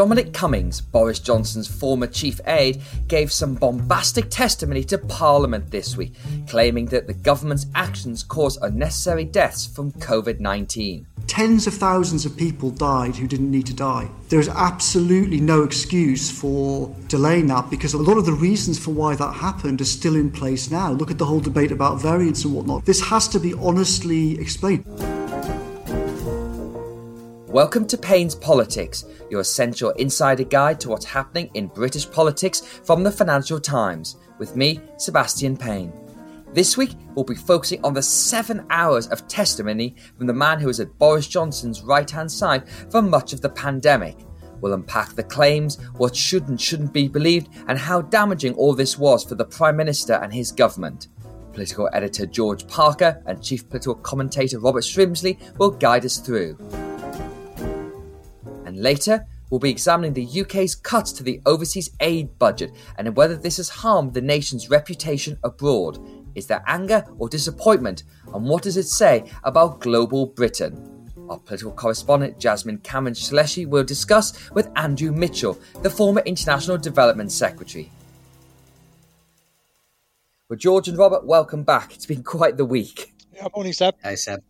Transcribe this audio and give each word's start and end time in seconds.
Dominic 0.00 0.32
Cummings, 0.32 0.80
Boris 0.80 1.18
Johnson's 1.18 1.68
former 1.68 2.06
chief 2.06 2.40
aide, 2.46 2.80
gave 3.06 3.30
some 3.30 3.54
bombastic 3.54 4.30
testimony 4.30 4.82
to 4.84 4.96
Parliament 4.96 5.70
this 5.70 5.94
week, 5.94 6.14
claiming 6.48 6.86
that 6.86 7.06
the 7.06 7.12
government's 7.12 7.66
actions 7.74 8.22
caused 8.22 8.58
unnecessary 8.62 9.26
deaths 9.26 9.66
from 9.66 9.92
COVID 9.92 10.40
19. 10.40 11.06
Tens 11.26 11.66
of 11.66 11.74
thousands 11.74 12.24
of 12.24 12.34
people 12.34 12.70
died 12.70 13.14
who 13.14 13.28
didn't 13.28 13.50
need 13.50 13.66
to 13.66 13.74
die. 13.74 14.08
There's 14.30 14.48
absolutely 14.48 15.38
no 15.38 15.64
excuse 15.64 16.30
for 16.30 16.96
delaying 17.08 17.48
that 17.48 17.68
because 17.68 17.92
a 17.92 17.98
lot 17.98 18.16
of 18.16 18.24
the 18.24 18.32
reasons 18.32 18.78
for 18.78 18.92
why 18.92 19.16
that 19.16 19.34
happened 19.34 19.82
are 19.82 19.84
still 19.84 20.16
in 20.16 20.30
place 20.30 20.70
now. 20.70 20.92
Look 20.92 21.10
at 21.10 21.18
the 21.18 21.26
whole 21.26 21.40
debate 21.40 21.72
about 21.72 22.00
variants 22.00 22.46
and 22.46 22.54
whatnot. 22.54 22.86
This 22.86 23.02
has 23.02 23.28
to 23.28 23.38
be 23.38 23.52
honestly 23.52 24.40
explained. 24.40 24.86
Welcome 27.50 27.88
to 27.88 27.98
Payne's 27.98 28.36
Politics, 28.36 29.06
your 29.28 29.40
essential 29.40 29.90
insider 29.90 30.44
guide 30.44 30.78
to 30.82 30.88
what's 30.88 31.04
happening 31.04 31.50
in 31.54 31.66
British 31.66 32.08
politics 32.08 32.60
from 32.60 33.02
the 33.02 33.10
Financial 33.10 33.58
Times, 33.58 34.18
with 34.38 34.54
me, 34.54 34.80
Sebastian 34.98 35.56
Payne. 35.56 35.92
This 36.54 36.76
week, 36.76 36.92
we'll 37.16 37.24
be 37.24 37.34
focusing 37.34 37.84
on 37.84 37.92
the 37.92 38.04
seven 38.04 38.64
hours 38.70 39.08
of 39.08 39.26
testimony 39.26 39.96
from 40.16 40.28
the 40.28 40.32
man 40.32 40.60
who 40.60 40.68
was 40.68 40.78
at 40.78 40.96
Boris 40.96 41.26
Johnson's 41.26 41.82
right 41.82 42.08
hand 42.08 42.30
side 42.30 42.68
for 42.88 43.02
much 43.02 43.32
of 43.32 43.40
the 43.40 43.48
pandemic. 43.48 44.16
We'll 44.60 44.74
unpack 44.74 45.14
the 45.14 45.24
claims, 45.24 45.82
what 45.96 46.14
should 46.14 46.46
and 46.46 46.60
shouldn't 46.60 46.92
be 46.92 47.08
believed, 47.08 47.48
and 47.66 47.76
how 47.76 48.02
damaging 48.02 48.54
all 48.54 48.74
this 48.74 48.96
was 48.96 49.24
for 49.24 49.34
the 49.34 49.44
Prime 49.44 49.76
Minister 49.76 50.12
and 50.12 50.32
his 50.32 50.52
government. 50.52 51.08
Political 51.52 51.90
editor 51.94 52.26
George 52.26 52.68
Parker 52.68 53.20
and 53.26 53.42
chief 53.42 53.68
political 53.68 53.96
commentator 53.96 54.60
Robert 54.60 54.84
Shrimsley 54.84 55.36
will 55.58 55.72
guide 55.72 56.04
us 56.04 56.18
through. 56.18 56.56
And 58.70 58.84
later, 58.84 59.26
we'll 59.50 59.58
be 59.58 59.68
examining 59.68 60.14
the 60.14 60.42
UK's 60.42 60.76
cuts 60.76 61.10
to 61.14 61.24
the 61.24 61.40
overseas 61.44 61.90
aid 61.98 62.38
budget 62.38 62.70
and 62.96 63.16
whether 63.16 63.36
this 63.36 63.56
has 63.56 63.68
harmed 63.68 64.14
the 64.14 64.20
nation's 64.20 64.70
reputation 64.70 65.36
abroad. 65.42 65.98
Is 66.36 66.46
there 66.46 66.62
anger 66.68 67.04
or 67.18 67.28
disappointment? 67.28 68.04
And 68.32 68.48
what 68.48 68.62
does 68.62 68.76
it 68.76 68.86
say 68.86 69.28
about 69.42 69.80
global 69.80 70.24
Britain? 70.24 71.10
Our 71.28 71.40
political 71.40 71.72
correspondent 71.72 72.38
Jasmine 72.38 72.78
Cameron 72.78 73.14
Chileshe 73.14 73.66
will 73.66 73.82
discuss 73.82 74.48
with 74.52 74.70
Andrew 74.76 75.10
Mitchell, 75.10 75.58
the 75.82 75.90
former 75.90 76.20
International 76.20 76.78
Development 76.78 77.32
Secretary. 77.32 77.90
Well, 80.48 80.58
George 80.58 80.86
and 80.86 80.96
Robert, 80.96 81.26
welcome 81.26 81.64
back. 81.64 81.92
It's 81.92 82.06
been 82.06 82.22
quite 82.22 82.56
the 82.56 82.64
week. 82.64 83.14
Yeah, 83.34 83.48
morning, 83.52 83.72
Seb. 83.72 83.96
Hey, 84.00 84.14
Seb. 84.14 84.44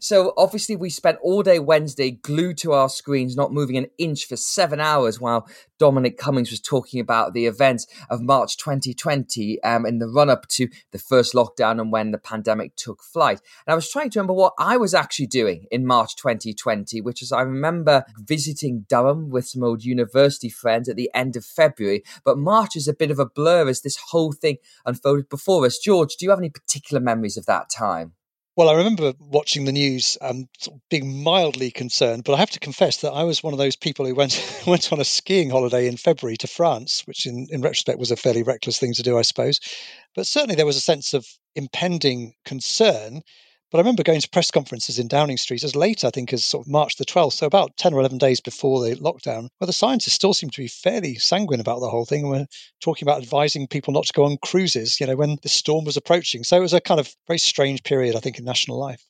So 0.00 0.32
obviously 0.36 0.76
we 0.76 0.90
spent 0.90 1.18
all 1.22 1.42
day 1.42 1.58
Wednesday 1.58 2.10
glued 2.10 2.58
to 2.58 2.72
our 2.72 2.88
screens, 2.88 3.36
not 3.36 3.52
moving 3.52 3.76
an 3.76 3.86
inch 3.98 4.26
for 4.26 4.36
seven 4.36 4.80
hours 4.80 5.20
while 5.20 5.48
Dominic 5.78 6.16
Cummings 6.16 6.50
was 6.50 6.60
talking 6.60 7.00
about 7.00 7.34
the 7.34 7.46
events 7.46 7.86
of 8.08 8.22
March 8.22 8.56
2020 8.56 9.62
um, 9.62 9.84
in 9.84 9.98
the 9.98 10.08
run 10.08 10.30
up 10.30 10.48
to 10.48 10.68
the 10.92 10.98
first 10.98 11.34
lockdown 11.34 11.80
and 11.80 11.92
when 11.92 12.10
the 12.10 12.18
pandemic 12.18 12.74
took 12.76 13.02
flight. 13.02 13.40
And 13.66 13.72
I 13.72 13.74
was 13.74 13.90
trying 13.90 14.10
to 14.10 14.18
remember 14.18 14.32
what 14.32 14.54
I 14.58 14.76
was 14.76 14.94
actually 14.94 15.26
doing 15.26 15.66
in 15.70 15.86
March 15.86 16.16
2020, 16.16 17.00
which 17.00 17.22
is 17.22 17.32
I 17.32 17.42
remember 17.42 18.04
visiting 18.18 18.86
Durham 18.88 19.30
with 19.30 19.46
some 19.46 19.62
old 19.62 19.84
university 19.84 20.48
friends 20.48 20.88
at 20.88 20.96
the 20.96 21.10
end 21.14 21.36
of 21.36 21.44
February. 21.44 22.02
But 22.24 22.38
March 22.38 22.76
is 22.76 22.88
a 22.88 22.94
bit 22.94 23.10
of 23.10 23.18
a 23.18 23.26
blur 23.26 23.68
as 23.68 23.82
this 23.82 23.98
whole 24.10 24.32
thing 24.32 24.58
unfolded 24.84 25.28
before 25.28 25.66
us. 25.66 25.78
George, 25.78 26.16
do 26.16 26.24
you 26.24 26.30
have 26.30 26.38
any 26.38 26.50
particular 26.50 27.00
memories 27.00 27.36
of 27.36 27.46
that 27.46 27.68
time? 27.70 28.15
Well, 28.56 28.70
I 28.70 28.72
remember 28.72 29.12
watching 29.20 29.66
the 29.66 29.72
news 29.72 30.16
and 30.22 30.48
being 30.88 31.22
mildly 31.22 31.70
concerned, 31.70 32.24
but 32.24 32.32
I 32.32 32.38
have 32.38 32.50
to 32.52 32.58
confess 32.58 32.96
that 32.98 33.12
I 33.12 33.22
was 33.22 33.42
one 33.42 33.52
of 33.52 33.58
those 33.58 33.76
people 33.76 34.06
who 34.06 34.14
went 34.14 34.42
went 34.66 34.92
on 34.92 35.00
a 35.00 35.04
skiing 35.04 35.50
holiday 35.50 35.86
in 35.86 35.98
February 35.98 36.38
to 36.38 36.46
France, 36.46 37.06
which 37.06 37.26
in, 37.26 37.46
in 37.50 37.60
retrospect 37.60 37.98
was 37.98 38.10
a 38.10 38.16
fairly 38.16 38.42
reckless 38.42 38.78
thing 38.78 38.94
to 38.94 39.02
do, 39.02 39.18
I 39.18 39.22
suppose. 39.22 39.60
But 40.14 40.26
certainly 40.26 40.54
there 40.54 40.64
was 40.64 40.76
a 40.76 40.80
sense 40.80 41.12
of 41.12 41.26
impending 41.54 42.34
concern 42.46 43.22
but 43.70 43.78
I 43.78 43.80
remember 43.80 44.02
going 44.02 44.20
to 44.20 44.28
press 44.28 44.50
conferences 44.50 44.98
in 44.98 45.08
Downing 45.08 45.36
Street 45.36 45.64
as 45.64 45.74
late, 45.74 46.04
I 46.04 46.10
think, 46.10 46.32
as 46.32 46.44
sort 46.44 46.66
of 46.66 46.70
March 46.70 46.96
the 46.96 47.04
12th, 47.04 47.34
so 47.34 47.46
about 47.46 47.76
10 47.76 47.94
or 47.94 48.00
11 48.00 48.18
days 48.18 48.40
before 48.40 48.82
the 48.82 48.96
lockdown, 48.96 49.48
where 49.58 49.66
the 49.66 49.72
scientists 49.72 50.14
still 50.14 50.34
seemed 50.34 50.52
to 50.52 50.62
be 50.62 50.68
fairly 50.68 51.16
sanguine 51.16 51.60
about 51.60 51.80
the 51.80 51.90
whole 51.90 52.04
thing. 52.04 52.22
And 52.22 52.30
we're 52.30 52.46
talking 52.80 53.06
about 53.06 53.22
advising 53.22 53.66
people 53.66 53.92
not 53.92 54.06
to 54.06 54.12
go 54.12 54.24
on 54.24 54.38
cruises, 54.42 55.00
you 55.00 55.06
know, 55.06 55.16
when 55.16 55.38
the 55.42 55.48
storm 55.48 55.84
was 55.84 55.96
approaching. 55.96 56.44
So 56.44 56.56
it 56.56 56.60
was 56.60 56.74
a 56.74 56.80
kind 56.80 57.00
of 57.00 57.14
very 57.26 57.38
strange 57.38 57.82
period, 57.82 58.14
I 58.14 58.20
think, 58.20 58.38
in 58.38 58.44
national 58.44 58.78
life. 58.78 59.04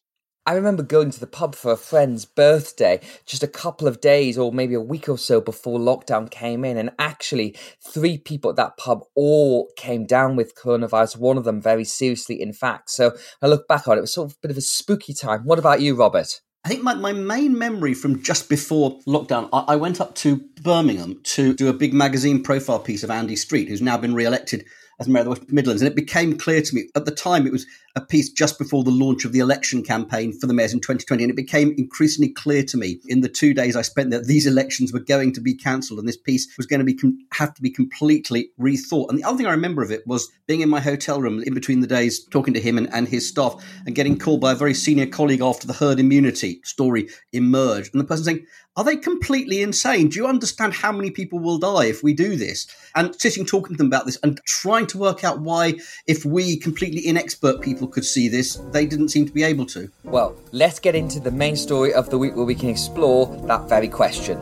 I 0.48 0.54
remember 0.54 0.84
going 0.84 1.10
to 1.10 1.18
the 1.18 1.26
pub 1.26 1.56
for 1.56 1.72
a 1.72 1.76
friend's 1.76 2.24
birthday 2.24 3.00
just 3.24 3.42
a 3.42 3.48
couple 3.48 3.88
of 3.88 4.00
days 4.00 4.38
or 4.38 4.52
maybe 4.52 4.74
a 4.74 4.80
week 4.80 5.08
or 5.08 5.18
so 5.18 5.40
before 5.40 5.80
lockdown 5.80 6.30
came 6.30 6.64
in. 6.64 6.76
And 6.76 6.90
actually, 7.00 7.56
three 7.80 8.16
people 8.16 8.50
at 8.50 8.56
that 8.56 8.76
pub 8.76 9.02
all 9.16 9.68
came 9.76 10.06
down 10.06 10.36
with 10.36 10.54
coronavirus, 10.54 11.16
one 11.16 11.36
of 11.36 11.42
them 11.42 11.60
very 11.60 11.82
seriously, 11.82 12.40
in 12.40 12.52
fact. 12.52 12.90
So 12.90 13.16
I 13.42 13.48
look 13.48 13.66
back 13.66 13.88
on 13.88 13.96
it, 13.96 13.98
it 13.98 14.02
was 14.02 14.14
sort 14.14 14.30
of 14.30 14.36
a 14.36 14.40
bit 14.40 14.50
of 14.52 14.56
a 14.56 14.62
spooky 14.62 15.14
time. 15.14 15.42
What 15.44 15.58
about 15.58 15.80
you, 15.80 15.96
Robert? 15.96 16.40
I 16.64 16.68
think 16.68 16.84
my, 16.84 16.94
my 16.94 17.12
main 17.12 17.58
memory 17.58 17.94
from 17.94 18.22
just 18.22 18.48
before 18.48 19.00
lockdown, 19.06 19.48
I, 19.52 19.64
I 19.68 19.76
went 19.76 20.00
up 20.00 20.14
to 20.16 20.36
Birmingham 20.62 21.20
to 21.24 21.54
do 21.54 21.68
a 21.68 21.72
big 21.72 21.92
magazine 21.92 22.42
profile 22.44 22.78
piece 22.78 23.02
of 23.02 23.10
Andy 23.10 23.36
Street, 23.36 23.68
who's 23.68 23.82
now 23.82 23.96
been 23.96 24.14
re 24.14 24.24
elected 24.24 24.64
as 24.98 25.08
mayor 25.08 25.20
of 25.20 25.24
the 25.24 25.30
West 25.30 25.52
Midlands. 25.52 25.82
And 25.82 25.90
it 25.90 25.96
became 25.96 26.38
clear 26.38 26.62
to 26.62 26.74
me 26.74 26.88
at 26.94 27.04
the 27.04 27.10
time, 27.10 27.46
it 27.46 27.52
was 27.52 27.66
a 27.94 28.00
piece 28.00 28.30
just 28.30 28.58
before 28.58 28.84
the 28.84 28.90
launch 28.90 29.24
of 29.24 29.32
the 29.32 29.38
election 29.38 29.82
campaign 29.82 30.32
for 30.38 30.46
the 30.46 30.54
mayors 30.54 30.72
in 30.72 30.80
2020. 30.80 31.22
And 31.24 31.30
it 31.30 31.36
became 31.36 31.74
increasingly 31.78 32.32
clear 32.32 32.62
to 32.64 32.76
me 32.76 33.00
in 33.06 33.20
the 33.20 33.28
two 33.28 33.54
days 33.54 33.76
I 33.76 33.82
spent 33.82 34.10
there, 34.10 34.22
these 34.22 34.46
elections 34.46 34.92
were 34.92 35.00
going 35.00 35.32
to 35.32 35.40
be 35.40 35.54
cancelled 35.54 35.98
and 35.98 36.08
this 36.08 36.16
piece 36.16 36.48
was 36.56 36.66
going 36.66 36.84
to 36.84 36.84
be 36.84 36.98
have 37.32 37.54
to 37.54 37.62
be 37.62 37.70
completely 37.70 38.50
rethought. 38.60 39.08
And 39.08 39.18
the 39.18 39.24
other 39.24 39.36
thing 39.36 39.46
I 39.46 39.52
remember 39.52 39.82
of 39.82 39.90
it 39.90 40.06
was 40.06 40.30
being 40.46 40.60
in 40.60 40.68
my 40.68 40.80
hotel 40.80 41.20
room 41.20 41.42
in 41.42 41.54
between 41.54 41.80
the 41.80 41.86
days, 41.86 42.24
talking 42.26 42.54
to 42.54 42.60
him 42.60 42.78
and, 42.78 42.92
and 42.92 43.08
his 43.08 43.28
staff, 43.28 43.62
and 43.86 43.94
getting 43.94 44.18
called 44.18 44.40
by 44.40 44.52
a 44.52 44.56
very 44.56 44.74
senior 44.74 45.06
colleague 45.06 45.42
after 45.42 45.66
the 45.66 45.72
herd 45.72 45.98
immunity 45.98 46.60
story 46.64 47.08
emerged. 47.32 47.94
And 47.94 48.00
the 48.00 48.06
person 48.06 48.24
saying, 48.24 48.46
are 48.76 48.84
they 48.84 48.96
completely 48.96 49.62
insane? 49.62 50.08
Do 50.08 50.18
you 50.18 50.26
understand 50.26 50.74
how 50.74 50.92
many 50.92 51.10
people 51.10 51.38
will 51.38 51.58
die 51.58 51.86
if 51.86 52.02
we 52.02 52.12
do 52.12 52.36
this? 52.36 52.66
And 52.94 53.18
sitting 53.18 53.46
talking 53.46 53.74
to 53.74 53.78
them 53.78 53.86
about 53.86 54.04
this 54.04 54.18
and 54.22 54.38
trying 54.44 54.86
to 54.88 54.98
work 54.98 55.24
out 55.24 55.40
why, 55.40 55.74
if 56.06 56.26
we 56.26 56.58
completely 56.58 57.02
inexpert 57.02 57.62
people 57.62 57.88
could 57.88 58.04
see 58.04 58.28
this, 58.28 58.56
they 58.72 58.84
didn't 58.84 59.08
seem 59.08 59.24
to 59.24 59.32
be 59.32 59.42
able 59.42 59.64
to. 59.66 59.90
Well, 60.04 60.36
let's 60.52 60.78
get 60.78 60.94
into 60.94 61.20
the 61.20 61.30
main 61.30 61.56
story 61.56 61.94
of 61.94 62.10
the 62.10 62.18
week 62.18 62.36
where 62.36 62.44
we 62.44 62.54
can 62.54 62.68
explore 62.68 63.26
that 63.46 63.66
very 63.66 63.88
question. 63.88 64.38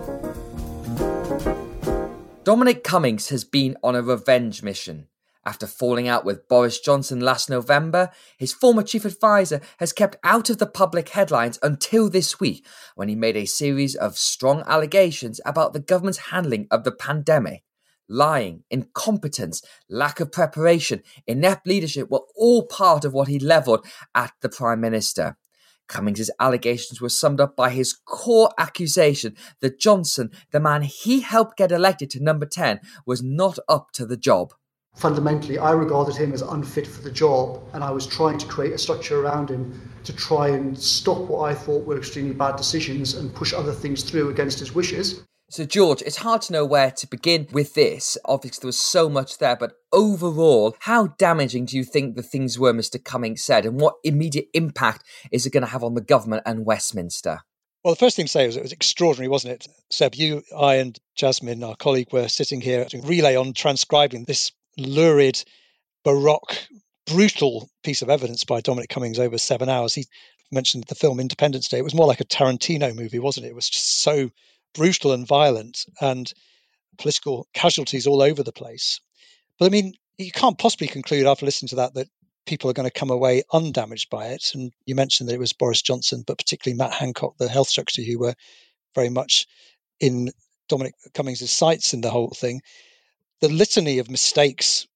Dominic 2.42 2.82
Cummings 2.82 3.28
has 3.28 3.44
been 3.44 3.76
on 3.84 3.94
a 3.94 4.02
revenge 4.02 4.62
mission. 4.64 5.06
After 5.46 5.66
falling 5.66 6.08
out 6.08 6.24
with 6.24 6.48
Boris 6.48 6.80
Johnson 6.80 7.20
last 7.20 7.50
November, 7.50 8.10
his 8.38 8.54
former 8.54 8.82
chief 8.82 9.04
advisor 9.04 9.60
has 9.78 9.92
kept 9.92 10.16
out 10.24 10.48
of 10.48 10.56
the 10.56 10.66
public 10.66 11.10
headlines 11.10 11.58
until 11.62 12.08
this 12.08 12.40
week 12.40 12.66
when 12.94 13.10
he 13.10 13.14
made 13.14 13.36
a 13.36 13.44
series 13.44 13.94
of 13.94 14.16
strong 14.16 14.62
allegations 14.66 15.42
about 15.44 15.74
the 15.74 15.80
government's 15.80 16.30
handling 16.30 16.66
of 16.70 16.84
the 16.84 16.92
pandemic. 16.92 17.62
Lying, 18.08 18.64
incompetence, 18.70 19.62
lack 19.88 20.18
of 20.18 20.32
preparation, 20.32 21.02
inept 21.26 21.66
leadership 21.66 22.10
were 22.10 22.24
all 22.34 22.66
part 22.66 23.04
of 23.04 23.12
what 23.12 23.28
he 23.28 23.38
levelled 23.38 23.84
at 24.14 24.32
the 24.40 24.48
Prime 24.48 24.80
Minister. 24.80 25.36
Cummings' 25.88 26.30
allegations 26.40 27.02
were 27.02 27.10
summed 27.10 27.40
up 27.40 27.54
by 27.54 27.68
his 27.68 27.92
core 27.92 28.50
accusation 28.58 29.36
that 29.60 29.78
Johnson, 29.78 30.30
the 30.52 30.60
man 30.60 30.82
he 30.82 31.20
helped 31.20 31.58
get 31.58 31.70
elected 31.70 32.08
to 32.10 32.22
number 32.22 32.46
10, 32.46 32.80
was 33.04 33.22
not 33.22 33.58
up 33.68 33.90
to 33.92 34.06
the 34.06 34.16
job. 34.16 34.54
Fundamentally, 34.94 35.58
I 35.58 35.72
regarded 35.72 36.14
him 36.14 36.32
as 36.32 36.42
unfit 36.42 36.86
for 36.86 37.02
the 37.02 37.10
job, 37.10 37.60
and 37.72 37.82
I 37.82 37.90
was 37.90 38.06
trying 38.06 38.38
to 38.38 38.46
create 38.46 38.72
a 38.72 38.78
structure 38.78 39.20
around 39.20 39.50
him 39.50 39.90
to 40.04 40.14
try 40.14 40.48
and 40.48 40.78
stop 40.78 41.18
what 41.18 41.50
I 41.50 41.54
thought 41.54 41.84
were 41.84 41.98
extremely 41.98 42.34
bad 42.34 42.56
decisions 42.56 43.14
and 43.14 43.34
push 43.34 43.52
other 43.52 43.72
things 43.72 44.04
through 44.04 44.30
against 44.30 44.60
his 44.60 44.74
wishes. 44.74 45.24
So, 45.50 45.64
George, 45.64 46.00
it's 46.02 46.16
hard 46.18 46.42
to 46.42 46.52
know 46.52 46.64
where 46.64 46.90
to 46.92 47.06
begin 47.06 47.48
with 47.52 47.74
this. 47.74 48.16
Obviously, 48.24 48.62
there 48.62 48.68
was 48.68 48.78
so 48.78 49.08
much 49.08 49.38
there, 49.38 49.56
but 49.56 49.74
overall, 49.92 50.76
how 50.80 51.08
damaging 51.18 51.66
do 51.66 51.76
you 51.76 51.84
think 51.84 52.14
the 52.14 52.22
things 52.22 52.58
were 52.58 52.72
Mr. 52.72 53.02
Cummings 53.02 53.42
said, 53.42 53.66
and 53.66 53.80
what 53.80 53.96
immediate 54.04 54.48
impact 54.54 55.04
is 55.30 55.44
it 55.44 55.52
going 55.52 55.64
to 55.64 55.70
have 55.70 55.84
on 55.84 55.94
the 55.94 56.00
government 56.00 56.44
and 56.46 56.64
Westminster? 56.64 57.40
Well, 57.82 57.94
the 57.94 57.98
first 57.98 58.16
thing 58.16 58.24
to 58.26 58.32
say 58.32 58.46
was 58.46 58.56
it 58.56 58.62
was 58.62 58.72
extraordinary, 58.72 59.28
wasn't 59.28 59.54
it? 59.54 59.68
Seb, 59.90 60.14
you, 60.14 60.42
I, 60.56 60.76
and 60.76 60.98
Jasmine, 61.14 61.62
our 61.62 61.76
colleague, 61.76 62.12
were 62.12 62.28
sitting 62.28 62.62
here 62.62 62.84
doing 62.86 63.06
relay 63.06 63.36
on 63.36 63.52
transcribing 63.52 64.24
this 64.24 64.52
lurid, 64.76 65.42
baroque, 66.04 66.56
brutal 67.06 67.68
piece 67.82 68.02
of 68.02 68.10
evidence 68.10 68.44
by 68.44 68.60
Dominic 68.60 68.90
Cummings 68.90 69.18
over 69.18 69.38
seven 69.38 69.68
hours. 69.68 69.94
He 69.94 70.06
mentioned 70.52 70.84
the 70.88 70.94
film 70.94 71.20
Independence 71.20 71.68
Day. 71.68 71.78
It 71.78 71.84
was 71.84 71.94
more 71.94 72.06
like 72.06 72.20
a 72.20 72.24
Tarantino 72.24 72.94
movie, 72.94 73.18
wasn't 73.18 73.46
it? 73.46 73.50
It 73.50 73.54
was 73.54 73.68
just 73.68 74.02
so 74.02 74.30
brutal 74.74 75.12
and 75.12 75.26
violent 75.26 75.84
and 76.00 76.32
political 76.98 77.46
casualties 77.54 78.06
all 78.06 78.22
over 78.22 78.42
the 78.42 78.52
place. 78.52 79.00
But 79.58 79.66
I 79.66 79.68
mean, 79.68 79.94
you 80.18 80.30
can't 80.30 80.58
possibly 80.58 80.86
conclude 80.86 81.26
after 81.26 81.44
listening 81.44 81.68
to 81.70 81.76
that 81.76 81.94
that 81.94 82.08
people 82.46 82.68
are 82.70 82.74
going 82.74 82.88
to 82.88 82.98
come 82.98 83.10
away 83.10 83.42
undamaged 83.52 84.10
by 84.10 84.26
it. 84.26 84.50
And 84.54 84.72
you 84.86 84.94
mentioned 84.94 85.28
that 85.28 85.34
it 85.34 85.40
was 85.40 85.52
Boris 85.52 85.82
Johnson, 85.82 86.24
but 86.26 86.38
particularly 86.38 86.76
Matt 86.76 86.92
Hancock, 86.92 87.36
the 87.38 87.48
health 87.48 87.68
secretary, 87.68 88.06
who 88.06 88.18
were 88.18 88.34
very 88.94 89.08
much 89.08 89.46
in 90.00 90.30
Dominic 90.68 90.94
Cummings' 91.14 91.50
sights 91.50 91.94
in 91.94 92.00
the 92.00 92.10
whole 92.10 92.34
thing. 92.36 92.60
The 93.44 93.52
litany 93.52 93.98
of 93.98 94.08
mistakes 94.08 94.86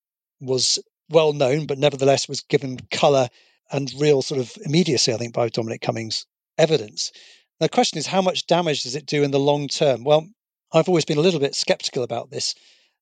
was 0.40 0.78
well 1.10 1.34
known, 1.34 1.66
but 1.66 1.76
nevertheless 1.76 2.30
was 2.30 2.40
given 2.40 2.78
colour 2.90 3.28
and 3.70 3.92
real 3.98 4.22
sort 4.22 4.40
of 4.40 4.56
immediacy, 4.64 5.12
I 5.12 5.18
think, 5.18 5.34
by 5.34 5.50
Dominic 5.50 5.82
Cummings' 5.82 6.24
evidence. 6.56 7.12
the 7.60 7.68
question 7.68 7.98
is, 7.98 8.06
how 8.06 8.22
much 8.22 8.46
damage 8.46 8.84
does 8.84 8.96
it 8.96 9.04
do 9.04 9.22
in 9.22 9.32
the 9.32 9.38
long 9.38 9.68
term? 9.68 10.02
Well, 10.02 10.26
I've 10.72 10.88
always 10.88 11.04
been 11.04 11.18
a 11.18 11.20
little 11.20 11.40
bit 11.40 11.54
skeptical 11.54 12.02
about 12.02 12.30
this, 12.30 12.54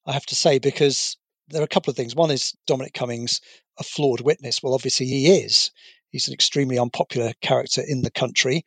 I 0.04 0.14
have 0.14 0.26
to 0.26 0.34
say, 0.34 0.58
because 0.58 1.16
there 1.46 1.62
are 1.62 1.64
a 1.64 1.68
couple 1.68 1.92
of 1.92 1.96
things. 1.96 2.16
One 2.16 2.32
is 2.32 2.52
Dominic 2.66 2.94
Cummings 2.94 3.40
a 3.78 3.84
flawed 3.84 4.22
witness? 4.22 4.64
Well, 4.64 4.74
obviously 4.74 5.06
he 5.06 5.28
is. 5.28 5.70
He's 6.10 6.26
an 6.26 6.34
extremely 6.34 6.76
unpopular 6.76 7.34
character 7.40 7.82
in 7.86 8.02
the 8.02 8.10
country, 8.10 8.64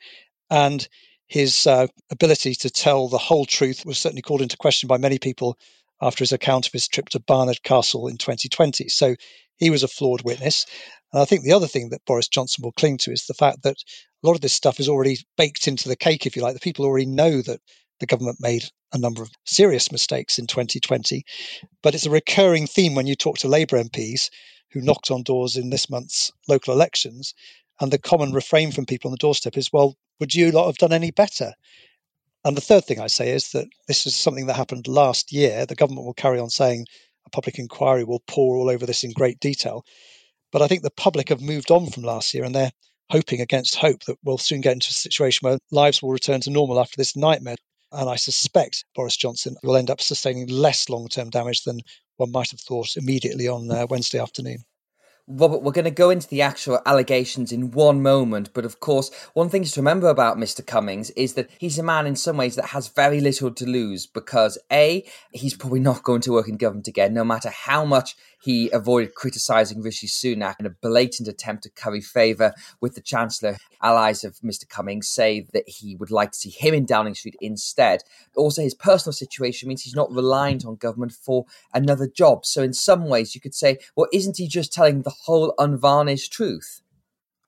and 0.49 0.87
his 1.27 1.67
uh, 1.67 1.87
ability 2.09 2.55
to 2.55 2.69
tell 2.69 3.09
the 3.09 3.17
whole 3.17 3.45
truth 3.45 3.85
was 3.85 3.97
certainly 3.97 4.21
called 4.21 4.41
into 4.41 4.55
question 4.55 4.87
by 4.87 4.95
many 4.95 5.19
people 5.19 5.57
after 6.01 6.23
his 6.23 6.31
account 6.31 6.67
of 6.67 6.73
his 6.73 6.87
trip 6.87 7.09
to 7.09 7.19
Barnard 7.19 7.63
Castle 7.63 8.07
in 8.07 8.17
2020. 8.17 8.89
So 8.89 9.15
he 9.57 9.69
was 9.69 9.83
a 9.83 9.87
flawed 9.87 10.23
witness. 10.23 10.65
And 11.11 11.21
I 11.21 11.25
think 11.25 11.43
the 11.43 11.53
other 11.53 11.67
thing 11.67 11.89
that 11.89 12.05
Boris 12.05 12.27
Johnson 12.27 12.63
will 12.63 12.71
cling 12.71 12.97
to 12.99 13.11
is 13.11 13.25
the 13.25 13.33
fact 13.33 13.63
that 13.63 13.77
a 14.23 14.27
lot 14.27 14.35
of 14.35 14.41
this 14.41 14.53
stuff 14.53 14.79
is 14.79 14.89
already 14.89 15.17
baked 15.37 15.67
into 15.67 15.89
the 15.89 15.95
cake, 15.95 16.25
if 16.25 16.35
you 16.35 16.41
like. 16.41 16.53
The 16.53 16.59
people 16.59 16.85
already 16.85 17.05
know 17.05 17.41
that 17.41 17.59
the 17.99 18.05
government 18.05 18.37
made 18.39 18.63
a 18.93 18.97
number 18.97 19.21
of 19.21 19.29
serious 19.45 19.91
mistakes 19.91 20.39
in 20.39 20.47
2020. 20.47 21.23
But 21.83 21.95
it's 21.95 22.05
a 22.05 22.11
recurring 22.11 22.67
theme 22.67 22.95
when 22.95 23.07
you 23.07 23.15
talk 23.15 23.37
to 23.39 23.47
Labour 23.47 23.81
MPs 23.81 24.29
who 24.71 24.81
knocked 24.81 25.11
on 25.11 25.23
doors 25.23 25.57
in 25.57 25.69
this 25.69 25.89
month's 25.89 26.31
local 26.47 26.73
elections. 26.73 27.33
And 27.81 27.91
the 27.91 27.97
common 27.97 28.33
refrain 28.33 28.71
from 28.71 28.85
people 28.85 29.09
on 29.09 29.13
the 29.13 29.17
doorstep 29.17 29.57
is, 29.57 29.71
well, 29.71 29.95
would 30.19 30.33
you 30.33 30.51
lot 30.51 30.67
have 30.67 30.77
done 30.77 30.93
any 30.93 31.11
better? 31.11 31.53
And 32.45 32.55
the 32.55 32.61
third 32.61 32.85
thing 32.85 32.99
I 33.01 33.07
say 33.07 33.31
is 33.31 33.51
that 33.51 33.67
this 33.87 34.05
is 34.07 34.15
something 34.15 34.45
that 34.47 34.55
happened 34.55 34.87
last 34.87 35.31
year. 35.31 35.65
The 35.65 35.75
government 35.75 36.05
will 36.05 36.13
carry 36.13 36.39
on 36.39 36.49
saying 36.49 36.85
a 37.25 37.29
public 37.29 37.59
inquiry 37.59 38.05
will 38.05 38.23
pour 38.27 38.55
all 38.55 38.69
over 38.69 38.85
this 38.85 39.03
in 39.03 39.11
great 39.11 39.39
detail. 39.39 39.83
But 40.51 40.61
I 40.61 40.67
think 40.67 40.83
the 40.83 40.91
public 40.91 41.29
have 41.29 41.41
moved 41.41 41.69
on 41.69 41.89
from 41.89 42.03
last 42.03 42.33
year 42.33 42.43
and 42.43 42.55
they're 42.55 42.71
hoping 43.11 43.41
against 43.41 43.75
hope 43.75 44.03
that 44.05 44.17
we'll 44.23 44.37
soon 44.37 44.61
get 44.61 44.73
into 44.73 44.89
a 44.89 44.93
situation 44.93 45.47
where 45.47 45.59
lives 45.71 46.01
will 46.01 46.11
return 46.11 46.41
to 46.41 46.49
normal 46.49 46.79
after 46.79 46.95
this 46.97 47.15
nightmare. 47.15 47.57
And 47.91 48.09
I 48.09 48.15
suspect 48.15 48.85
Boris 48.95 49.17
Johnson 49.17 49.57
will 49.63 49.75
end 49.75 49.89
up 49.89 49.99
sustaining 49.99 50.47
less 50.47 50.89
long 50.89 51.07
term 51.07 51.29
damage 51.29 51.63
than 51.63 51.81
one 52.17 52.31
might 52.31 52.51
have 52.51 52.59
thought 52.61 52.95
immediately 52.95 53.47
on 53.47 53.69
uh, 53.69 53.87
Wednesday 53.89 54.19
afternoon. 54.19 54.63
Robert, 55.31 55.61
we're 55.61 55.71
going 55.71 55.85
to 55.85 55.91
go 55.91 56.09
into 56.09 56.27
the 56.27 56.41
actual 56.41 56.81
allegations 56.87 57.51
in 57.51 57.69
one 57.69 58.01
moment, 58.01 58.49
but 58.51 58.65
of 58.65 58.79
course, 58.79 59.11
one 59.35 59.47
thing 59.47 59.63
to 59.63 59.79
remember 59.79 60.07
about 60.07 60.37
Mr. 60.37 60.65
Cummings 60.65 61.11
is 61.11 61.35
that 61.35 61.51
he's 61.59 61.77
a 61.77 61.83
man 61.83 62.07
in 62.07 62.15
some 62.15 62.35
ways 62.35 62.55
that 62.55 62.69
has 62.69 62.87
very 62.87 63.21
little 63.21 63.51
to 63.51 63.65
lose 63.69 64.07
because 64.07 64.57
A, 64.71 65.05
he's 65.31 65.55
probably 65.55 65.81
not 65.81 66.01
going 66.01 66.21
to 66.21 66.31
work 66.31 66.49
in 66.49 66.57
government 66.57 66.87
again, 66.87 67.13
no 67.13 67.23
matter 67.23 67.51
how 67.51 67.85
much 67.85 68.15
he 68.41 68.69
avoided 68.71 69.15
criticising 69.15 69.81
Rishi 69.81 70.07
Sunak 70.07 70.55
in 70.59 70.65
a 70.65 70.69
blatant 70.69 71.27
attempt 71.27 71.63
to 71.63 71.69
curry 71.69 72.01
favour 72.01 72.53
with 72.79 72.95
the 72.95 73.01
Chancellor. 73.01 73.57
Allies 73.81 74.23
of 74.23 74.37
Mr. 74.39 74.67
Cummings 74.67 75.09
say 75.09 75.45
that 75.53 75.67
he 75.67 75.95
would 75.95 76.11
like 76.11 76.31
to 76.31 76.37
see 76.37 76.49
him 76.49 76.73
in 76.73 76.85
Downing 76.85 77.15
Street 77.15 77.35
instead. 77.41 78.03
Also, 78.35 78.61
his 78.61 78.73
personal 78.73 79.13
situation 79.13 79.67
means 79.67 79.83
he's 79.83 79.95
not 79.95 80.11
reliant 80.11 80.65
on 80.65 80.75
government 80.75 81.11
for 81.11 81.45
another 81.73 82.07
job. 82.07 82.45
So, 82.45 82.63
in 82.63 82.73
some 82.73 83.07
ways, 83.07 83.35
you 83.35 83.41
could 83.41 83.55
say, 83.55 83.77
well, 83.95 84.07
isn't 84.13 84.37
he 84.37 84.47
just 84.47 84.73
telling 84.73 85.01
the 85.01 85.09
whole 85.25 85.53
unvarnished 85.57 86.31
truth? 86.31 86.81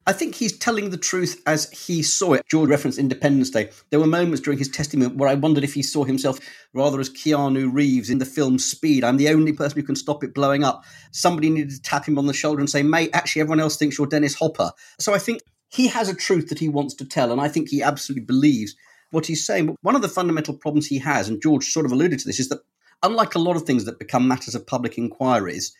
I 0.08 0.14
think 0.14 0.34
he's 0.34 0.58
telling 0.58 0.90
the 0.90 0.98
truth 0.98 1.42
as 1.46 1.70
he 1.70 2.02
saw 2.02 2.34
it. 2.34 2.48
George 2.50 2.72
referenced 2.72 2.98
Independence 2.98 3.52
Day. 3.52 3.70
There 3.92 4.00
were 4.00 4.08
moments 4.08 4.42
during 4.42 4.58
his 4.58 4.68
testimony 4.68 5.14
where 5.14 5.30
I 5.30 5.36
wondered 5.36 5.64
if 5.64 5.76
he 5.76 5.84
saw 5.84 6.04
himself 6.04 6.40
rather 6.74 7.00
as 7.00 7.10
Keanu 7.10 7.72
Reeves 7.72 8.10
in 8.10 8.18
the 8.18 8.26
film 8.26 8.58
Speed. 8.58 9.04
I'm 9.04 9.18
the 9.18 9.30
only 9.30 9.54
person 9.54 9.80
who 9.80 9.86
can 9.86 9.96
stop 9.96 10.24
it 10.24 10.34
blowing 10.34 10.64
up. 10.64 10.84
Somebody 11.12 11.52
needed 11.52 11.70
to 11.70 11.82
tap 11.84 12.08
him 12.08 12.18
on 12.18 12.26
the 12.26 12.34
shoulder 12.34 12.60
and 12.60 12.70
say, 12.70 12.82
mate, 12.82 13.12
actually, 13.14 13.42
everyone 13.42 13.60
else 13.60 13.78
thinks 13.78 13.98
you're 13.98 14.08
Dennis 14.08 14.34
Hopper. 14.34 14.72
So 15.00 15.14
I 15.14 15.20
think 15.20 15.42
he 15.70 15.88
has 15.88 16.10
a 16.10 16.16
truth 16.16 16.50
that 16.50 16.60
he 16.60 16.68
wants 16.68 16.96
to 16.96 17.06
tell, 17.06 17.32
and 17.32 17.40
I 17.40 17.48
think 17.48 17.70
he 17.70 17.84
absolutely 17.84 18.26
believes 18.26 18.76
what 19.12 19.28
he's 19.28 19.46
saying. 19.46 19.68
But 19.68 19.76
one 19.82 19.96
of 19.96 20.02
the 20.02 20.10
fundamental 20.10 20.56
problems 20.56 20.88
he 20.88 20.98
has, 20.98 21.30
and 21.30 21.42
George 21.42 21.66
sort 21.66 21.86
of 21.86 21.92
alluded 21.92 22.20
to 22.20 22.26
this, 22.26 22.40
is 22.40 22.50
that 22.50 22.62
unlike 23.04 23.36
a 23.36 23.40
lot 23.40 23.56
of 23.56 23.64
things 23.64 23.86
that 23.86 24.00
become 24.00 24.28
matters 24.28 24.56
of 24.56 24.66
public 24.66 24.98
inquiries, 24.98 25.76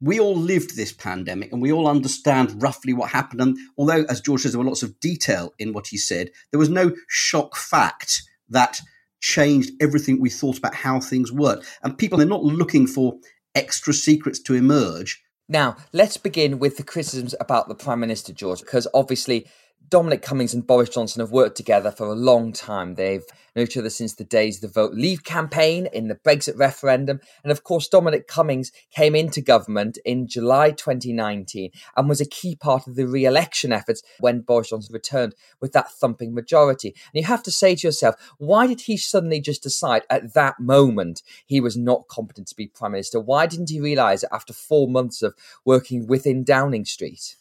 we 0.00 0.18
all 0.18 0.36
lived 0.36 0.76
this 0.76 0.92
pandemic 0.92 1.52
and 1.52 1.60
we 1.60 1.72
all 1.72 1.86
understand 1.86 2.62
roughly 2.62 2.92
what 2.92 3.10
happened. 3.10 3.40
And 3.40 3.58
although, 3.76 4.04
as 4.08 4.20
George 4.20 4.42
says, 4.42 4.52
there 4.52 4.58
were 4.58 4.64
lots 4.66 4.82
of 4.82 4.98
detail 5.00 5.52
in 5.58 5.72
what 5.72 5.88
he 5.88 5.98
said, 5.98 6.30
there 6.50 6.58
was 6.58 6.70
no 6.70 6.94
shock 7.08 7.56
fact 7.56 8.22
that 8.48 8.80
changed 9.20 9.72
everything 9.80 10.20
we 10.20 10.30
thought 10.30 10.58
about 10.58 10.74
how 10.74 11.00
things 11.00 11.30
work. 11.30 11.64
And 11.82 11.98
people, 11.98 12.18
they're 12.18 12.26
not 12.26 12.42
looking 12.42 12.86
for 12.86 13.18
extra 13.54 13.92
secrets 13.92 14.40
to 14.40 14.54
emerge. 14.54 15.22
Now, 15.48 15.76
let's 15.92 16.16
begin 16.16 16.58
with 16.58 16.76
the 16.76 16.82
criticisms 16.82 17.34
about 17.40 17.68
the 17.68 17.74
Prime 17.74 18.00
Minister, 18.00 18.32
George, 18.32 18.60
because 18.60 18.86
obviously 18.94 19.46
Dominic 19.88 20.22
Cummings 20.22 20.54
and 20.54 20.64
Boris 20.64 20.88
Johnson 20.88 21.18
have 21.18 21.32
worked 21.32 21.56
together 21.56 21.90
for 21.90 22.06
a 22.06 22.14
long 22.14 22.52
time. 22.52 22.94
They've 22.94 23.24
known 23.56 23.64
each 23.64 23.76
other 23.76 23.90
since 23.90 24.14
the 24.14 24.24
days 24.24 24.56
of 24.56 24.62
the 24.62 24.80
Vote 24.80 24.94
Leave 24.94 25.24
campaign 25.24 25.88
in 25.92 26.06
the 26.06 26.14
Brexit 26.14 26.56
referendum. 26.56 27.18
And 27.42 27.50
of 27.50 27.64
course, 27.64 27.88
Dominic 27.88 28.28
Cummings 28.28 28.70
came 28.92 29.16
into 29.16 29.40
government 29.40 29.98
in 30.04 30.28
July 30.28 30.70
2019 30.70 31.72
and 31.96 32.08
was 32.08 32.20
a 32.20 32.26
key 32.26 32.54
part 32.54 32.86
of 32.86 32.94
the 32.94 33.06
re 33.06 33.24
election 33.24 33.72
efforts 33.72 34.02
when 34.20 34.42
Boris 34.42 34.70
Johnson 34.70 34.92
returned 34.92 35.34
with 35.60 35.72
that 35.72 35.90
thumping 35.90 36.34
majority. 36.34 36.88
And 37.12 37.20
you 37.20 37.24
have 37.24 37.42
to 37.42 37.50
say 37.50 37.74
to 37.74 37.86
yourself, 37.88 38.14
why 38.38 38.68
did 38.68 38.82
he 38.82 38.96
suddenly 38.96 39.40
just 39.40 39.62
decide 39.62 40.02
at 40.08 40.34
that 40.34 40.60
moment 40.60 41.22
he 41.46 41.60
was 41.60 41.76
not 41.76 42.06
competent 42.06 42.46
to 42.48 42.56
be 42.56 42.68
Prime 42.68 42.92
Minister? 42.92 43.18
Why 43.18 43.46
didn't 43.46 43.70
he 43.70 43.80
realise 43.80 44.22
it 44.22 44.30
after 44.32 44.52
four 44.52 44.86
months 44.86 45.20
of 45.20 45.34
working 45.64 46.06
within 46.06 46.44
Downing 46.44 46.84
Street? 46.84 47.34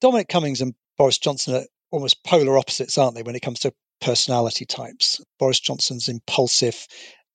Dominic 0.00 0.28
Cummings 0.28 0.62
and 0.62 0.74
Boris 0.96 1.18
Johnson 1.18 1.56
are 1.56 1.64
almost 1.90 2.24
polar 2.24 2.58
opposites, 2.58 2.98
aren't 2.98 3.14
they, 3.14 3.22
when 3.22 3.36
it 3.36 3.42
comes 3.42 3.60
to 3.60 3.72
personality 4.00 4.64
types? 4.64 5.20
Boris 5.38 5.60
Johnson's 5.60 6.08
impulsive 6.08 6.86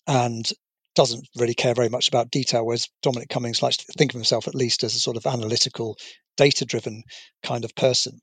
and 0.08 0.52
doesn't 0.96 1.28
really 1.36 1.54
care 1.54 1.74
very 1.74 1.90
much 1.90 2.08
about 2.08 2.32
detail, 2.32 2.66
whereas 2.66 2.88
Dominic 3.02 3.30
Cummings 3.30 3.62
likes 3.62 3.78
to 3.78 3.94
think 3.98 4.12
of 4.12 4.18
himself 4.18 4.48
at 4.48 4.56
least 4.56 4.84
as 4.84 4.96
a 4.96 5.00
sort 5.00 5.18
of 5.18 5.26
analytical, 5.26 5.98
data 6.38 6.66
driven 6.66 7.04
kind 7.44 7.66
of 7.66 7.76
person. 7.76 8.20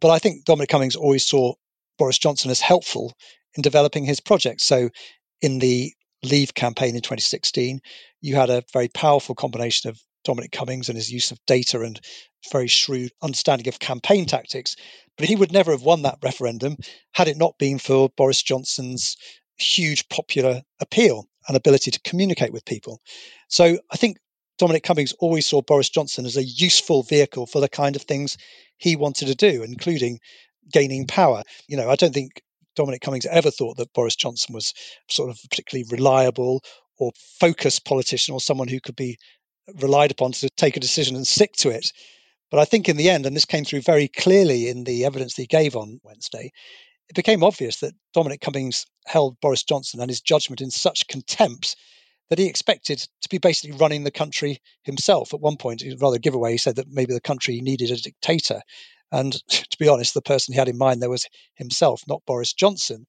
But 0.00 0.10
I 0.10 0.18
think 0.18 0.44
Dominic 0.44 0.68
Cummings 0.68 0.96
always 0.96 1.24
saw 1.26 1.54
Boris 1.98 2.18
Johnson 2.18 2.50
as 2.50 2.60
helpful 2.60 3.14
in 3.56 3.62
developing 3.62 4.04
his 4.04 4.20
project. 4.20 4.60
So 4.60 4.90
in 5.40 5.60
the 5.60 5.92
Leave 6.22 6.54
campaign 6.54 6.94
in 6.94 7.02
2016, 7.02 7.78
you 8.20 8.34
had 8.34 8.50
a 8.50 8.62
very 8.72 8.88
powerful 8.88 9.34
combination 9.34 9.88
of 9.88 10.00
Dominic 10.24 10.50
Cummings 10.50 10.88
and 10.88 10.96
his 10.96 11.12
use 11.12 11.30
of 11.30 11.38
data 11.46 11.82
and 11.82 12.00
very 12.50 12.66
shrewd 12.66 13.12
understanding 13.22 13.68
of 13.68 13.78
campaign 13.78 14.26
tactics. 14.26 14.76
But 15.16 15.28
he 15.28 15.36
would 15.36 15.52
never 15.52 15.70
have 15.70 15.82
won 15.82 16.02
that 16.02 16.18
referendum 16.22 16.76
had 17.12 17.28
it 17.28 17.36
not 17.36 17.58
been 17.58 17.78
for 17.78 18.10
Boris 18.16 18.42
Johnson's 18.42 19.16
huge 19.58 20.08
popular 20.08 20.62
appeal 20.80 21.26
and 21.48 21.56
ability 21.56 21.90
to 21.90 22.00
communicate 22.00 22.52
with 22.52 22.64
people. 22.64 23.00
So 23.48 23.78
I 23.90 23.96
think 23.96 24.18
Dominic 24.58 24.82
Cummings 24.82 25.12
always 25.20 25.46
saw 25.46 25.62
Boris 25.62 25.88
Johnson 25.88 26.26
as 26.26 26.36
a 26.36 26.44
useful 26.44 27.02
vehicle 27.02 27.46
for 27.46 27.60
the 27.60 27.68
kind 27.68 27.96
of 27.96 28.02
things 28.02 28.36
he 28.78 28.96
wanted 28.96 29.26
to 29.28 29.34
do, 29.34 29.62
including 29.62 30.18
gaining 30.72 31.06
power. 31.06 31.42
You 31.68 31.76
know, 31.76 31.90
I 31.90 31.96
don't 31.96 32.14
think 32.14 32.42
Dominic 32.74 33.00
Cummings 33.00 33.26
ever 33.26 33.50
thought 33.50 33.76
that 33.78 33.92
Boris 33.92 34.16
Johnson 34.16 34.54
was 34.54 34.74
sort 35.08 35.30
of 35.30 35.38
particularly 35.50 35.86
reliable 35.90 36.62
or 36.98 37.12
focused 37.38 37.84
politician 37.84 38.34
or 38.34 38.40
someone 38.40 38.68
who 38.68 38.80
could 38.80 38.96
be 38.96 39.18
relied 39.80 40.10
upon 40.10 40.32
to 40.32 40.48
take 40.50 40.76
a 40.76 40.80
decision 40.80 41.16
and 41.16 41.26
stick 41.26 41.52
to 41.54 41.70
it. 41.70 41.92
But 42.50 42.60
I 42.60 42.64
think 42.64 42.88
in 42.88 42.96
the 42.96 43.10
end, 43.10 43.26
and 43.26 43.34
this 43.34 43.44
came 43.44 43.64
through 43.64 43.82
very 43.82 44.08
clearly 44.08 44.68
in 44.68 44.84
the 44.84 45.04
evidence 45.04 45.34
that 45.34 45.42
he 45.42 45.46
gave 45.46 45.76
on 45.76 46.00
Wednesday, 46.04 46.52
it 47.08 47.16
became 47.16 47.42
obvious 47.42 47.80
that 47.80 47.94
Dominic 48.12 48.40
Cummings 48.40 48.86
held 49.06 49.40
Boris 49.40 49.62
Johnson 49.62 50.00
and 50.00 50.10
his 50.10 50.20
judgment 50.20 50.60
in 50.60 50.70
such 50.70 51.06
contempt 51.08 51.76
that 52.28 52.38
he 52.38 52.46
expected 52.46 53.06
to 53.20 53.28
be 53.28 53.38
basically 53.38 53.76
running 53.76 54.04
the 54.04 54.10
country 54.10 54.60
himself. 54.82 55.32
At 55.32 55.40
one 55.40 55.56
point, 55.56 55.82
rather 56.00 56.18
giveaway, 56.18 56.52
he 56.52 56.58
said 56.58 56.76
that 56.76 56.88
maybe 56.88 57.12
the 57.12 57.20
country 57.20 57.60
needed 57.60 57.90
a 57.90 57.96
dictator. 57.96 58.62
And 59.12 59.32
to 59.48 59.78
be 59.78 59.88
honest, 59.88 60.14
the 60.14 60.22
person 60.22 60.52
he 60.52 60.58
had 60.58 60.68
in 60.68 60.78
mind 60.78 61.00
there 61.00 61.10
was 61.10 61.28
himself, 61.54 62.02
not 62.08 62.24
Boris 62.26 62.52
Johnson. 62.52 63.06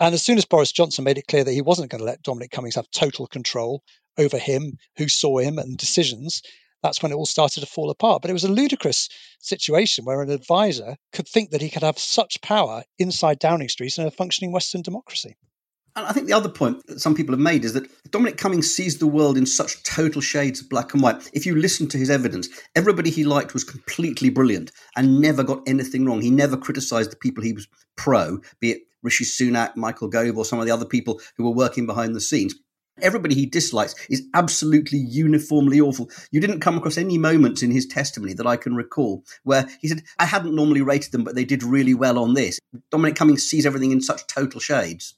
And 0.00 0.14
as 0.14 0.22
soon 0.22 0.38
as 0.38 0.44
Boris 0.44 0.72
Johnson 0.72 1.04
made 1.04 1.18
it 1.18 1.26
clear 1.28 1.44
that 1.44 1.52
he 1.52 1.62
wasn't 1.62 1.90
going 1.90 2.00
to 2.00 2.04
let 2.04 2.22
Dominic 2.22 2.50
Cummings 2.50 2.76
have 2.76 2.90
total 2.90 3.26
control 3.26 3.82
over 4.16 4.38
him, 4.38 4.78
who 4.96 5.08
saw 5.08 5.38
him, 5.38 5.58
and 5.58 5.76
decisions, 5.76 6.42
that's 6.82 7.02
when 7.02 7.12
it 7.12 7.16
all 7.16 7.26
started 7.26 7.60
to 7.60 7.66
fall 7.66 7.90
apart. 7.90 8.22
But 8.22 8.30
it 8.30 8.34
was 8.34 8.44
a 8.44 8.52
ludicrous 8.52 9.08
situation 9.40 10.04
where 10.04 10.22
an 10.22 10.30
advisor 10.30 10.96
could 11.12 11.28
think 11.28 11.50
that 11.50 11.62
he 11.62 11.70
could 11.70 11.82
have 11.82 11.98
such 11.98 12.40
power 12.40 12.84
inside 12.98 13.38
Downing 13.38 13.68
Street 13.68 13.98
in 13.98 14.06
a 14.06 14.10
functioning 14.10 14.52
Western 14.52 14.82
democracy. 14.82 15.36
And 15.96 16.06
I 16.06 16.12
think 16.12 16.28
the 16.28 16.32
other 16.32 16.48
point 16.48 16.86
that 16.86 17.00
some 17.00 17.16
people 17.16 17.32
have 17.32 17.40
made 17.40 17.64
is 17.64 17.72
that 17.72 17.90
Dominic 18.12 18.36
Cummings 18.36 18.72
sees 18.72 18.98
the 18.98 19.06
world 19.06 19.36
in 19.36 19.46
such 19.46 19.82
total 19.82 20.20
shades 20.20 20.60
of 20.60 20.68
black 20.68 20.94
and 20.94 21.02
white. 21.02 21.28
If 21.32 21.44
you 21.44 21.56
listen 21.56 21.88
to 21.88 21.98
his 21.98 22.08
evidence, 22.08 22.48
everybody 22.76 23.10
he 23.10 23.24
liked 23.24 23.52
was 23.52 23.64
completely 23.64 24.30
brilliant 24.30 24.70
and 24.96 25.20
never 25.20 25.42
got 25.42 25.62
anything 25.66 26.04
wrong. 26.04 26.20
He 26.20 26.30
never 26.30 26.56
criticised 26.56 27.10
the 27.10 27.16
people 27.16 27.42
he 27.42 27.52
was 27.52 27.66
pro, 27.96 28.38
be 28.60 28.70
it 28.72 28.82
Rishi 29.02 29.24
Sunak, 29.24 29.76
Michael 29.76 30.08
Gove, 30.08 30.36
or 30.36 30.44
some 30.44 30.60
of 30.60 30.66
the 30.66 30.72
other 30.72 30.84
people 30.84 31.20
who 31.36 31.44
were 31.44 31.50
working 31.50 31.86
behind 31.86 32.14
the 32.14 32.20
scenes. 32.20 32.54
Everybody 33.00 33.34
he 33.34 33.46
dislikes 33.46 33.94
is 34.08 34.26
absolutely 34.34 34.98
uniformly 34.98 35.80
awful. 35.80 36.10
You 36.30 36.40
didn't 36.40 36.60
come 36.60 36.76
across 36.76 36.98
any 36.98 37.18
moments 37.18 37.62
in 37.62 37.70
his 37.70 37.86
testimony 37.86 38.34
that 38.34 38.46
I 38.46 38.56
can 38.56 38.74
recall 38.74 39.24
where 39.44 39.68
he 39.80 39.88
said, 39.88 40.02
I 40.18 40.24
hadn't 40.24 40.54
normally 40.54 40.82
rated 40.82 41.12
them, 41.12 41.24
but 41.24 41.34
they 41.34 41.44
did 41.44 41.62
really 41.62 41.94
well 41.94 42.18
on 42.18 42.34
this. 42.34 42.58
Dominic 42.90 43.16
Cummings 43.16 43.42
sees 43.42 43.66
everything 43.66 43.92
in 43.92 44.00
such 44.00 44.26
total 44.26 44.60
shades. 44.60 45.14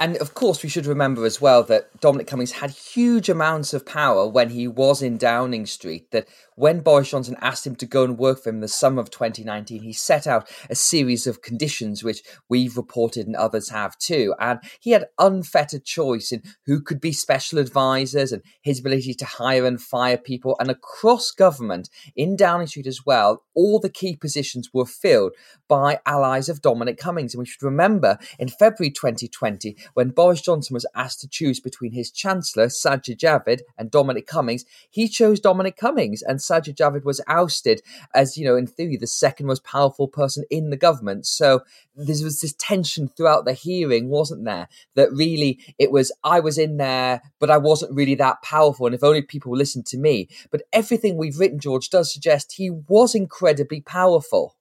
And 0.00 0.16
of 0.18 0.34
course, 0.34 0.62
we 0.62 0.68
should 0.68 0.86
remember 0.86 1.24
as 1.24 1.40
well 1.40 1.64
that 1.64 2.00
Dominic 2.00 2.28
Cummings 2.28 2.52
had 2.52 2.70
huge 2.70 3.28
amounts 3.28 3.74
of 3.74 3.84
power 3.84 4.28
when 4.28 4.50
he 4.50 4.68
was 4.68 5.02
in 5.02 5.18
Downing 5.18 5.66
Street. 5.66 6.12
That 6.12 6.28
when 6.54 6.80
Boris 6.80 7.10
Johnson 7.10 7.36
asked 7.40 7.66
him 7.66 7.74
to 7.76 7.86
go 7.86 8.04
and 8.04 8.16
work 8.16 8.42
for 8.42 8.50
him 8.50 8.56
in 8.56 8.60
the 8.60 8.68
summer 8.68 9.00
of 9.00 9.10
2019, 9.10 9.82
he 9.82 9.92
set 9.92 10.28
out 10.28 10.48
a 10.70 10.76
series 10.76 11.26
of 11.26 11.42
conditions 11.42 12.04
which 12.04 12.22
we've 12.48 12.76
reported 12.76 13.26
and 13.26 13.34
others 13.34 13.70
have 13.70 13.98
too. 13.98 14.34
And 14.38 14.60
he 14.78 14.92
had 14.92 15.06
unfettered 15.18 15.84
choice 15.84 16.30
in 16.30 16.42
who 16.66 16.80
could 16.80 17.00
be 17.00 17.12
special 17.12 17.58
advisors 17.58 18.30
and 18.30 18.42
his 18.62 18.78
ability 18.78 19.14
to 19.14 19.24
hire 19.24 19.66
and 19.66 19.80
fire 19.80 20.18
people. 20.18 20.54
And 20.60 20.70
across 20.70 21.32
government 21.32 21.90
in 22.14 22.36
Downing 22.36 22.68
Street 22.68 22.86
as 22.86 23.04
well, 23.04 23.42
all 23.56 23.80
the 23.80 23.90
key 23.90 24.14
positions 24.14 24.70
were 24.72 24.86
filled 24.86 25.32
by 25.66 25.98
allies 26.06 26.48
of 26.48 26.62
Dominic 26.62 26.98
Cummings. 26.98 27.34
And 27.34 27.40
we 27.40 27.46
should 27.46 27.64
remember 27.64 28.16
in 28.38 28.48
February 28.48 28.90
2020, 28.90 29.76
when 29.94 30.10
Boris 30.10 30.40
Johnson 30.40 30.74
was 30.74 30.86
asked 30.94 31.20
to 31.20 31.28
choose 31.28 31.60
between 31.60 31.92
his 31.92 32.10
Chancellor, 32.10 32.66
Sajid 32.66 33.18
Javid, 33.18 33.60
and 33.76 33.90
Dominic 33.90 34.26
Cummings, 34.26 34.64
he 34.90 35.08
chose 35.08 35.40
Dominic 35.40 35.76
Cummings. 35.76 36.22
And 36.22 36.38
Sajid 36.38 36.74
Javid 36.74 37.04
was 37.04 37.20
ousted 37.26 37.82
as, 38.14 38.36
you 38.36 38.44
know, 38.44 38.56
in 38.56 38.66
theory, 38.66 38.96
the 38.96 39.06
second 39.06 39.46
most 39.46 39.64
powerful 39.64 40.08
person 40.08 40.44
in 40.50 40.70
the 40.70 40.76
government. 40.76 41.26
So 41.26 41.62
there 41.94 42.24
was 42.24 42.40
this 42.40 42.54
tension 42.54 43.08
throughout 43.08 43.44
the 43.44 43.52
hearing, 43.52 44.08
wasn't 44.08 44.44
there? 44.44 44.68
That 44.94 45.12
really 45.12 45.60
it 45.78 45.90
was, 45.90 46.12
I 46.22 46.40
was 46.40 46.58
in 46.58 46.76
there, 46.76 47.22
but 47.38 47.50
I 47.50 47.58
wasn't 47.58 47.94
really 47.94 48.14
that 48.16 48.42
powerful. 48.42 48.86
And 48.86 48.94
if 48.94 49.02
only 49.02 49.22
people 49.22 49.56
listened 49.56 49.86
to 49.86 49.98
me. 49.98 50.28
But 50.50 50.62
everything 50.72 51.16
we've 51.16 51.38
written, 51.38 51.58
George, 51.58 51.90
does 51.90 52.12
suggest 52.12 52.52
he 52.52 52.70
was 52.70 53.14
incredibly 53.14 53.80
powerful. 53.80 54.56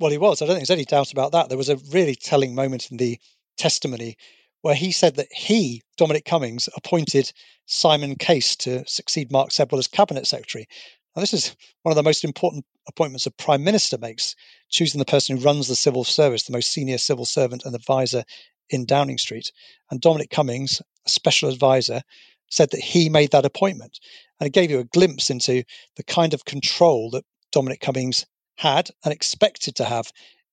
Well, 0.00 0.10
he 0.10 0.18
was. 0.18 0.42
I 0.42 0.46
don't 0.46 0.56
think 0.56 0.66
there's 0.66 0.76
any 0.76 0.84
doubt 0.84 1.12
about 1.12 1.32
that. 1.32 1.48
There 1.48 1.58
was 1.58 1.68
a 1.68 1.76
really 1.92 2.16
telling 2.16 2.54
moment 2.54 2.90
in 2.90 2.96
the 2.96 3.20
testimony 3.56 4.16
where 4.62 4.74
he 4.74 4.90
said 4.90 5.16
that 5.16 5.32
he, 5.32 5.82
Dominic 5.96 6.24
Cummings, 6.24 6.68
appointed 6.76 7.32
Simon 7.66 8.16
Case 8.16 8.56
to 8.56 8.84
succeed 8.86 9.30
Mark 9.30 9.50
Sedwill 9.50 9.78
as 9.78 9.88
cabinet 9.88 10.26
secretary. 10.26 10.66
Now, 11.14 11.20
this 11.20 11.34
is 11.34 11.54
one 11.82 11.92
of 11.92 11.96
the 11.96 12.02
most 12.02 12.24
important 12.24 12.64
appointments 12.88 13.26
a 13.26 13.30
prime 13.30 13.62
minister 13.62 13.98
makes, 13.98 14.34
choosing 14.70 14.98
the 14.98 15.04
person 15.04 15.36
who 15.36 15.44
runs 15.44 15.68
the 15.68 15.76
civil 15.76 16.04
service, 16.04 16.44
the 16.44 16.52
most 16.52 16.72
senior 16.72 16.98
civil 16.98 17.26
servant 17.26 17.64
and 17.64 17.74
advisor 17.74 18.24
in 18.70 18.86
Downing 18.86 19.18
Street. 19.18 19.52
And 19.90 20.00
Dominic 20.00 20.30
Cummings, 20.30 20.80
a 21.06 21.10
special 21.10 21.50
advisor, 21.50 22.02
said 22.50 22.70
that 22.70 22.80
he 22.80 23.08
made 23.08 23.30
that 23.32 23.44
appointment. 23.44 23.98
And 24.40 24.46
it 24.46 24.52
gave 24.52 24.70
you 24.70 24.78
a 24.78 24.84
glimpse 24.84 25.30
into 25.30 25.64
the 25.96 26.04
kind 26.04 26.34
of 26.34 26.44
control 26.44 27.10
that 27.10 27.24
Dominic 27.50 27.80
Cummings 27.80 28.26
had 28.56 28.90
and 29.04 29.12
expected 29.12 29.74
to 29.76 29.84
have 29.84 30.12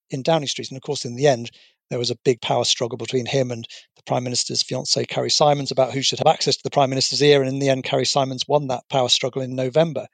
in 0.09 0.23
Downing 0.23 0.47
Street. 0.47 0.69
And 0.71 0.77
of 0.77 0.83
course, 0.83 1.05
in 1.05 1.15
the 1.15 1.27
end, 1.27 1.51
there 1.89 1.99
was 1.99 2.11
a 2.11 2.17
big 2.23 2.41
power 2.41 2.63
struggle 2.63 2.97
between 2.97 3.25
him 3.25 3.51
and 3.51 3.67
the 3.95 4.03
Prime 4.03 4.23
Minister's 4.23 4.63
fiancée, 4.63 5.07
Carrie 5.07 5.29
Symonds, 5.29 5.71
about 5.71 5.93
who 5.93 6.01
should 6.01 6.19
have 6.19 6.33
access 6.33 6.55
to 6.57 6.63
the 6.63 6.69
Prime 6.69 6.89
Minister's 6.89 7.21
ear. 7.21 7.41
And 7.41 7.49
in 7.49 7.59
the 7.59 7.69
end, 7.69 7.83
Carrie 7.83 8.05
Symonds 8.05 8.47
won 8.47 8.67
that 8.67 8.87
power 8.89 9.09
struggle 9.09 9.41
in 9.41 9.55
November. 9.55 10.07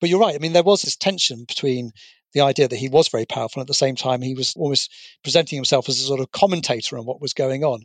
But 0.00 0.08
you're 0.08 0.20
right. 0.20 0.34
I 0.34 0.38
mean, 0.38 0.52
there 0.52 0.62
was 0.62 0.82
this 0.82 0.96
tension 0.96 1.44
between 1.46 1.92
the 2.32 2.40
idea 2.40 2.68
that 2.68 2.76
he 2.76 2.88
was 2.88 3.08
very 3.08 3.26
powerful, 3.26 3.60
and 3.60 3.64
at 3.64 3.68
the 3.68 3.74
same 3.74 3.96
time, 3.96 4.22
he 4.22 4.34
was 4.34 4.54
almost 4.56 4.92
presenting 5.22 5.56
himself 5.56 5.88
as 5.88 6.00
a 6.00 6.04
sort 6.04 6.20
of 6.20 6.30
commentator 6.30 6.96
on 6.96 7.04
what 7.04 7.20
was 7.20 7.34
going 7.34 7.64
on. 7.64 7.74
And 7.74 7.84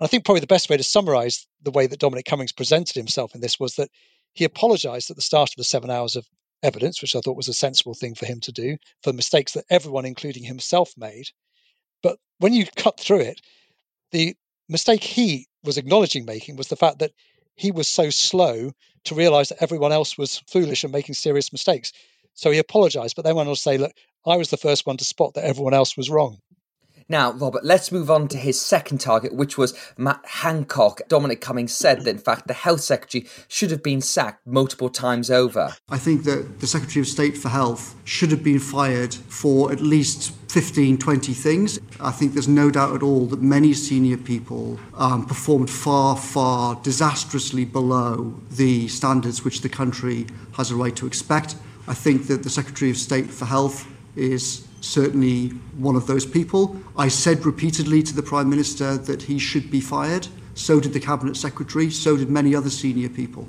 I 0.00 0.06
think 0.06 0.24
probably 0.24 0.40
the 0.40 0.46
best 0.46 0.70
way 0.70 0.76
to 0.76 0.82
summarize 0.82 1.46
the 1.62 1.72
way 1.72 1.86
that 1.86 1.98
Dominic 1.98 2.24
Cummings 2.24 2.52
presented 2.52 2.94
himself 2.94 3.34
in 3.34 3.40
this 3.40 3.58
was 3.58 3.74
that 3.74 3.90
he 4.32 4.44
apologized 4.44 5.10
at 5.10 5.16
the 5.16 5.22
start 5.22 5.50
of 5.50 5.56
the 5.56 5.64
seven 5.64 5.90
hours 5.90 6.14
of 6.14 6.26
evidence, 6.62 7.02
which 7.02 7.16
I 7.16 7.20
thought 7.20 7.36
was 7.36 7.48
a 7.48 7.54
sensible 7.54 7.94
thing 7.94 8.14
for 8.14 8.26
him 8.26 8.40
to 8.42 8.52
do, 8.52 8.76
for 9.02 9.12
mistakes 9.12 9.52
that 9.52 9.64
everyone, 9.70 10.06
including 10.06 10.44
himself, 10.44 10.92
made. 10.96 11.26
But 12.02 12.18
when 12.38 12.52
you 12.52 12.66
cut 12.76 12.98
through 12.98 13.20
it, 13.20 13.40
the 14.12 14.34
mistake 14.68 15.02
he 15.02 15.46
was 15.64 15.78
acknowledging 15.78 16.24
making 16.24 16.56
was 16.56 16.68
the 16.68 16.76
fact 16.76 16.98
that 17.00 17.12
he 17.56 17.70
was 17.70 17.88
so 17.88 18.10
slow 18.10 18.72
to 19.04 19.14
realize 19.14 19.50
that 19.50 19.62
everyone 19.62 19.92
else 19.92 20.16
was 20.16 20.42
foolish 20.48 20.84
and 20.84 20.92
making 20.92 21.14
serious 21.14 21.52
mistakes. 21.52 21.92
So 22.34 22.50
he 22.50 22.58
apologized, 22.58 23.16
but 23.16 23.24
then 23.24 23.36
went 23.36 23.48
on 23.48 23.54
to 23.54 23.60
say, 23.60 23.78
look, 23.78 23.92
I 24.26 24.36
was 24.36 24.50
the 24.50 24.56
first 24.56 24.86
one 24.86 24.96
to 24.98 25.04
spot 25.04 25.34
that 25.34 25.44
everyone 25.44 25.74
else 25.74 25.96
was 25.96 26.10
wrong. 26.10 26.38
Now, 27.08 27.32
Robert, 27.32 27.64
let's 27.64 27.90
move 27.90 28.08
on 28.08 28.28
to 28.28 28.38
his 28.38 28.60
second 28.60 28.98
target, 28.98 29.34
which 29.34 29.58
was 29.58 29.76
Matt 29.96 30.20
Hancock. 30.24 31.00
Dominic 31.08 31.40
Cummings 31.40 31.74
said 31.74 32.02
that, 32.02 32.10
in 32.10 32.18
fact, 32.18 32.46
the 32.46 32.54
health 32.54 32.82
secretary 32.82 33.26
should 33.48 33.72
have 33.72 33.82
been 33.82 34.00
sacked 34.00 34.46
multiple 34.46 34.88
times 34.88 35.28
over. 35.28 35.74
I 35.88 35.98
think 35.98 36.22
that 36.22 36.60
the 36.60 36.68
Secretary 36.68 37.00
of 37.00 37.08
State 37.08 37.36
for 37.36 37.48
Health 37.48 37.96
should 38.04 38.30
have 38.30 38.44
been 38.44 38.60
fired 38.60 39.12
for 39.12 39.72
at 39.72 39.80
least 39.80 40.32
15, 40.50 40.98
20 40.98 41.32
things. 41.32 41.78
I 42.00 42.10
think 42.10 42.32
there's 42.32 42.48
no 42.48 42.70
doubt 42.70 42.94
at 42.94 43.02
all 43.02 43.26
that 43.26 43.40
many 43.40 43.72
senior 43.72 44.16
people 44.16 44.78
um, 44.94 45.24
performed 45.26 45.70
far, 45.70 46.16
far 46.16 46.74
disastrously 46.82 47.64
below 47.64 48.34
the 48.50 48.88
standards 48.88 49.44
which 49.44 49.60
the 49.60 49.68
country 49.68 50.26
has 50.54 50.70
a 50.70 50.76
right 50.76 50.94
to 50.96 51.06
expect. 51.06 51.56
I 51.86 51.94
think 51.94 52.26
that 52.26 52.42
the 52.42 52.50
Secretary 52.50 52.90
of 52.90 52.96
State 52.96 53.30
for 53.30 53.44
Health 53.44 53.86
is 54.16 54.66
certainly 54.80 55.48
one 55.76 55.96
of 55.96 56.06
those 56.06 56.26
people. 56.26 56.76
I 56.96 57.08
said 57.08 57.44
repeatedly 57.46 58.02
to 58.02 58.14
the 58.14 58.22
Prime 58.22 58.50
Minister 58.50 58.96
that 58.96 59.22
he 59.22 59.38
should 59.38 59.70
be 59.70 59.80
fired. 59.80 60.26
So 60.54 60.80
did 60.80 60.92
the 60.92 61.00
Cabinet 61.00 61.36
Secretary, 61.36 61.90
so 61.90 62.16
did 62.16 62.28
many 62.28 62.54
other 62.54 62.70
senior 62.70 63.08
people. 63.08 63.48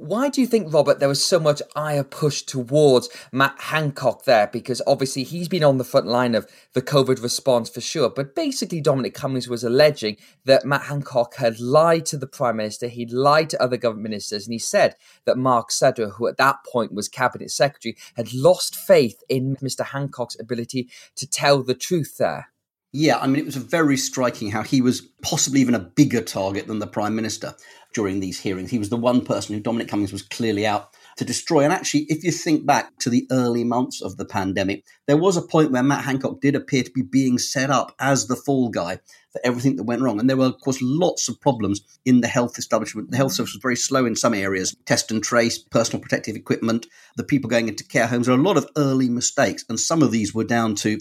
Why 0.00 0.28
do 0.28 0.40
you 0.40 0.46
think, 0.46 0.72
Robert, 0.72 1.00
there 1.00 1.08
was 1.08 1.26
so 1.26 1.40
much 1.40 1.60
ire 1.74 2.04
pushed 2.04 2.48
towards 2.48 3.08
Matt 3.32 3.56
Hancock 3.58 4.26
there? 4.26 4.46
Because 4.46 4.80
obviously 4.86 5.24
he's 5.24 5.48
been 5.48 5.64
on 5.64 5.78
the 5.78 5.84
front 5.84 6.06
line 6.06 6.36
of 6.36 6.48
the 6.72 6.80
COVID 6.80 7.20
response 7.20 7.68
for 7.68 7.80
sure. 7.80 8.08
But 8.08 8.36
basically, 8.36 8.80
Dominic 8.80 9.12
Cummings 9.12 9.48
was 9.48 9.64
alleging 9.64 10.16
that 10.44 10.64
Matt 10.64 10.82
Hancock 10.82 11.34
had 11.34 11.58
lied 11.58 12.06
to 12.06 12.16
the 12.16 12.28
Prime 12.28 12.58
Minister, 12.58 12.86
he'd 12.86 13.10
lied 13.10 13.50
to 13.50 13.60
other 13.60 13.76
government 13.76 14.04
ministers, 14.04 14.46
and 14.46 14.52
he 14.52 14.60
said 14.60 14.94
that 15.24 15.36
Mark 15.36 15.70
Sedwill, 15.70 16.12
who 16.12 16.28
at 16.28 16.36
that 16.36 16.58
point 16.64 16.94
was 16.94 17.08
Cabinet 17.08 17.50
Secretary, 17.50 17.96
had 18.14 18.32
lost 18.32 18.76
faith 18.76 19.20
in 19.28 19.56
Mr. 19.56 19.84
Hancock's 19.84 20.38
ability 20.38 20.88
to 21.16 21.28
tell 21.28 21.64
the 21.64 21.74
truth 21.74 22.18
there. 22.18 22.52
Yeah, 22.92 23.18
I 23.18 23.26
mean, 23.26 23.40
it 23.40 23.44
was 23.44 23.56
very 23.56 23.98
striking 23.98 24.50
how 24.50 24.62
he 24.62 24.80
was 24.80 25.02
possibly 25.22 25.60
even 25.60 25.74
a 25.74 25.78
bigger 25.78 26.22
target 26.22 26.68
than 26.68 26.78
the 26.78 26.86
Prime 26.86 27.14
Minister 27.14 27.54
during 27.94 28.20
these 28.20 28.40
hearings. 28.40 28.70
He 28.70 28.78
was 28.78 28.90
the 28.90 28.96
one 28.96 29.24
person 29.24 29.54
who 29.54 29.60
Dominic 29.60 29.88
Cummings 29.88 30.12
was 30.12 30.22
clearly 30.22 30.66
out 30.66 30.94
to 31.16 31.24
destroy. 31.24 31.64
And 31.64 31.72
actually, 31.72 32.02
if 32.08 32.22
you 32.22 32.30
think 32.30 32.66
back 32.66 32.96
to 32.98 33.10
the 33.10 33.26
early 33.30 33.64
months 33.64 34.00
of 34.02 34.16
the 34.16 34.24
pandemic, 34.24 34.84
there 35.06 35.16
was 35.16 35.36
a 35.36 35.42
point 35.42 35.72
where 35.72 35.82
Matt 35.82 36.04
Hancock 36.04 36.40
did 36.40 36.54
appear 36.54 36.82
to 36.82 36.90
be 36.90 37.02
being 37.02 37.38
set 37.38 37.70
up 37.70 37.94
as 37.98 38.26
the 38.26 38.36
fall 38.36 38.68
guy 38.68 39.00
for 39.32 39.40
everything 39.44 39.76
that 39.76 39.84
went 39.84 40.02
wrong. 40.02 40.20
And 40.20 40.28
there 40.28 40.36
were, 40.36 40.46
of 40.46 40.60
course, 40.60 40.78
lots 40.80 41.28
of 41.28 41.40
problems 41.40 41.80
in 42.04 42.20
the 42.20 42.28
health 42.28 42.58
establishment. 42.58 43.10
The 43.10 43.16
health 43.16 43.32
service 43.32 43.54
was 43.54 43.62
very 43.62 43.76
slow 43.76 44.06
in 44.06 44.16
some 44.16 44.34
areas 44.34 44.76
test 44.86 45.10
and 45.10 45.22
trace, 45.22 45.58
personal 45.58 46.02
protective 46.02 46.36
equipment, 46.36 46.86
the 47.16 47.24
people 47.24 47.50
going 47.50 47.68
into 47.68 47.84
care 47.84 48.06
homes. 48.06 48.26
There 48.26 48.34
are 48.34 48.38
a 48.38 48.42
lot 48.42 48.56
of 48.56 48.68
early 48.76 49.08
mistakes. 49.08 49.64
And 49.68 49.80
some 49.80 50.02
of 50.02 50.12
these 50.12 50.34
were 50.34 50.44
down 50.44 50.74
to 50.76 50.98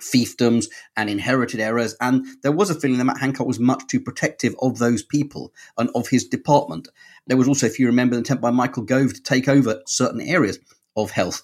fiefdoms 0.00 0.66
and 0.96 1.08
inherited 1.08 1.60
errors. 1.60 1.94
And 2.00 2.26
there 2.42 2.52
was 2.52 2.70
a 2.70 2.74
feeling 2.74 2.98
that 2.98 3.04
Matt 3.04 3.20
Hancock 3.20 3.46
was 3.46 3.60
much 3.60 3.86
too 3.86 4.00
protective 4.00 4.54
of 4.60 4.78
those 4.78 5.02
people 5.02 5.52
and 5.78 5.90
of 5.94 6.08
his 6.08 6.26
department. 6.26 6.88
There 7.26 7.36
was 7.36 7.48
also, 7.48 7.66
if 7.66 7.78
you 7.78 7.86
remember, 7.86 8.16
an 8.16 8.22
attempt 8.22 8.42
by 8.42 8.50
Michael 8.50 8.82
Gove 8.82 9.14
to 9.14 9.22
take 9.22 9.48
over 9.48 9.82
certain 9.86 10.20
areas 10.20 10.58
of 10.96 11.10
health. 11.10 11.42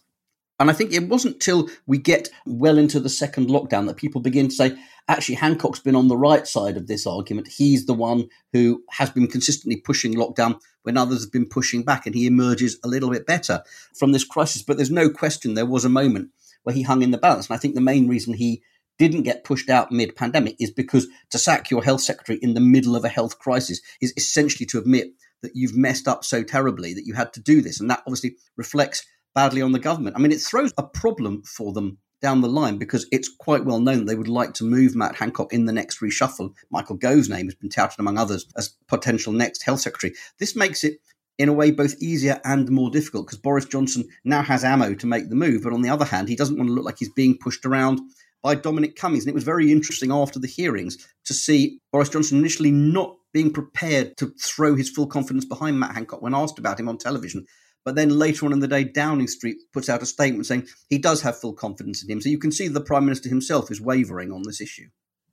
And 0.58 0.70
I 0.70 0.72
think 0.72 0.92
it 0.92 1.08
wasn't 1.08 1.40
till 1.40 1.68
we 1.86 1.98
get 1.98 2.30
well 2.46 2.78
into 2.78 2.98
the 2.98 3.10
second 3.10 3.48
lockdown 3.48 3.86
that 3.86 3.98
people 3.98 4.22
begin 4.22 4.48
to 4.48 4.54
say, 4.54 4.78
actually, 5.06 5.34
Hancock's 5.34 5.80
been 5.80 5.94
on 5.94 6.08
the 6.08 6.16
right 6.16 6.46
side 6.46 6.78
of 6.78 6.86
this 6.86 7.06
argument. 7.06 7.48
He's 7.48 7.84
the 7.84 7.94
one 7.94 8.28
who 8.54 8.82
has 8.92 9.10
been 9.10 9.26
consistently 9.26 9.76
pushing 9.76 10.14
lockdown 10.14 10.58
when 10.82 10.96
others 10.96 11.24
have 11.24 11.32
been 11.32 11.48
pushing 11.48 11.82
back, 11.82 12.06
and 12.06 12.14
he 12.14 12.26
emerges 12.26 12.78
a 12.82 12.88
little 12.88 13.10
bit 13.10 13.26
better 13.26 13.62
from 13.94 14.12
this 14.12 14.24
crisis. 14.24 14.62
But 14.62 14.78
there's 14.78 14.90
no 14.90 15.10
question 15.10 15.54
there 15.54 15.66
was 15.66 15.84
a 15.84 15.90
moment 15.90 16.30
where 16.66 16.74
he 16.74 16.82
hung 16.82 17.02
in 17.02 17.12
the 17.12 17.18
balance. 17.18 17.48
And 17.48 17.54
I 17.54 17.60
think 17.60 17.76
the 17.76 17.80
main 17.80 18.08
reason 18.08 18.34
he 18.34 18.60
didn't 18.98 19.22
get 19.22 19.44
pushed 19.44 19.70
out 19.70 19.92
mid 19.92 20.16
pandemic 20.16 20.56
is 20.58 20.72
because 20.72 21.06
to 21.30 21.38
sack 21.38 21.70
your 21.70 21.84
health 21.84 22.00
secretary 22.00 22.40
in 22.42 22.54
the 22.54 22.60
middle 22.60 22.96
of 22.96 23.04
a 23.04 23.08
health 23.08 23.38
crisis 23.38 23.80
is 24.00 24.12
essentially 24.16 24.66
to 24.66 24.78
admit 24.78 25.08
that 25.42 25.52
you've 25.54 25.76
messed 25.76 26.08
up 26.08 26.24
so 26.24 26.42
terribly 26.42 26.92
that 26.92 27.06
you 27.06 27.14
had 27.14 27.32
to 27.34 27.40
do 27.40 27.62
this. 27.62 27.80
And 27.80 27.88
that 27.88 28.00
obviously 28.00 28.34
reflects 28.56 29.06
badly 29.32 29.62
on 29.62 29.70
the 29.70 29.78
government. 29.78 30.16
I 30.16 30.18
mean, 30.18 30.32
it 30.32 30.40
throws 30.40 30.72
a 30.76 30.82
problem 30.82 31.44
for 31.44 31.72
them 31.72 31.98
down 32.20 32.40
the 32.40 32.48
line 32.48 32.78
because 32.78 33.06
it's 33.12 33.28
quite 33.28 33.64
well 33.64 33.78
known 33.78 34.06
they 34.06 34.16
would 34.16 34.26
like 34.26 34.54
to 34.54 34.64
move 34.64 34.96
Matt 34.96 35.14
Hancock 35.14 35.52
in 35.52 35.66
the 35.66 35.72
next 35.72 36.00
reshuffle. 36.00 36.52
Michael 36.70 36.96
Gove's 36.96 37.28
name 37.28 37.46
has 37.46 37.54
been 37.54 37.70
touted 37.70 38.00
among 38.00 38.18
others 38.18 38.46
as 38.56 38.74
potential 38.88 39.32
next 39.32 39.62
health 39.62 39.80
secretary. 39.80 40.14
This 40.40 40.56
makes 40.56 40.82
it 40.82 40.98
in 41.38 41.48
a 41.48 41.52
way 41.52 41.70
both 41.70 42.00
easier 42.00 42.40
and 42.44 42.70
more 42.70 42.90
difficult 42.90 43.26
because 43.26 43.38
Boris 43.38 43.66
Johnson 43.66 44.08
now 44.24 44.42
has 44.42 44.64
ammo 44.64 44.94
to 44.94 45.06
make 45.06 45.28
the 45.28 45.34
move, 45.34 45.62
but 45.62 45.72
on 45.72 45.82
the 45.82 45.90
other 45.90 46.04
hand, 46.04 46.28
he 46.28 46.36
doesn't 46.36 46.56
want 46.56 46.68
to 46.68 46.74
look 46.74 46.84
like 46.84 46.98
he's 46.98 47.10
being 47.10 47.36
pushed 47.38 47.66
around 47.66 48.00
by 48.42 48.54
Dominic 48.54 48.96
Cummings. 48.96 49.24
And 49.24 49.30
it 49.30 49.34
was 49.34 49.44
very 49.44 49.72
interesting 49.72 50.12
after 50.12 50.38
the 50.38 50.46
hearings 50.46 50.96
to 51.24 51.34
see 51.34 51.80
Boris 51.92 52.08
Johnson 52.08 52.38
initially 52.38 52.70
not 52.70 53.16
being 53.32 53.52
prepared 53.52 54.16
to 54.16 54.32
throw 54.40 54.74
his 54.74 54.88
full 54.88 55.06
confidence 55.06 55.44
behind 55.44 55.78
Matt 55.78 55.94
Hancock 55.94 56.22
when 56.22 56.34
asked 56.34 56.58
about 56.58 56.80
him 56.80 56.88
on 56.88 56.96
television. 56.96 57.44
But 57.84 57.94
then 57.94 58.18
later 58.18 58.46
on 58.46 58.52
in 58.52 58.60
the 58.60 58.68
day, 58.68 58.82
Downing 58.82 59.28
Street 59.28 59.58
puts 59.72 59.88
out 59.88 60.02
a 60.02 60.06
statement 60.06 60.46
saying 60.46 60.66
he 60.88 60.98
does 60.98 61.22
have 61.22 61.38
full 61.38 61.52
confidence 61.52 62.02
in 62.02 62.10
him. 62.10 62.20
So 62.20 62.28
you 62.28 62.38
can 62.38 62.50
see 62.50 62.66
the 62.66 62.80
Prime 62.80 63.04
Minister 63.04 63.28
himself 63.28 63.70
is 63.70 63.80
wavering 63.80 64.32
on 64.32 64.42
this 64.42 64.60
issue. 64.60 64.88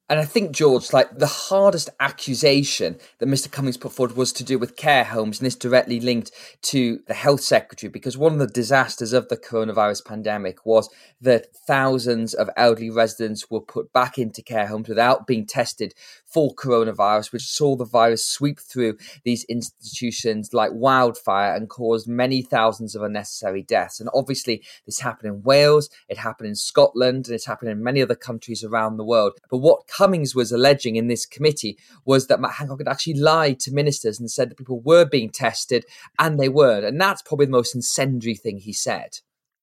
And 0.09 0.19
I 0.19 0.25
think, 0.25 0.51
George, 0.51 0.91
like 0.91 1.17
the 1.17 1.25
hardest 1.25 1.89
accusation 1.99 2.97
that 3.19 3.29
Mr. 3.29 3.49
Cummings 3.49 3.77
put 3.77 3.93
forward 3.93 4.17
was 4.17 4.33
to 4.33 4.43
do 4.43 4.59
with 4.59 4.75
care 4.75 5.05
homes, 5.05 5.39
and 5.39 5.45
this 5.45 5.55
directly 5.55 6.01
linked 6.01 6.29
to 6.63 6.99
the 7.07 7.13
health 7.13 7.39
secretary, 7.39 7.89
because 7.89 8.17
one 8.17 8.33
of 8.33 8.39
the 8.39 8.47
disasters 8.47 9.13
of 9.13 9.29
the 9.29 9.37
coronavirus 9.37 10.05
pandemic 10.05 10.65
was 10.65 10.89
that 11.21 11.55
thousands 11.65 12.33
of 12.33 12.49
elderly 12.57 12.89
residents 12.89 13.49
were 13.49 13.61
put 13.61 13.93
back 13.93 14.17
into 14.17 14.41
care 14.41 14.67
homes 14.67 14.89
without 14.89 15.25
being 15.25 15.45
tested 15.45 15.93
for 16.25 16.53
coronavirus, 16.53 17.31
which 17.31 17.43
saw 17.43 17.75
the 17.75 17.85
virus 17.85 18.25
sweep 18.25 18.59
through 18.59 18.97
these 19.23 19.45
institutions 19.45 20.53
like 20.53 20.71
wildfire 20.73 21.55
and 21.55 21.69
caused 21.69 22.09
many 22.09 22.41
thousands 22.41 22.93
of 22.93 23.03
unnecessary 23.03 23.63
deaths. 23.63 24.01
And 24.01 24.09
obviously, 24.13 24.63
this 24.85 24.99
happened 24.99 25.33
in 25.33 25.43
Wales, 25.43 25.89
it 26.09 26.17
happened 26.17 26.49
in 26.49 26.55
Scotland, 26.55 27.27
and 27.27 27.35
it's 27.35 27.45
happened 27.45 27.71
in 27.71 27.83
many 27.83 28.01
other 28.01 28.15
countries 28.15 28.63
around 28.63 28.97
the 28.97 29.05
world. 29.05 29.33
But 29.49 29.59
what 29.59 29.87
Cummings 30.03 30.35
was 30.35 30.51
alleging 30.51 30.97
in 30.97 31.07
this 31.07 31.25
committee 31.25 31.77
was 32.03 32.27
that 32.27 32.41
Matt 32.41 32.55
Hancock 32.55 32.79
had 32.79 32.89
actually 32.89 33.13
lied 33.13 33.57
to 33.61 33.71
ministers 33.71 34.19
and 34.19 34.29
said 34.29 34.49
that 34.49 34.57
people 34.57 34.81
were 34.81 35.05
being 35.05 35.29
tested 35.29 35.85
and 36.19 36.37
they 36.37 36.49
weren't. 36.49 36.83
And 36.83 36.99
that's 36.99 37.21
probably 37.21 37.45
the 37.45 37.53
most 37.53 37.73
incendiary 37.73 38.35
thing 38.35 38.57
he 38.57 38.73
said. 38.73 39.19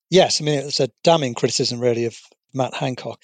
Yes, 0.08 0.40
I 0.40 0.44
mean, 0.44 0.60
it's 0.60 0.80
a 0.80 0.88
damning 1.04 1.34
criticism, 1.34 1.78
really, 1.78 2.06
of 2.06 2.18
Matt 2.54 2.72
Hancock. 2.72 3.20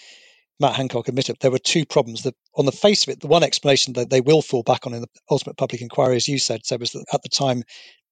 Matt 0.61 0.75
Hancock 0.75 1.08
admitted 1.08 1.38
there 1.40 1.50
were 1.50 1.58
two 1.58 1.87
problems. 1.87 2.23
That 2.23 2.35
on 2.54 2.66
the 2.66 2.73
face 2.73 3.04
of 3.04 3.08
it, 3.08 3.20
the 3.20 3.28
one 3.28 3.42
explanation 3.42 3.94
that 3.94 4.11
they 4.11 4.20
will 4.20 4.42
fall 4.42 4.62
back 4.62 4.87
on 4.87 4.92
in 4.92 5.00
the 5.00 5.08
ultimate 5.30 5.56
public 5.56 5.80
inquiry, 5.80 6.16
as 6.16 6.28
you 6.28 6.38
said, 6.38 6.66
so 6.66 6.76
was 6.76 6.92
that 6.92 7.06
at 7.14 7.23
the 7.23 7.30
time 7.30 7.62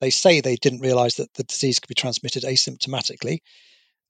they 0.01 0.09
say 0.09 0.41
they 0.41 0.57
didn't 0.57 0.81
realise 0.81 1.17
that 1.17 1.35
the 1.35 1.45
disease 1.45 1.79
could 1.79 1.89
be 1.89 1.95
transmitted 1.95 2.43
asymptomatically. 2.43 3.41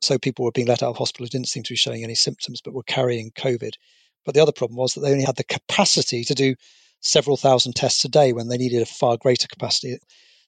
So 0.02 0.18
people 0.18 0.44
were 0.44 0.52
being 0.52 0.68
let 0.68 0.84
out 0.84 0.90
of 0.90 0.98
hospital 0.98 1.26
who 1.26 1.30
didn't 1.30 1.48
seem 1.48 1.64
to 1.64 1.72
be 1.72 1.76
showing 1.76 2.04
any 2.04 2.14
symptoms 2.14 2.60
but 2.64 2.74
were 2.74 2.84
carrying 2.84 3.32
COVID. 3.32 3.72
But 4.24 4.34
the 4.34 4.42
other 4.42 4.52
problem 4.52 4.76
was 4.76 4.94
that 4.94 5.00
they 5.00 5.12
only 5.12 5.24
had 5.24 5.36
the 5.36 5.44
capacity 5.44 6.24
to 6.24 6.34
do 6.34 6.54
several 7.00 7.36
thousand 7.36 7.74
tests 7.74 8.04
a 8.04 8.08
day 8.08 8.32
when 8.32 8.48
they 8.48 8.56
needed 8.56 8.82
a 8.82 8.86
far 8.86 9.16
greater 9.16 9.46
capacity. 9.46 9.98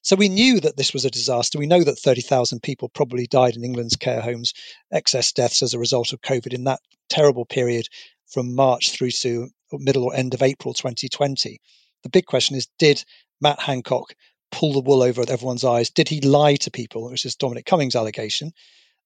So 0.01 0.15
we 0.15 0.29
knew 0.29 0.59
that 0.61 0.77
this 0.77 0.93
was 0.93 1.05
a 1.05 1.11
disaster. 1.11 1.59
We 1.59 1.67
know 1.67 1.83
that 1.83 1.99
30,000 1.99 2.61
people 2.61 2.89
probably 2.89 3.27
died 3.27 3.55
in 3.55 3.63
England's 3.63 3.95
care 3.95 4.21
homes, 4.21 4.53
excess 4.91 5.31
deaths 5.31 5.61
as 5.61 5.73
a 5.73 5.79
result 5.79 6.13
of 6.13 6.21
COVID 6.21 6.53
in 6.53 6.63
that 6.63 6.79
terrible 7.09 7.45
period 7.45 7.87
from 8.25 8.55
March 8.55 8.91
through 8.91 9.11
to 9.11 9.49
middle 9.73 10.05
or 10.05 10.15
end 10.15 10.33
of 10.33 10.41
April 10.41 10.73
2020. 10.73 11.59
The 12.03 12.09
big 12.09 12.25
question 12.25 12.55
is 12.55 12.67
did 12.79 13.03
Matt 13.41 13.59
Hancock 13.59 14.15
pull 14.51 14.73
the 14.73 14.79
wool 14.79 15.03
over 15.03 15.21
everyone's 15.27 15.65
eyes? 15.65 15.89
Did 15.89 16.07
he 16.07 16.21
lie 16.21 16.55
to 16.55 16.71
people, 16.71 17.09
which 17.09 17.25
is 17.25 17.35
Dominic 17.35 17.65
Cummings' 17.65 17.95
allegation, 17.95 18.53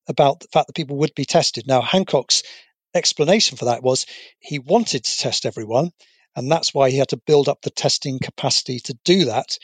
about 0.08 0.40
the 0.40 0.48
fact 0.54 0.68
that 0.68 0.76
people 0.76 0.98
would 0.98 1.16
be 1.16 1.26
tested? 1.26 1.66
Now, 1.68 1.82
Hancock's 1.82 2.44
explanation 2.94 3.58
for 3.58 3.66
that 3.66 3.84
was 3.84 4.06
he 4.40 4.60
wanted 4.60 5.04
to 5.04 5.18
test 5.18 5.46
everyone, 5.46 5.92
and 6.36 6.52
that's 6.52 6.74
why 6.74 6.90
he 6.90 6.98
had 6.98 7.10
to 7.10 7.18
build 7.18 7.50
up 7.50 7.62
the 7.62 7.70
testing 7.70 8.20
capacity 8.20 8.80
to 8.80 8.98
do 9.04 9.26
that. 9.26 9.58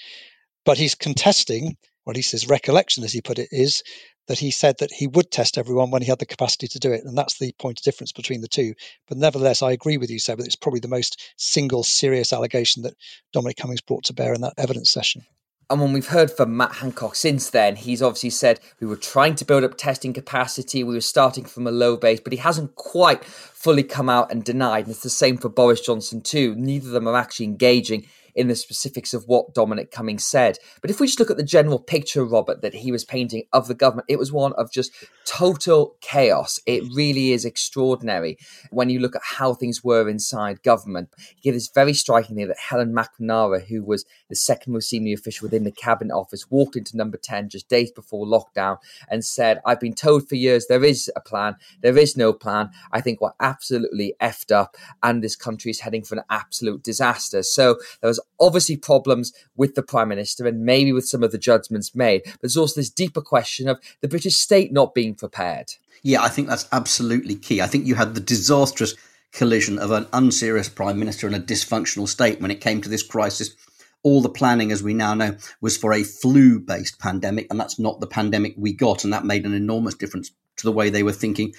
But 0.66 0.78
he's 0.78 0.96
contesting, 0.96 1.78
or 2.06 2.12
at 2.12 2.18
least 2.18 2.32
his 2.32 2.50
recollection, 2.50 3.04
as 3.04 3.14
he 3.14 3.22
put 3.22 3.40
it, 3.40 3.50
is 3.52 3.84
that 4.28 4.40
he 4.40 4.52
said 4.52 4.76
that 4.80 4.92
he 4.92 5.08
would 5.08 5.32
test 5.32 5.58
everyone 5.58 5.90
when 5.90 6.02
he 6.02 6.10
had 6.10 6.20
the 6.20 6.26
capacity 6.26 6.68
to 6.68 6.80
do 6.80 6.92
it. 6.92 7.04
And 7.06 7.18
that's 7.18 7.40
the 7.40 7.54
point 7.60 7.80
of 7.80 7.84
difference 7.84 8.12
between 8.12 8.42
the 8.42 8.48
two. 8.48 8.74
But 9.08 9.18
nevertheless, 9.18 9.62
I 9.62 9.72
agree 9.72 9.98
with 9.98 10.10
you, 10.10 10.20
Seb, 10.20 10.38
that 10.40 10.46
it's 10.46 10.56
probably 10.56 10.82
the 10.82 10.90
most 10.90 11.34
single 11.38 11.84
serious 11.84 12.34
allegation 12.34 12.84
that 12.84 12.96
Dominic 13.32 13.56
Cummings 13.56 13.82
brought 13.82 14.04
to 14.06 14.14
bear 14.14 14.34
in 14.34 14.42
that 14.42 14.56
evidence 14.58 14.90
session. 14.90 15.24
And 15.70 15.82
when 15.82 15.92
we've 15.92 16.08
heard 16.08 16.32
from 16.32 16.56
Matt 16.56 16.76
Hancock 16.76 17.16
since 17.16 17.50
then, 17.50 17.76
he's 17.76 18.02
obviously 18.02 18.30
said 18.30 18.62
we 18.80 18.88
were 18.88 18.96
trying 18.96 19.36
to 19.36 19.44
build 19.44 19.66
up 19.66 19.78
testing 19.78 20.14
capacity, 20.14 20.82
we 20.82 20.94
were 20.94 21.02
starting 21.02 21.44
from 21.44 21.68
a 21.68 21.72
low 21.72 21.98
base, 21.98 22.22
but 22.22 22.32
he 22.32 22.40
hasn't 22.40 22.76
quite 22.76 23.26
fully 23.26 23.84
come 23.84 24.08
out 24.08 24.32
and 24.32 24.46
denied. 24.46 24.86
And 24.86 24.92
it's 24.92 25.04
the 25.04 25.10
same 25.10 25.38
for 25.38 25.50
Boris 25.50 25.82
Johnson, 25.82 26.22
too. 26.22 26.56
Neither 26.56 26.88
of 26.88 26.94
them 26.94 27.08
are 27.08 27.18
actually 27.18 27.48
engaging 27.48 28.08
in 28.38 28.48
the 28.48 28.56
specifics 28.56 29.14
of 29.14 29.28
what 29.28 29.54
Dominic 29.54 29.92
Cummings 29.92 30.24
said. 30.24 30.60
But 30.80 30.92
if 30.92 31.00
we 31.00 31.08
just 31.08 31.20
look 31.20 31.32
at 31.32 31.38
the 31.38 31.44
general 31.44 31.80
picture, 31.80 32.24
Robert, 32.24 32.62
that 32.62 32.76
he 32.76 32.92
was 32.92 33.04
painting 33.04 33.44
of 33.52 33.68
the 33.68 33.74
government, 33.74 34.06
it 34.08 34.20
was 34.20 34.32
one 34.32 34.54
of 34.54 34.72
just 34.72 34.92
total 35.26 35.96
chaos. 36.00 36.60
It 36.68 36.84
really 36.94 37.32
is 37.32 37.46
extraordinary 37.46 38.38
when 38.70 38.90
you 38.90 39.00
look 39.00 39.16
at 39.16 39.24
how 39.24 39.56
things 39.56 39.84
were 39.84 40.08
inside 40.08 40.62
government. 40.62 41.10
He 41.36 41.52
gives 41.52 41.70
very 41.74 41.94
strikingly 41.94 42.46
that 42.46 42.60
Helen 42.60 42.94
McNamara, 42.94 43.66
who 43.66 43.84
was 43.84 44.06
the 44.30 44.36
second 44.36 44.74
most 44.74 44.90
senior 44.90 45.16
official 45.16 45.48
within 45.48 45.64
the 45.64 45.72
cabinet 45.72 46.14
office, 46.14 46.50
walked 46.52 46.76
into 46.76 46.96
number 46.96 47.18
10 47.18 47.50
just 47.50 47.68
days 47.68 47.92
before 47.92 48.28
lockdown 48.28 48.78
and 49.10 49.26
said, 49.26 49.62
I've 49.66 49.80
been 49.80 49.96
told 49.96 50.30
for 50.30 50.36
years 50.36 50.68
there 50.68 50.84
is 50.84 51.12
a 51.16 51.22
plan, 51.22 51.56
there 51.82 51.98
is 51.98 52.16
no 52.16 52.34
plan. 52.34 52.70
I 52.92 53.02
think 53.02 53.20
we're 53.20 53.32
absolutely 53.40 54.14
effed 54.22 54.52
up 54.52 54.78
and 55.02 55.24
this 55.24 55.36
country 55.36 55.72
is 55.72 55.80
heading 55.80 56.04
for 56.04 56.16
an 56.16 56.24
absolute 56.30 56.84
disaster. 56.84 57.42
So 57.42 57.80
there 58.02 58.08
was 58.08 58.22
obviously 58.40 58.78
problems 58.78 59.34
with 59.56 59.76
the 59.76 59.84
Prime 59.84 60.10
Minister 60.10 60.46
and 60.46 60.64
maybe 60.64 60.94
with 60.94 61.08
some 61.08 61.24
of 61.24 61.32
the 61.32 61.38
judgments 61.38 61.96
made. 61.96 62.22
But 62.26 62.42
there's 62.42 62.58
also 62.58 62.80
this 62.80 62.90
deeper 62.90 63.22
question 63.22 63.68
of 63.68 63.80
the 64.02 64.08
British 64.08 64.36
state 64.36 64.72
not 64.72 64.94
being 64.94 65.16
prepared. 65.16 65.74
Yeah, 66.04 66.22
I 66.22 66.30
think 66.30 66.48
that's 66.48 66.68
absolutely 66.72 67.36
key. 67.36 67.62
I 67.62 67.68
think 67.68 67.86
you 67.86 67.96
had 67.96 68.14
the 68.14 68.22
disastrous 68.22 68.96
collision 69.32 69.80
of 69.80 69.92
an 69.92 70.08
unserious 70.14 70.70
Prime 70.70 71.00
Minister 71.00 71.28
and 71.28 71.36
a 71.36 71.40
dysfunctional 71.40 72.08
state 72.08 72.40
when 72.40 72.52
it 72.52 72.62
came 72.62 72.82
to 72.82 72.90
this 72.90 73.04
crisis. 73.04 73.56
All 74.04 74.22
the 74.22 74.30
planning, 74.30 74.72
as 74.72 74.84
we 74.84 74.94
now 74.94 75.16
know, 75.16 75.36
was 75.60 75.76
for 75.76 75.92
a 75.92 76.04
flu 76.04 76.60
based 76.60 77.00
pandemic, 77.00 77.48
and 77.50 77.60
that's 77.60 77.80
not 77.80 78.00
the 78.00 78.08
pandemic 78.08 78.54
we 78.56 78.74
got. 78.74 79.04
And 79.04 79.12
that 79.12 79.26
made 79.26 79.46
an 79.46 79.54
enormous 79.54 79.96
difference 79.96 80.32
to 80.58 80.66
the 80.66 80.72
way 80.72 80.90
they 80.90 81.04
were 81.04 81.12
thinking 81.12 81.54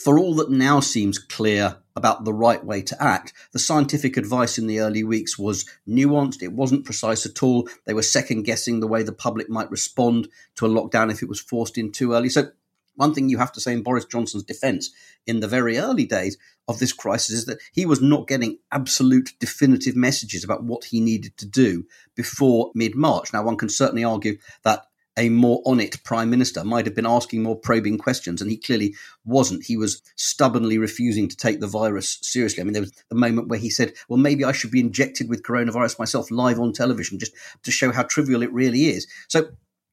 for 0.00 0.18
all 0.18 0.34
that 0.36 0.50
now 0.50 0.80
seems 0.80 1.18
clear 1.18 1.76
about 1.96 2.24
the 2.24 2.32
right 2.32 2.64
way 2.64 2.82
to 2.82 3.02
act, 3.02 3.32
the 3.52 3.58
scientific 3.58 4.16
advice 4.16 4.58
in 4.58 4.66
the 4.66 4.80
early 4.80 5.04
weeks 5.04 5.38
was 5.38 5.64
nuanced. 5.88 6.42
It 6.42 6.52
wasn't 6.52 6.84
precise 6.84 7.26
at 7.26 7.42
all. 7.42 7.68
They 7.86 7.94
were 7.94 8.02
second 8.02 8.42
guessing 8.42 8.80
the 8.80 8.86
way 8.86 9.02
the 9.02 9.12
public 9.12 9.48
might 9.48 9.70
respond 9.70 10.28
to 10.56 10.66
a 10.66 10.68
lockdown 10.68 11.10
if 11.10 11.22
it 11.22 11.28
was 11.28 11.40
forced 11.40 11.78
in 11.78 11.92
too 11.92 12.12
early. 12.12 12.28
So, 12.28 12.50
one 12.96 13.14
thing 13.14 13.28
you 13.28 13.38
have 13.38 13.52
to 13.52 13.60
say 13.60 13.72
in 13.72 13.82
Boris 13.82 14.04
Johnson's 14.04 14.42
defense 14.42 14.90
in 15.26 15.40
the 15.40 15.48
very 15.48 15.78
early 15.78 16.04
days 16.04 16.36
of 16.68 16.78
this 16.78 16.92
crisis 16.92 17.34
is 17.34 17.46
that 17.46 17.58
he 17.72 17.86
was 17.86 18.02
not 18.02 18.28
getting 18.28 18.58
absolute 18.70 19.32
definitive 19.40 19.96
messages 19.96 20.44
about 20.44 20.64
what 20.64 20.84
he 20.84 21.00
needed 21.00 21.36
to 21.38 21.46
do 21.46 21.86
before 22.14 22.70
mid 22.74 22.94
March. 22.94 23.32
Now, 23.32 23.42
one 23.42 23.56
can 23.56 23.70
certainly 23.70 24.04
argue 24.04 24.36
that 24.64 24.89
a 25.16 25.28
more 25.28 25.60
on 25.64 25.80
it 25.80 26.02
prime 26.04 26.30
minister 26.30 26.64
might 26.64 26.86
have 26.86 26.94
been 26.94 27.06
asking 27.06 27.42
more 27.42 27.56
probing 27.56 27.98
questions, 27.98 28.40
and 28.40 28.50
he 28.50 28.56
clearly 28.56 28.94
wasn't. 29.24 29.64
He 29.64 29.76
was 29.76 30.02
stubbornly 30.16 30.78
refusing 30.78 31.28
to 31.28 31.36
take 31.36 31.60
the 31.60 31.66
virus 31.66 32.18
seriously. 32.22 32.60
I 32.60 32.64
mean, 32.64 32.72
there 32.72 32.82
was 32.82 32.92
the 33.08 33.16
moment 33.16 33.48
where 33.48 33.58
he 33.58 33.70
said, 33.70 33.92
Well, 34.08 34.18
maybe 34.18 34.44
I 34.44 34.52
should 34.52 34.70
be 34.70 34.80
injected 34.80 35.28
with 35.28 35.42
coronavirus 35.42 35.98
myself 35.98 36.30
live 36.30 36.60
on 36.60 36.72
television 36.72 37.18
just 37.18 37.32
to 37.62 37.70
show 37.70 37.92
how 37.92 38.04
trivial 38.04 38.42
it 38.42 38.52
really 38.52 38.86
is. 38.86 39.06
So 39.28 39.48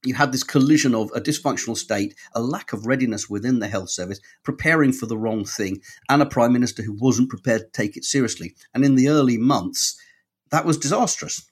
you 0.05 0.13
had 0.13 0.31
this 0.31 0.43
collision 0.43 0.93
of 0.93 1.11
a 1.13 1.21
dysfunctional 1.21 1.75
state, 1.75 2.15
a 2.33 2.41
lack 2.41 2.71
of 2.71 2.85
readiness 2.85 3.29
within 3.29 3.59
the 3.59 3.67
health 3.67 3.89
service, 3.89 4.19
preparing 4.43 4.93
for 4.93 5.07
the 5.07 5.17
wrong 5.17 5.43
thing, 5.43 5.81
and 6.09 6.21
a 6.21 6.25
prime 6.25 6.53
minister 6.53 6.83
who 6.83 6.93
wasn't 6.93 7.29
prepared 7.29 7.61
to 7.61 7.71
take 7.71 7.97
it 7.97 8.05
seriously. 8.05 8.55
And 8.73 8.85
in 8.85 8.95
the 8.95 9.09
early 9.09 9.37
months, 9.37 9.99
that 10.51 10.65
was 10.65 10.77
disastrous. 10.77 11.49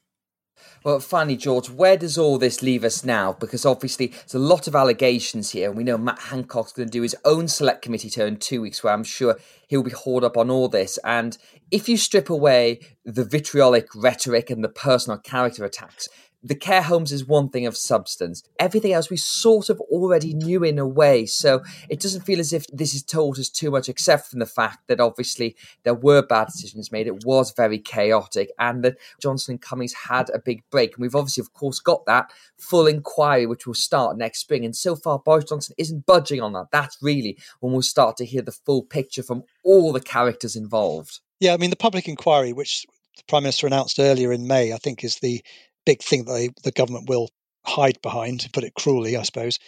Well, 0.85 0.99
finally, 0.99 1.35
George, 1.35 1.67
where 1.67 1.97
does 1.97 2.15
all 2.15 2.37
this 2.37 2.61
leave 2.61 2.83
us 2.83 3.03
now? 3.03 3.33
Because 3.33 3.65
obviously, 3.65 4.05
there's 4.05 4.35
a 4.35 4.39
lot 4.39 4.67
of 4.67 4.75
allegations 4.75 5.49
here. 5.49 5.71
We 5.71 5.83
know 5.83 5.97
Matt 5.97 6.19
Hancock's 6.19 6.73
going 6.73 6.87
to 6.87 6.91
do 6.91 7.01
his 7.01 7.15
own 7.25 7.47
select 7.47 7.81
committee 7.81 8.11
tour 8.11 8.27
in 8.27 8.37
two 8.37 8.61
weeks, 8.61 8.83
where 8.83 8.93
I'm 8.93 9.03
sure 9.03 9.39
he'll 9.67 9.81
be 9.81 9.89
hauled 9.89 10.23
up 10.23 10.37
on 10.37 10.51
all 10.51 10.67
this. 10.67 10.99
And 11.03 11.39
if 11.71 11.89
you 11.89 11.97
strip 11.97 12.29
away 12.29 12.81
the 13.03 13.25
vitriolic 13.25 13.87
rhetoric 13.95 14.51
and 14.51 14.63
the 14.63 14.69
personal 14.69 15.17
character 15.17 15.65
attacks, 15.65 16.07
the 16.45 16.55
care 16.55 16.83
homes 16.83 17.11
is 17.11 17.25
one 17.25 17.49
thing 17.49 17.65
of 17.65 17.75
substance. 17.75 18.43
Everything 18.59 18.93
else 18.93 19.09
we 19.09 19.17
sort 19.17 19.69
of 19.69 19.81
already 19.81 20.33
knew 20.33 20.63
in 20.63 20.77
a 20.77 20.87
way. 20.87 21.25
So 21.25 21.63
it 21.89 21.99
doesn't 21.99 22.21
feel 22.21 22.39
as 22.39 22.53
if 22.53 22.67
this 22.67 22.93
is 22.93 23.01
told 23.01 23.39
us 23.39 23.49
too 23.49 23.71
much, 23.71 23.89
except 23.89 24.27
from 24.27 24.39
the 24.39 24.45
fact 24.45 24.87
that 24.87 24.99
obviously 24.99 25.55
there 25.83 25.95
were 25.95 26.21
bad 26.21 26.47
decisions 26.47 26.91
made. 26.91 27.07
It 27.07 27.25
was 27.25 27.51
very 27.51 27.79
chaotic, 27.79 28.51
and 28.59 28.83
that 28.83 28.97
Johnson 29.19 29.53
and 29.53 29.61
Cummings 29.61 29.93
had 29.93 30.29
a 30.29 30.39
big 30.39 30.63
break. 30.69 30.95
And 30.95 31.01
we've 31.01 31.15
obviously, 31.15 31.41
of 31.41 31.53
course, 31.53 31.79
got 31.79 32.05
that 32.05 32.31
full 32.59 32.85
inquiry, 32.85 33.47
which 33.47 33.65
will 33.65 33.73
start 33.73 34.17
next 34.17 34.39
spring. 34.39 34.63
And 34.63 34.75
so 34.75 34.95
far, 34.95 35.17
Boris 35.17 35.45
Johnson 35.45 35.73
isn't 35.79 36.05
budging 36.05 36.41
on 36.41 36.53
that. 36.53 36.67
That's 36.71 36.97
really 37.01 37.39
when 37.59 37.73
we'll 37.73 37.81
start 37.81 38.17
to 38.17 38.25
hear 38.25 38.43
the 38.43 38.51
full 38.51 38.83
picture 38.83 39.23
from 39.23 39.43
all 39.63 39.91
the 39.91 39.99
characters 39.99 40.55
involved. 40.55 41.21
Yeah, 41.39 41.53
I 41.53 41.57
mean, 41.57 41.71
the 41.71 41.75
public 41.75 42.07
inquiry, 42.07 42.53
which 42.53 42.85
the 43.17 43.23
Prime 43.27 43.43
Minister 43.43 43.65
announced 43.65 43.99
earlier 43.99 44.31
in 44.31 44.47
May, 44.47 44.73
I 44.73 44.77
think 44.77 45.03
is 45.03 45.17
the 45.17 45.43
big 45.85 46.01
thing 46.01 46.25
that 46.25 46.33
they, 46.33 46.49
the 46.63 46.71
government 46.71 47.09
will 47.09 47.29
hide 47.65 48.01
behind, 48.01 48.41
to 48.41 48.49
put 48.49 48.63
it 48.63 48.73
cruelly, 48.75 49.17
I 49.17 49.23
suppose. 49.23 49.59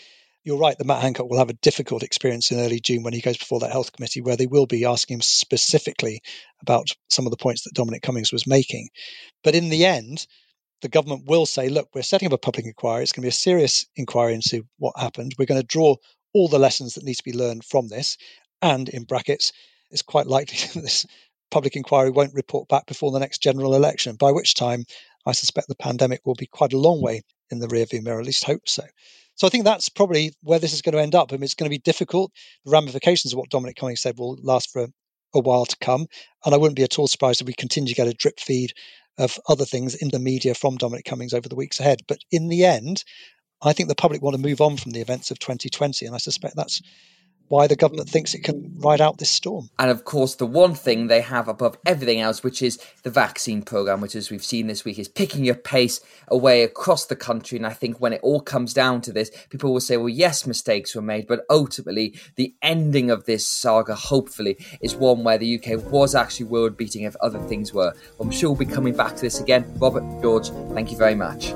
You're 0.43 0.57
right 0.57 0.77
that 0.77 0.87
Matt 0.87 1.01
Hancock 1.01 1.29
will 1.29 1.39
have 1.39 1.49
a 1.49 1.53
difficult 1.53 2.03
experience 2.03 2.51
in 2.51 2.59
early 2.59 2.79
June 2.79 3.03
when 3.03 3.13
he 3.13 3.21
goes 3.21 3.37
before 3.37 3.59
that 3.59 3.71
health 3.71 3.91
committee, 3.91 4.21
where 4.21 4.37
they 4.37 4.47
will 4.47 4.65
be 4.65 4.85
asking 4.85 5.15
him 5.15 5.21
specifically 5.21 6.21
about 6.61 6.87
some 7.09 7.25
of 7.25 7.31
the 7.31 7.37
points 7.37 7.63
that 7.63 7.73
Dominic 7.73 8.01
Cummings 8.01 8.31
was 8.31 8.47
making. 8.47 8.87
But 9.43 9.55
in 9.55 9.69
the 9.69 9.85
end, 9.85 10.25
the 10.81 10.89
government 10.89 11.25
will 11.25 11.45
say, 11.45 11.69
look, 11.69 11.89
we're 11.93 12.03
setting 12.03 12.27
up 12.27 12.33
a 12.33 12.37
public 12.37 12.65
inquiry. 12.65 13.03
It's 13.03 13.11
going 13.11 13.23
to 13.23 13.25
be 13.25 13.29
a 13.29 13.31
serious 13.31 13.87
inquiry 13.95 14.35
into 14.35 14.63
what 14.77 14.97
happened. 14.97 15.33
We're 15.37 15.45
going 15.45 15.61
to 15.61 15.67
draw 15.67 15.95
all 16.33 16.47
the 16.47 16.59
lessons 16.59 16.93
that 16.93 17.03
need 17.03 17.15
to 17.15 17.23
be 17.23 17.33
learned 17.33 17.65
from 17.65 17.87
this. 17.87 18.17
And 18.61 18.87
in 18.89 19.03
brackets, 19.03 19.51
it's 19.91 20.01
quite 20.01 20.27
likely 20.27 20.57
that 20.73 20.81
this 20.81 21.05
public 21.49 21.75
inquiry 21.75 22.09
won't 22.09 22.33
report 22.33 22.67
back 22.67 22.85
before 22.85 23.11
the 23.11 23.19
next 23.19 23.41
general 23.41 23.73
election, 23.73 24.15
by 24.15 24.31
which 24.31 24.53
time 24.53 24.85
I 25.27 25.33
suspect 25.33 25.67
the 25.67 25.75
pandemic 25.75 26.21
will 26.25 26.35
be 26.35 26.47
quite 26.47 26.73
a 26.73 26.77
long 26.77 27.01
way 27.01 27.21
in 27.51 27.59
the 27.59 27.67
rearview 27.67 28.01
mirror, 28.01 28.19
at 28.19 28.25
least 28.25 28.45
hope 28.45 28.67
so. 28.67 28.83
So 29.35 29.45
I 29.45 29.49
think 29.49 29.65
that's 29.65 29.89
probably 29.89 30.31
where 30.41 30.57
this 30.57 30.73
is 30.73 30.81
going 30.81 30.93
to 30.93 31.01
end 31.01 31.13
up. 31.13 31.31
I 31.31 31.35
mean, 31.35 31.43
it's 31.43 31.53
going 31.53 31.69
to 31.69 31.75
be 31.75 31.81
difficult. 31.81 32.31
The 32.65 32.71
ramifications 32.71 33.33
of 33.33 33.37
what 33.39 33.49
Dominic 33.49 33.75
Cummings 33.75 34.01
said 34.01 34.17
will 34.17 34.37
last 34.41 34.71
for 34.71 34.83
a, 34.83 34.87
a 35.35 35.39
while 35.39 35.65
to 35.65 35.77
come. 35.79 36.07
And 36.45 36.55
I 36.55 36.57
wouldn't 36.57 36.77
be 36.77 36.83
at 36.83 36.97
all 36.97 37.07
surprised 37.07 37.41
if 37.41 37.47
we 37.47 37.53
continue 37.53 37.89
to 37.89 37.95
get 37.95 38.07
a 38.07 38.13
drip 38.13 38.39
feed 38.39 38.71
of 39.19 39.39
other 39.47 39.65
things 39.65 39.95
in 39.95 40.09
the 40.09 40.19
media 40.19 40.55
from 40.55 40.77
Dominic 40.77 41.05
Cummings 41.05 41.33
over 41.33 41.47
the 41.47 41.55
weeks 41.55 41.79
ahead. 41.79 41.99
But 42.07 42.19
in 42.31 42.47
the 42.47 42.65
end, 42.65 43.03
I 43.61 43.73
think 43.73 43.89
the 43.89 43.95
public 43.95 44.21
want 44.21 44.35
to 44.35 44.41
move 44.41 44.61
on 44.61 44.77
from 44.77 44.91
the 44.91 45.01
events 45.01 45.29
of 45.29 45.39
2020. 45.39 46.05
And 46.05 46.15
I 46.15 46.19
suspect 46.19 46.55
that's 46.55 46.81
why 47.49 47.67
the 47.67 47.75
government 47.75 48.09
thinks 48.09 48.33
it 48.33 48.43
can 48.43 48.73
ride 48.79 49.01
out 49.01 49.17
this 49.17 49.29
storm. 49.29 49.69
And 49.79 49.89
of 49.89 50.05
course, 50.05 50.35
the 50.35 50.45
one 50.45 50.73
thing 50.73 51.07
they 51.07 51.21
have 51.21 51.47
above 51.47 51.77
everything 51.85 52.19
else, 52.19 52.43
which 52.43 52.61
is 52.61 52.79
the 53.03 53.09
vaccine 53.09 53.61
program, 53.61 54.01
which, 54.01 54.15
as 54.15 54.29
we've 54.29 54.43
seen 54.43 54.67
this 54.67 54.83
week, 54.83 54.99
is 54.99 55.07
picking 55.07 55.49
up 55.49 55.63
pace 55.63 55.99
away 56.27 56.63
across 56.63 57.05
the 57.05 57.15
country. 57.15 57.57
And 57.57 57.65
I 57.65 57.73
think 57.73 57.99
when 57.99 58.13
it 58.13 58.21
all 58.21 58.41
comes 58.41 58.73
down 58.73 59.01
to 59.01 59.13
this, 59.13 59.31
people 59.49 59.71
will 59.71 59.79
say, 59.79 59.97
well, 59.97 60.09
yes, 60.09 60.45
mistakes 60.45 60.95
were 60.95 61.01
made, 61.01 61.27
but 61.27 61.45
ultimately, 61.49 62.15
the 62.35 62.53
ending 62.61 63.09
of 63.09 63.25
this 63.25 63.47
saga, 63.47 63.95
hopefully, 63.95 64.57
is 64.81 64.95
one 64.95 65.23
where 65.23 65.37
the 65.37 65.57
UK 65.57 65.91
was 65.91 66.15
actually 66.15 66.47
world 66.47 66.77
beating 66.77 67.03
if 67.03 67.15
other 67.17 67.39
things 67.39 67.73
were. 67.73 67.93
I'm 68.19 68.31
sure 68.31 68.51
we'll 68.51 68.59
be 68.59 68.65
coming 68.65 68.95
back 68.95 69.15
to 69.15 69.21
this 69.21 69.39
again. 69.39 69.65
Robert, 69.77 70.03
George, 70.21 70.49
thank 70.73 70.91
you 70.91 70.97
very 70.97 71.15
much. 71.15 71.53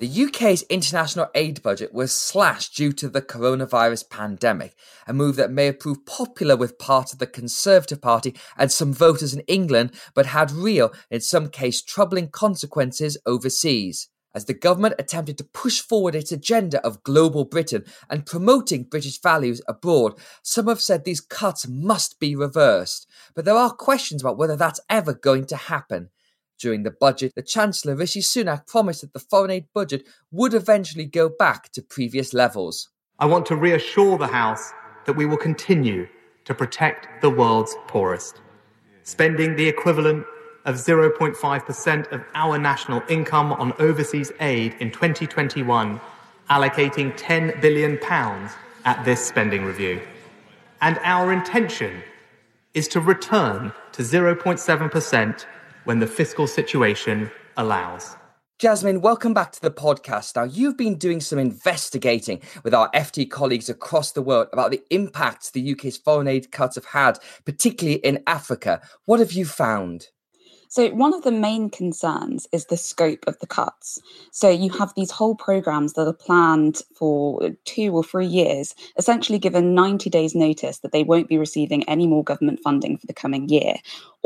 The 0.00 0.26
UK's 0.26 0.62
international 0.70 1.26
aid 1.34 1.60
budget 1.60 1.92
was 1.92 2.14
slashed 2.14 2.76
due 2.76 2.92
to 2.92 3.08
the 3.08 3.20
coronavirus 3.20 4.08
pandemic, 4.08 4.76
a 5.08 5.12
move 5.12 5.34
that 5.34 5.50
may 5.50 5.66
have 5.66 5.80
proved 5.80 6.06
popular 6.06 6.56
with 6.56 6.78
part 6.78 7.12
of 7.12 7.18
the 7.18 7.26
Conservative 7.26 8.00
Party 8.00 8.36
and 8.56 8.70
some 8.70 8.92
voters 8.92 9.34
in 9.34 9.40
England, 9.48 9.90
but 10.14 10.26
had 10.26 10.52
real, 10.52 10.92
in 11.10 11.20
some 11.20 11.48
cases, 11.48 11.82
troubling 11.82 12.28
consequences 12.28 13.18
overseas. 13.26 14.08
As 14.36 14.44
the 14.44 14.54
government 14.54 14.94
attempted 15.00 15.36
to 15.38 15.44
push 15.44 15.80
forward 15.80 16.14
its 16.14 16.30
agenda 16.30 16.80
of 16.86 17.02
global 17.02 17.44
Britain 17.44 17.84
and 18.08 18.24
promoting 18.24 18.84
British 18.84 19.20
values 19.20 19.60
abroad, 19.66 20.14
some 20.44 20.68
have 20.68 20.80
said 20.80 21.04
these 21.04 21.20
cuts 21.20 21.66
must 21.66 22.20
be 22.20 22.36
reversed. 22.36 23.08
But 23.34 23.44
there 23.44 23.56
are 23.56 23.72
questions 23.72 24.22
about 24.22 24.38
whether 24.38 24.54
that's 24.54 24.78
ever 24.88 25.12
going 25.12 25.46
to 25.46 25.56
happen. 25.56 26.10
During 26.58 26.82
the 26.82 26.90
budget, 26.90 27.34
the 27.36 27.42
Chancellor 27.42 27.94
Rishi 27.94 28.20
Sunak 28.20 28.66
promised 28.66 29.02
that 29.02 29.12
the 29.12 29.20
foreign 29.20 29.52
aid 29.52 29.66
budget 29.72 30.04
would 30.32 30.54
eventually 30.54 31.04
go 31.04 31.28
back 31.28 31.70
to 31.72 31.82
previous 31.82 32.34
levels. 32.34 32.88
I 33.20 33.26
want 33.26 33.46
to 33.46 33.56
reassure 33.56 34.18
the 34.18 34.26
House 34.26 34.72
that 35.06 35.12
we 35.12 35.24
will 35.24 35.36
continue 35.36 36.08
to 36.46 36.54
protect 36.54 37.22
the 37.22 37.30
world's 37.30 37.76
poorest, 37.86 38.40
spending 39.04 39.54
the 39.54 39.68
equivalent 39.68 40.26
of 40.64 40.74
0.5% 40.74 42.12
of 42.12 42.24
our 42.34 42.58
national 42.58 43.02
income 43.08 43.52
on 43.52 43.72
overseas 43.78 44.32
aid 44.40 44.74
in 44.80 44.90
2021, 44.90 46.00
allocating 46.50 47.16
£10 47.16 47.60
billion 47.60 47.98
at 48.84 49.04
this 49.04 49.24
spending 49.24 49.64
review. 49.64 50.00
And 50.80 50.98
our 51.04 51.32
intention 51.32 52.02
is 52.74 52.88
to 52.88 53.00
return 53.00 53.72
to 53.92 54.02
0.7% 54.02 55.46
when 55.88 56.00
the 56.00 56.06
fiscal 56.06 56.46
situation 56.46 57.30
allows. 57.56 58.14
Jasmine, 58.58 59.00
welcome 59.00 59.32
back 59.32 59.52
to 59.52 59.62
the 59.62 59.70
podcast. 59.70 60.36
Now, 60.36 60.42
you've 60.42 60.76
been 60.76 60.96
doing 60.96 61.18
some 61.18 61.38
investigating 61.38 62.42
with 62.62 62.74
our 62.74 62.90
FT 62.90 63.30
colleagues 63.30 63.70
across 63.70 64.12
the 64.12 64.20
world 64.20 64.48
about 64.52 64.70
the 64.70 64.82
impacts 64.90 65.50
the 65.50 65.72
UK's 65.72 65.96
foreign 65.96 66.28
aid 66.28 66.52
cuts 66.52 66.74
have 66.74 66.84
had, 66.84 67.18
particularly 67.46 68.00
in 68.00 68.22
Africa. 68.26 68.82
What 69.06 69.18
have 69.18 69.32
you 69.32 69.46
found? 69.46 70.08
So, 70.70 70.90
one 70.90 71.14
of 71.14 71.22
the 71.22 71.32
main 71.32 71.70
concerns 71.70 72.46
is 72.52 72.66
the 72.66 72.76
scope 72.76 73.24
of 73.26 73.38
the 73.38 73.46
cuts. 73.46 73.98
So, 74.32 74.50
you 74.50 74.68
have 74.72 74.92
these 74.94 75.10
whole 75.10 75.34
programs 75.34 75.94
that 75.94 76.06
are 76.06 76.12
planned 76.12 76.82
for 76.94 77.52
two 77.64 77.96
or 77.96 78.04
three 78.04 78.26
years, 78.26 78.74
essentially 78.98 79.38
given 79.38 79.74
90 79.74 80.10
days' 80.10 80.34
notice 80.34 80.80
that 80.80 80.92
they 80.92 81.04
won't 81.04 81.28
be 81.28 81.38
receiving 81.38 81.88
any 81.88 82.06
more 82.06 82.22
government 82.22 82.60
funding 82.62 82.98
for 82.98 83.06
the 83.06 83.14
coming 83.14 83.48
year. 83.48 83.76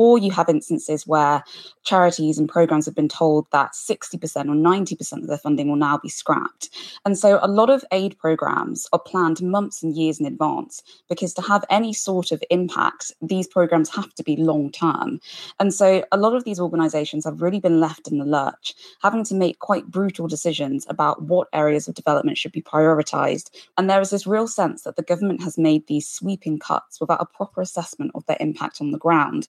Or 0.03 0.19
you 0.19 0.33
have 0.33 0.49
instances 0.49 1.07
where 1.07 1.45
charities 1.85 2.37
and 2.37 2.49
programs 2.49 2.87
have 2.87 2.95
been 2.97 3.09
told 3.09 3.47
that 3.53 3.71
60% 3.71 4.17
or 4.17 4.57
90% 4.57 5.13
of 5.23 5.29
their 5.29 5.39
funding 5.39 5.69
will 5.69 5.77
now 5.77 5.97
be 5.97 6.09
scrapped. 6.09 6.71
And 7.05 7.17
so, 7.17 7.39
a 7.41 7.47
lot 7.47 7.71
of 7.71 7.85
aid 7.93 8.19
programs 8.19 8.89
are 8.93 8.99
planned 8.99 9.41
months 9.41 9.81
and 9.81 9.97
years 9.97 10.19
in 10.19 10.27
advance 10.27 10.83
because 11.09 11.33
to 11.35 11.43
have 11.43 11.65
any 11.71 11.93
sort 11.93 12.33
of 12.33 12.43
impact, 12.51 13.13
these 13.23 13.47
programs 13.47 13.95
have 13.95 14.13
to 14.15 14.25
be 14.25 14.35
long 14.35 14.73
term. 14.73 15.21
And 15.61 15.73
so, 15.73 16.05
a 16.11 16.17
lot 16.17 16.35
of 16.35 16.43
these 16.43 16.59
organizations 16.59 17.25
have 17.25 17.41
really 17.41 17.61
been 17.61 17.79
left 17.79 18.09
in 18.09 18.19
the 18.19 18.25
lurch, 18.25 18.75
having 19.03 19.23
to 19.27 19.37
make 19.37 19.61
quite 19.61 19.87
brutal 19.87 20.27
decisions 20.27 20.85
about 20.89 21.23
what 21.23 21.47
areas 21.53 21.87
of 21.87 21.95
development 21.95 22.39
should 22.39 22.51
be 22.51 22.61
prioritized. 22.61 23.51
And 23.79 23.89
there 23.89 24.01
is 24.01 24.11
this 24.11 24.27
real 24.27 24.49
sense 24.49 24.83
that 24.83 24.97
the 24.97 25.05
government 25.05 25.45
has 25.45 25.57
made 25.57 25.87
these 25.87 26.09
sweeping 26.09 26.59
cuts 26.59 27.01
without 27.01 27.23
a 27.23 27.37
proper 27.37 27.61
assessment 27.61 28.11
of 28.17 28.27
their 28.27 28.37
impact 28.41 28.81
on 28.81 28.91
the 28.91 28.99
ground. 28.99 29.47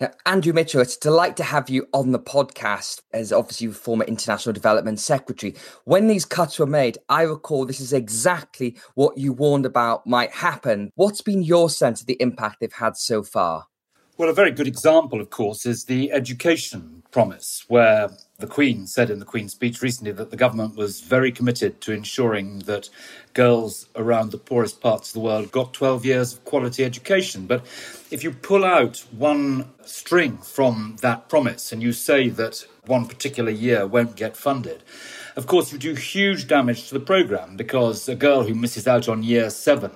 Now, 0.00 0.10
Andrew 0.26 0.52
Mitchell, 0.52 0.80
it's 0.80 0.96
a 0.96 1.00
delight 1.00 1.36
to 1.36 1.42
have 1.42 1.68
you 1.68 1.86
on 1.92 2.12
the 2.12 2.18
podcast 2.18 3.00
as 3.12 3.32
obviously 3.32 3.68
former 3.68 4.04
International 4.04 4.52
Development 4.52 4.98
Secretary. 4.98 5.54
When 5.84 6.06
these 6.06 6.24
cuts 6.24 6.58
were 6.58 6.66
made, 6.66 6.98
I 7.08 7.22
recall 7.22 7.66
this 7.66 7.80
is 7.80 7.92
exactly 7.92 8.76
what 8.94 9.18
you 9.18 9.32
warned 9.32 9.66
about 9.66 10.06
might 10.06 10.32
happen. 10.32 10.90
What's 10.94 11.22
been 11.22 11.42
your 11.42 11.68
sense 11.70 12.00
of 12.00 12.06
the 12.06 12.20
impact 12.20 12.56
they've 12.60 12.72
had 12.72 12.96
so 12.96 13.22
far? 13.22 13.66
Well, 14.20 14.28
a 14.28 14.34
very 14.34 14.50
good 14.50 14.66
example, 14.66 15.18
of 15.18 15.30
course, 15.30 15.64
is 15.64 15.86
the 15.86 16.12
education 16.12 17.04
promise, 17.10 17.64
where 17.68 18.10
the 18.38 18.46
Queen 18.46 18.86
said 18.86 19.08
in 19.08 19.18
the 19.18 19.24
Queen's 19.24 19.52
speech 19.52 19.80
recently 19.80 20.12
that 20.12 20.30
the 20.30 20.36
government 20.36 20.76
was 20.76 21.00
very 21.00 21.32
committed 21.32 21.80
to 21.80 21.94
ensuring 21.94 22.58
that 22.66 22.90
girls 23.32 23.88
around 23.96 24.30
the 24.30 24.36
poorest 24.36 24.82
parts 24.82 25.08
of 25.08 25.14
the 25.14 25.20
world 25.20 25.50
got 25.50 25.72
12 25.72 26.04
years 26.04 26.34
of 26.34 26.44
quality 26.44 26.84
education. 26.84 27.46
But 27.46 27.64
if 28.10 28.22
you 28.22 28.30
pull 28.30 28.62
out 28.62 29.06
one 29.10 29.70
string 29.86 30.36
from 30.36 30.98
that 31.00 31.30
promise 31.30 31.72
and 31.72 31.82
you 31.82 31.94
say 31.94 32.28
that 32.28 32.66
one 32.84 33.06
particular 33.06 33.50
year 33.50 33.86
won't 33.86 34.16
get 34.16 34.36
funded, 34.36 34.82
of 35.34 35.46
course, 35.46 35.72
you 35.72 35.78
do 35.78 35.94
huge 35.94 36.46
damage 36.46 36.88
to 36.88 36.94
the 36.94 37.00
programme 37.00 37.56
because 37.56 38.06
a 38.06 38.14
girl 38.14 38.42
who 38.42 38.54
misses 38.54 38.86
out 38.86 39.08
on 39.08 39.22
year 39.22 39.48
seven 39.48 39.92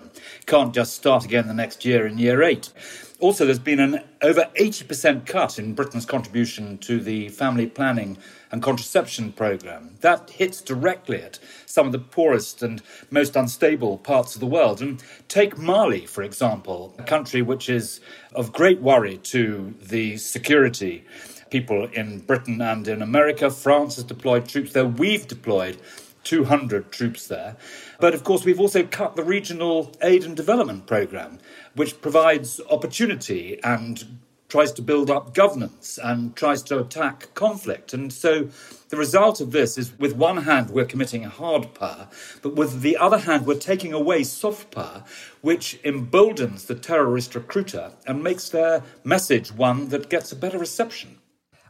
can't 0.47 0.75
just 0.75 0.95
start 0.95 1.27
again 1.27 1.47
the 1.47 1.53
next 1.53 1.85
year 1.85 2.07
in 2.07 2.17
year 2.17 2.43
eight. 2.43 2.71
Also, 3.21 3.45
there's 3.45 3.61
been 3.61 3.79
an 3.79 4.03
over 4.23 4.51
80% 4.59 5.25
cut 5.25 5.57
in 5.59 5.73
Britain's 5.73 6.05
contribution 6.05 6.79
to 6.79 6.99
the 6.99 7.29
family 7.29 7.67
planning 7.67 8.19
and 8.51 8.61
contraception 8.61 9.33
programme. 9.33 9.95
That 10.01 10.31
hits 10.31 10.61
directly 10.61 11.23
at 11.23 11.39
some 11.65 11.87
of 11.87 11.93
the 11.93 12.01
poorest 12.01 12.63
and 12.63 12.83
most 13.11 13.37
unstable 13.37 13.99
parts 13.99 14.35
of 14.35 14.41
the 14.41 14.47
world. 14.47 14.83
And 14.83 15.03
take 15.29 15.57
Mali, 15.57 16.07
for 16.07 16.23
example, 16.23 16.93
a 16.99 17.05
country 17.05 17.41
which 17.41 17.69
is 17.69 18.01
of 18.35 18.53
great 18.53 18.81
worry 18.81 19.19
to 19.19 19.75
the 19.81 20.17
security 20.17 21.05
people 21.51 21.85
in 21.93 22.19
Britain 22.19 22.61
and 22.61 22.89
in 22.89 23.01
America. 23.01 23.49
France 23.49 23.95
has 23.95 24.05
deployed 24.05 24.49
troops 24.49 24.73
there. 24.73 24.87
We've 24.87 25.27
deployed 25.27 25.79
200 26.25 26.91
troops 26.91 27.29
there. 27.29 27.57
But 28.01 28.15
of 28.15 28.25
course, 28.25 28.45
we've 28.45 28.61
also 28.61 28.83
cut 28.85 29.15
the 29.15 29.23
regional 29.23 29.93
aid 30.03 30.25
and 30.25 30.37
development 30.37 30.87
programme, 30.87 31.39
which 31.75 32.01
provides 32.01 32.61
opportunity 32.71 33.61
and 33.63 34.19
tries 34.49 34.71
to 34.73 34.83
build 34.83 35.11
up 35.11 35.35
governance 35.35 35.99
and 36.01 36.37
tries 36.37 36.63
to 36.63 36.79
attack 36.79 37.35
conflict. 37.35 37.93
And 37.93 38.13
so 38.13 38.49
the 38.89 38.97
result 38.97 39.41
of 39.41 39.51
this 39.51 39.77
is, 39.77 39.99
with 39.99 40.15
one 40.15 40.45
hand, 40.45 40.71
we're 40.71 40.85
committing 40.85 41.25
hard 41.25 41.75
power, 41.75 42.07
but 42.43 42.55
with 42.55 42.83
the 42.83 42.97
other 42.97 43.19
hand, 43.19 43.47
we're 43.47 43.59
taking 43.59 43.93
away 43.93 44.23
soft 44.23 44.71
power, 44.71 45.03
which 45.41 45.81
emboldens 45.83 46.67
the 46.67 46.77
terrorist 46.77 47.35
recruiter 47.35 47.93
and 48.07 48.23
makes 48.23 48.49
their 48.49 48.85
message 49.03 49.51
one 49.51 49.89
that 49.89 50.09
gets 50.09 50.31
a 50.31 50.37
better 50.37 50.59
reception. 50.59 51.19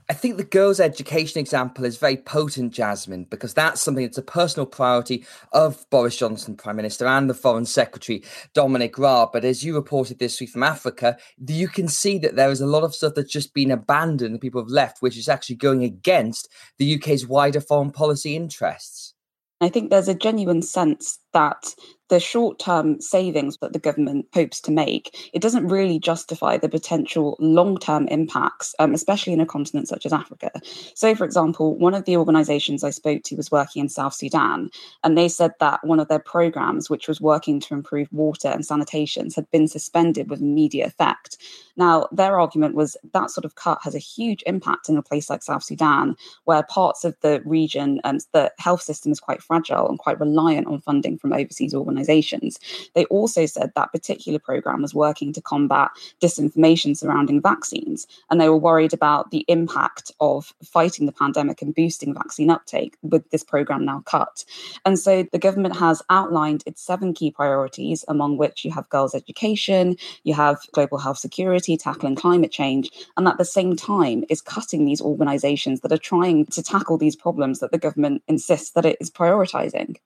I 0.08 0.12
think 0.12 0.36
the 0.36 0.44
girls' 0.44 0.80
education 0.80 1.40
example 1.40 1.86
is 1.86 1.96
very 1.96 2.18
potent, 2.18 2.74
Jasmine, 2.74 3.24
because 3.30 3.54
that's 3.54 3.80
something 3.80 4.04
that's 4.04 4.18
a 4.18 4.22
personal 4.22 4.66
priority 4.66 5.24
of 5.52 5.88
Boris 5.88 6.16
Johnson, 6.16 6.56
Prime 6.56 6.76
Minister, 6.76 7.06
and 7.06 7.28
the 7.28 7.34
Foreign 7.34 7.64
Secretary, 7.64 8.22
Dominic 8.52 8.98
Raab. 8.98 9.32
But 9.32 9.46
as 9.46 9.64
you 9.64 9.74
reported 9.74 10.18
this 10.18 10.38
week 10.38 10.50
from 10.50 10.62
Africa, 10.62 11.16
you 11.46 11.68
can 11.68 11.88
see 11.88 12.18
that 12.18 12.36
there 12.36 12.50
is 12.50 12.60
a 12.60 12.66
lot 12.66 12.84
of 12.84 12.94
stuff 12.94 13.14
that's 13.14 13.32
just 13.32 13.54
been 13.54 13.70
abandoned, 13.70 14.42
people 14.42 14.60
have 14.60 14.68
left, 14.68 15.00
which 15.00 15.16
is 15.16 15.28
actually 15.28 15.56
going 15.56 15.84
against 15.84 16.48
the 16.78 16.94
UK's 16.96 17.26
wider 17.26 17.60
foreign 17.60 17.90
policy 17.90 18.36
interests. 18.36 19.14
I 19.62 19.70
think 19.70 19.88
there's 19.88 20.08
a 20.08 20.14
genuine 20.14 20.60
sense 20.60 21.18
that 21.34 21.74
the 22.10 22.20
short 22.20 22.58
term 22.58 23.00
savings 23.00 23.56
that 23.58 23.72
the 23.72 23.78
government 23.78 24.26
hopes 24.34 24.60
to 24.60 24.70
make, 24.70 25.30
it 25.32 25.40
doesn't 25.40 25.66
really 25.66 25.98
justify 25.98 26.56
the 26.56 26.68
potential 26.68 27.36
long 27.40 27.78
term 27.78 28.06
impacts, 28.08 28.74
um, 28.78 28.92
especially 28.92 29.32
in 29.32 29.40
a 29.40 29.46
continent 29.46 29.88
such 29.88 30.04
as 30.04 30.12
Africa. 30.12 30.50
So, 30.94 31.14
for 31.14 31.24
example, 31.24 31.76
one 31.76 31.94
of 31.94 32.04
the 32.04 32.16
organizations 32.16 32.84
I 32.84 32.90
spoke 32.90 33.22
to 33.24 33.36
was 33.36 33.50
working 33.50 33.80
in 33.80 33.88
South 33.88 34.14
Sudan, 34.14 34.70
and 35.02 35.16
they 35.16 35.28
said 35.28 35.52
that 35.60 35.84
one 35.84 35.98
of 35.98 36.08
their 36.08 36.18
programs, 36.18 36.90
which 36.90 37.08
was 37.08 37.20
working 37.20 37.58
to 37.60 37.74
improve 37.74 38.08
water 38.12 38.48
and 38.48 38.64
sanitations, 38.64 39.34
had 39.34 39.50
been 39.50 39.66
suspended 39.66 40.28
with 40.28 40.40
immediate 40.40 40.86
effect. 40.86 41.38
Now, 41.76 42.06
their 42.12 42.38
argument 42.38 42.74
was 42.74 42.96
that 43.12 43.30
sort 43.30 43.44
of 43.44 43.56
cut 43.56 43.78
has 43.82 43.94
a 43.94 43.98
huge 43.98 44.42
impact 44.46 44.88
in 44.88 44.96
a 44.96 45.02
place 45.02 45.28
like 45.28 45.42
South 45.42 45.64
Sudan, 45.64 46.16
where 46.44 46.62
parts 46.62 47.04
of 47.04 47.16
the 47.22 47.42
region 47.44 48.00
and 48.04 48.20
um, 48.20 48.26
the 48.32 48.52
health 48.58 48.82
system 48.82 49.10
is 49.10 49.20
quite 49.20 49.42
fragile 49.42 49.88
and 49.88 49.98
quite 49.98 50.20
reliant 50.20 50.66
on 50.66 50.80
funding 50.80 51.18
from 51.24 51.32
overseas 51.32 51.74
organizations. 51.74 52.60
They 52.94 53.06
also 53.06 53.46
said 53.46 53.72
that 53.74 53.92
particular 53.92 54.38
program 54.38 54.82
was 54.82 54.94
working 54.94 55.32
to 55.32 55.40
combat 55.40 55.90
disinformation 56.20 56.94
surrounding 56.94 57.40
vaccines, 57.40 58.06
and 58.28 58.38
they 58.38 58.50
were 58.50 58.58
worried 58.58 58.92
about 58.92 59.30
the 59.30 59.42
impact 59.48 60.12
of 60.20 60.52
fighting 60.62 61.06
the 61.06 61.12
pandemic 61.12 61.62
and 61.62 61.74
boosting 61.74 62.12
vaccine 62.12 62.50
uptake 62.50 62.98
with 63.00 63.30
this 63.30 63.42
program 63.42 63.86
now 63.86 64.02
cut. 64.04 64.44
And 64.84 64.98
so 64.98 65.24
the 65.32 65.38
government 65.38 65.76
has 65.76 66.02
outlined 66.10 66.62
its 66.66 66.82
seven 66.82 67.14
key 67.14 67.30
priorities, 67.30 68.04
among 68.06 68.36
which 68.36 68.62
you 68.66 68.70
have 68.72 68.86
girls' 68.90 69.14
education, 69.14 69.96
you 70.24 70.34
have 70.34 70.58
global 70.72 70.98
health 70.98 71.16
security, 71.16 71.78
tackling 71.78 72.16
climate 72.16 72.52
change, 72.52 72.90
and 73.16 73.26
at 73.26 73.38
the 73.38 73.46
same 73.46 73.76
time 73.76 74.24
is 74.28 74.42
cutting 74.42 74.84
these 74.84 75.00
organizations 75.00 75.80
that 75.80 75.92
are 75.92 75.96
trying 75.96 76.44
to 76.46 76.62
tackle 76.62 76.98
these 76.98 77.16
problems 77.16 77.60
that 77.60 77.72
the 77.72 77.78
government 77.78 78.22
insists 78.28 78.72
that 78.72 78.84
it 78.84 78.98
is 79.00 79.10
prioritizing. 79.10 79.96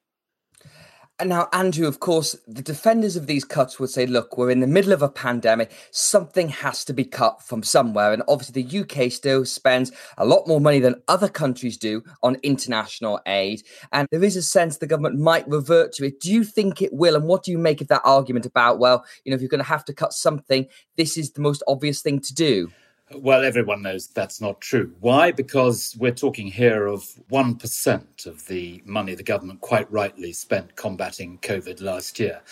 Now, 1.25 1.49
Andrew, 1.53 1.89
of 1.89 1.99
course, 1.99 2.37
the 2.47 2.63
defenders 2.63 3.17
of 3.17 3.27
these 3.27 3.45
cuts 3.45 3.81
would 3.81 3.91
say, 3.91 4.07
look, 4.07 4.39
we're 4.39 4.53
in 4.53 4.61
the 4.61 4.69
middle 4.69 4.93
of 4.93 5.03
a 5.03 5.09
pandemic. 5.09 5.73
Something 5.91 6.49
has 6.49 6.85
to 6.85 6.93
be 6.93 7.05
cut 7.05 7.43
from 7.43 7.65
somewhere. 7.65 8.13
And 8.13 8.23
obviously, 8.29 8.63
the 8.63 8.79
UK 8.81 9.11
still 9.11 9.45
spends 9.45 9.91
a 10.17 10.25
lot 10.25 10.47
more 10.47 10.61
money 10.61 10.79
than 10.79 11.03
other 11.09 11.29
countries 11.29 11.77
do 11.77 12.05
on 12.23 12.37
international 12.45 13.19
aid. 13.27 13.65
And 13.91 14.07
there 14.13 14.23
is 14.23 14.37
a 14.37 14.43
sense 14.43 14.77
the 14.77 14.87
government 14.87 15.19
might 15.19 15.49
revert 15.49 15.93
to 15.95 16.05
it. 16.07 16.21
Do 16.21 16.33
you 16.33 16.45
think 16.45 16.83
it 16.83 16.93
will? 16.93 17.17
And 17.17 17.25
what 17.25 17.43
do 17.43 17.51
you 17.51 17.59
make 17.59 17.81
of 17.81 17.89
that 17.89 18.03
argument 18.05 18.47
about, 18.47 18.79
well, 18.79 19.05
you 19.25 19.33
know, 19.33 19.35
if 19.35 19.41
you're 19.41 19.49
going 19.49 19.59
to 19.59 19.65
have 19.65 19.85
to 19.87 19.95
cut 19.95 20.13
something, 20.13 20.69
this 20.97 21.19
is 21.19 21.33
the 21.33 21.41
most 21.41 21.65
obvious 21.67 22.01
thing 22.01 22.21
to 22.21 22.33
do? 22.33 22.71
Well, 23.15 23.43
everyone 23.43 23.81
knows 23.81 24.09
that's 24.09 24.39
not 24.39 24.61
true. 24.61 24.95
Why? 25.01 25.33
Because 25.33 25.97
we're 25.99 26.13
talking 26.13 26.49
here 26.49 26.87
of 26.87 27.05
1% 27.31 28.27
of 28.27 28.47
the 28.49 28.83
money 28.85 29.15
the 29.15 29.23
government 29.23 29.63
quite 29.63 29.91
rightly 29.91 30.31
spent 30.35 30.77
combating 30.77 31.39
COVID 31.39 31.81
last 31.81 32.21
year. 32.21 32.43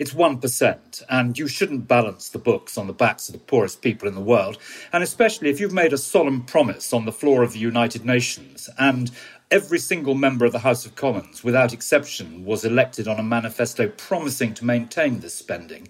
It's 0.00 0.12
1%, 0.12 1.04
and 1.08 1.38
you 1.38 1.46
shouldn't 1.46 1.86
balance 1.86 2.28
the 2.28 2.38
books 2.38 2.76
on 2.76 2.88
the 2.88 2.92
backs 2.92 3.28
of 3.28 3.34
the 3.34 3.38
poorest 3.38 3.82
people 3.82 4.08
in 4.08 4.16
the 4.16 4.20
world, 4.20 4.58
and 4.92 5.04
especially 5.04 5.48
if 5.48 5.60
you've 5.60 5.72
made 5.72 5.92
a 5.92 5.98
solemn 5.98 6.42
promise 6.42 6.92
on 6.92 7.04
the 7.04 7.12
floor 7.12 7.44
of 7.44 7.52
the 7.52 7.60
United 7.60 8.04
Nations 8.04 8.68
and 8.78 9.12
Every 9.52 9.80
single 9.80 10.14
member 10.14 10.44
of 10.44 10.52
the 10.52 10.60
House 10.60 10.86
of 10.86 10.94
Commons, 10.94 11.42
without 11.42 11.72
exception, 11.72 12.44
was 12.44 12.64
elected 12.64 13.08
on 13.08 13.18
a 13.18 13.22
manifesto 13.24 13.88
promising 13.88 14.54
to 14.54 14.64
maintain 14.64 15.18
this 15.18 15.34
spending. 15.34 15.88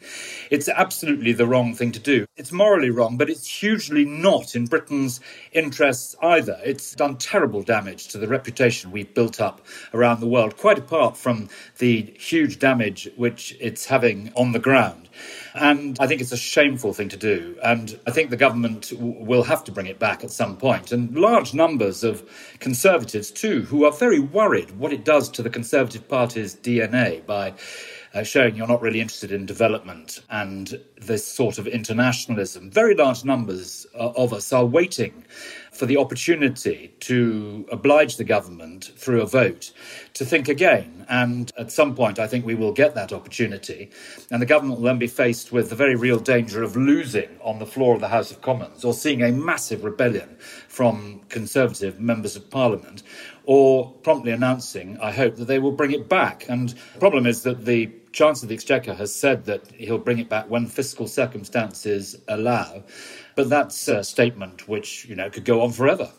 It's 0.51 0.67
absolutely 0.67 1.35
the 1.35 1.47
wrong 1.47 1.75
thing 1.75 1.93
to 1.93 1.99
do. 1.99 2.25
It's 2.39 2.53
morally 2.53 2.89
wrong, 2.89 3.19
but 3.19 3.29
it's 3.29 3.47
hugely 3.47 4.07
not 4.07 4.57
in 4.57 4.65
Britain's 4.65 5.21
interests 5.53 6.17
either. 6.23 6.59
It's 6.65 6.95
done 6.95 7.19
terrible 7.19 7.63
damage 7.63 8.09
to 8.09 8.19
the 8.19 8.29
reputation 8.29 8.93
we've 8.93 9.13
built 9.13 9.43
up 9.43 9.61
around 9.93 10.21
the 10.21 10.27
world, 10.27 10.57
quite 10.57 10.79
apart 10.79 11.19
from 11.19 11.51
the 11.81 12.15
huge 12.19 12.59
damage 12.61 13.11
which 13.17 13.55
it's 13.61 13.85
having 13.85 14.33
on 14.37 14.53
the 14.53 14.59
ground. 14.59 15.11
And 15.55 15.97
I 16.01 16.07
think 16.07 16.21
it's 16.21 16.33
a 16.33 16.37
shameful 16.37 16.93
thing 16.93 17.09
to 17.11 17.17
do. 17.17 17.57
And 17.63 17.99
I 18.07 18.11
think 18.11 18.31
the 18.31 18.37
government 18.37 18.91
w- 18.91 19.25
will 19.25 19.43
have 19.45 19.65
to 19.65 19.73
bring 19.73 19.87
it 19.87 19.99
back 19.99 20.23
at 20.25 20.31
some 20.31 20.57
point. 20.57 20.93
And 20.93 21.15
large 21.17 21.55
numbers 21.55 22.05
of 22.05 22.23
Conservatives, 22.61 23.31
too, 23.31 23.63
who 23.63 23.85
are 23.85 23.93
very 23.93 24.21
worried 24.21 24.73
what 24.79 24.93
it 24.93 25.05
does 25.05 25.29
to 25.31 25.43
the 25.43 25.51
Conservative 25.51 26.09
Party's 26.09 26.55
DNA 26.55 27.25
by 27.27 27.55
uh, 28.15 28.23
showing 28.23 28.57
you're 28.57 28.67
not 28.67 28.83
really 28.83 29.01
interested 29.01 29.33
in 29.33 29.47
development 29.47 30.21
and 30.31 30.81
this 31.01 31.27
sort 31.27 31.59
of 31.59 31.67
internationalism. 31.67 32.71
Very 32.71 32.95
large 32.95 33.25
numbers 33.25 33.87
uh, 33.95 34.13
of 34.17 34.33
us 34.33 34.53
are 34.53 34.65
waiting 34.65 35.25
for 35.73 35.87
the 35.87 35.97
opportunity 35.97 36.93
to 37.01 37.67
oblige 37.71 38.17
the 38.17 38.25
government 38.25 38.91
through 38.97 39.23
a 39.23 39.27
vote 39.27 39.73
to 40.15 40.25
think 40.25 40.49
again. 40.49 41.07
And 41.09 41.51
at 41.57 41.73
some 41.73 41.95
point, 41.95 42.19
I 42.19 42.27
think 42.27 42.45
we 42.45 42.55
will 42.55 42.73
get 42.73 42.95
that 42.97 43.13
opportunity. 43.13 43.91
And 44.31 44.43
the 44.43 44.47
government 44.47 44.81
will 44.81 44.87
then 44.87 44.99
be 44.99 45.07
faced 45.07 45.53
with 45.53 45.71
the 45.71 45.77
very 45.77 45.95
real 45.95 46.19
danger 46.19 46.63
of 46.63 46.77
losing 46.77 47.31
on 47.43 47.59
the 47.59 47.67
floor 47.67 47.95
of 47.95 48.01
the 48.01 48.09
House 48.09 48.31
of 48.31 48.43
Commons 48.43 48.85
or 48.85 48.93
seeing 48.93 49.23
a 49.23 49.33
massive 49.33 49.85
rebellion 49.85 50.37
from 50.69 51.21
Conservative 51.29 52.01
members 52.01 52.37
of 52.37 52.51
Parliament 52.51 53.03
or 53.45 53.93
promptly 54.03 54.33
announcing, 54.33 54.99
I 55.01 55.11
hope, 55.13 55.37
that 55.37 55.47
they 55.47 55.59
will 55.59 55.73
bring 55.73 55.93
it 55.93 56.09
back. 56.09 56.49
And 56.49 56.71
the 56.71 56.99
problem 56.99 57.27
is 57.27 57.43
that 57.43 57.65
the 57.65 57.91
Chancellor 58.13 58.47
of 58.47 58.49
the 58.49 58.55
Exchequer 58.55 58.95
has 58.95 59.15
said 59.15 59.45
that 59.47 59.71
he'll 59.73 59.99
bring 59.99 60.19
it 60.19 60.29
back 60.29 60.51
when 60.51 60.67
fiscal 60.67 61.07
circumstances 61.07 62.17
allow. 62.29 62.83
But 63.37 63.49
that's 63.49 63.89
a 63.89 64.03
statement 64.03 64.69
which, 64.69 65.05
you 65.07 65.15
know, 65.15 65.31
could 65.31 65.45
go 65.45 65.63
on 65.63 65.73
forever. 65.73 66.11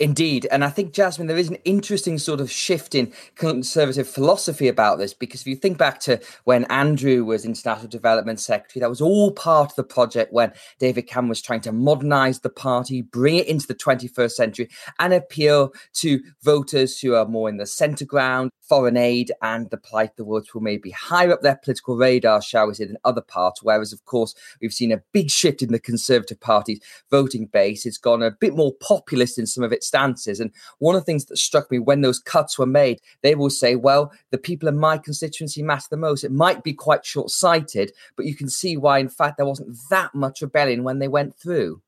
Indeed. 0.00 0.46
And 0.52 0.64
I 0.64 0.70
think, 0.70 0.92
Jasmine, 0.92 1.26
there 1.26 1.36
is 1.36 1.48
an 1.48 1.58
interesting 1.64 2.18
sort 2.18 2.40
of 2.40 2.50
shift 2.50 2.94
in 2.94 3.12
conservative 3.34 4.08
philosophy 4.08 4.68
about 4.68 4.98
this 4.98 5.12
because 5.12 5.40
if 5.40 5.48
you 5.48 5.56
think 5.56 5.76
back 5.76 5.98
to 6.00 6.20
when 6.44 6.64
Andrew 6.66 7.24
was 7.24 7.44
International 7.44 7.88
Development 7.88 8.38
Secretary, 8.38 8.80
that 8.80 8.88
was 8.88 9.00
all 9.00 9.32
part 9.32 9.70
of 9.70 9.76
the 9.76 9.82
project 9.82 10.32
when 10.32 10.52
David 10.78 11.02
Cameron 11.02 11.30
was 11.30 11.42
trying 11.42 11.62
to 11.62 11.72
modernize 11.72 12.40
the 12.40 12.50
party, 12.50 13.02
bring 13.02 13.36
it 13.36 13.48
into 13.48 13.66
the 13.66 13.74
21st 13.74 14.30
century, 14.30 14.68
and 15.00 15.12
appeal 15.12 15.72
to 15.94 16.20
voters 16.42 17.00
who 17.00 17.14
are 17.14 17.26
more 17.26 17.48
in 17.48 17.56
the 17.56 17.66
centre 17.66 18.04
ground, 18.04 18.52
foreign 18.60 18.96
aid, 18.96 19.32
and 19.42 19.68
the 19.70 19.76
plight 19.76 20.10
of 20.10 20.16
the 20.16 20.24
world 20.24 20.46
who 20.52 20.60
may 20.60 20.76
be 20.76 20.90
higher 20.90 21.32
up 21.32 21.42
their 21.42 21.56
political 21.56 21.96
radar, 21.96 22.40
shall 22.40 22.68
we 22.68 22.74
say, 22.74 22.84
than 22.84 22.98
other 23.04 23.20
parts. 23.20 23.64
Whereas, 23.64 23.92
of 23.92 24.04
course, 24.04 24.34
we've 24.60 24.72
seen 24.72 24.92
a 24.92 25.02
big 25.12 25.28
shift 25.28 25.60
in 25.60 25.72
the 25.72 25.80
Conservative 25.80 26.38
Party's 26.38 26.80
voting 27.10 27.46
base. 27.46 27.84
It's 27.84 27.98
gone 27.98 28.22
a 28.22 28.30
bit 28.30 28.54
more 28.54 28.72
populist 28.74 29.38
in 29.38 29.46
some 29.46 29.64
of 29.64 29.72
its 29.72 29.87
stances. 29.88 30.38
And 30.40 30.52
one 30.78 30.94
of 30.94 31.00
the 31.00 31.06
things 31.06 31.24
that 31.26 31.38
struck 31.38 31.70
me 31.70 31.78
when 31.78 32.02
those 32.02 32.20
cuts 32.20 32.58
were 32.58 32.66
made, 32.66 33.00
they 33.22 33.34
will 33.34 33.50
say, 33.50 33.74
well, 33.74 34.12
the 34.30 34.38
people 34.38 34.68
in 34.68 34.78
my 34.78 34.98
constituency 34.98 35.62
matter 35.62 35.86
the 35.90 35.96
most. 35.96 36.24
It 36.24 36.32
might 36.32 36.62
be 36.62 36.72
quite 36.72 37.04
short 37.04 37.30
sighted, 37.30 37.92
but 38.16 38.26
you 38.26 38.36
can 38.36 38.48
see 38.48 38.76
why, 38.76 38.98
in 38.98 39.08
fact, 39.08 39.36
there 39.36 39.46
wasn't 39.46 39.76
that 39.90 40.14
much 40.14 40.42
rebellion 40.42 40.84
when 40.84 40.98
they 40.98 41.08
went 41.08 41.36
through. 41.36 41.82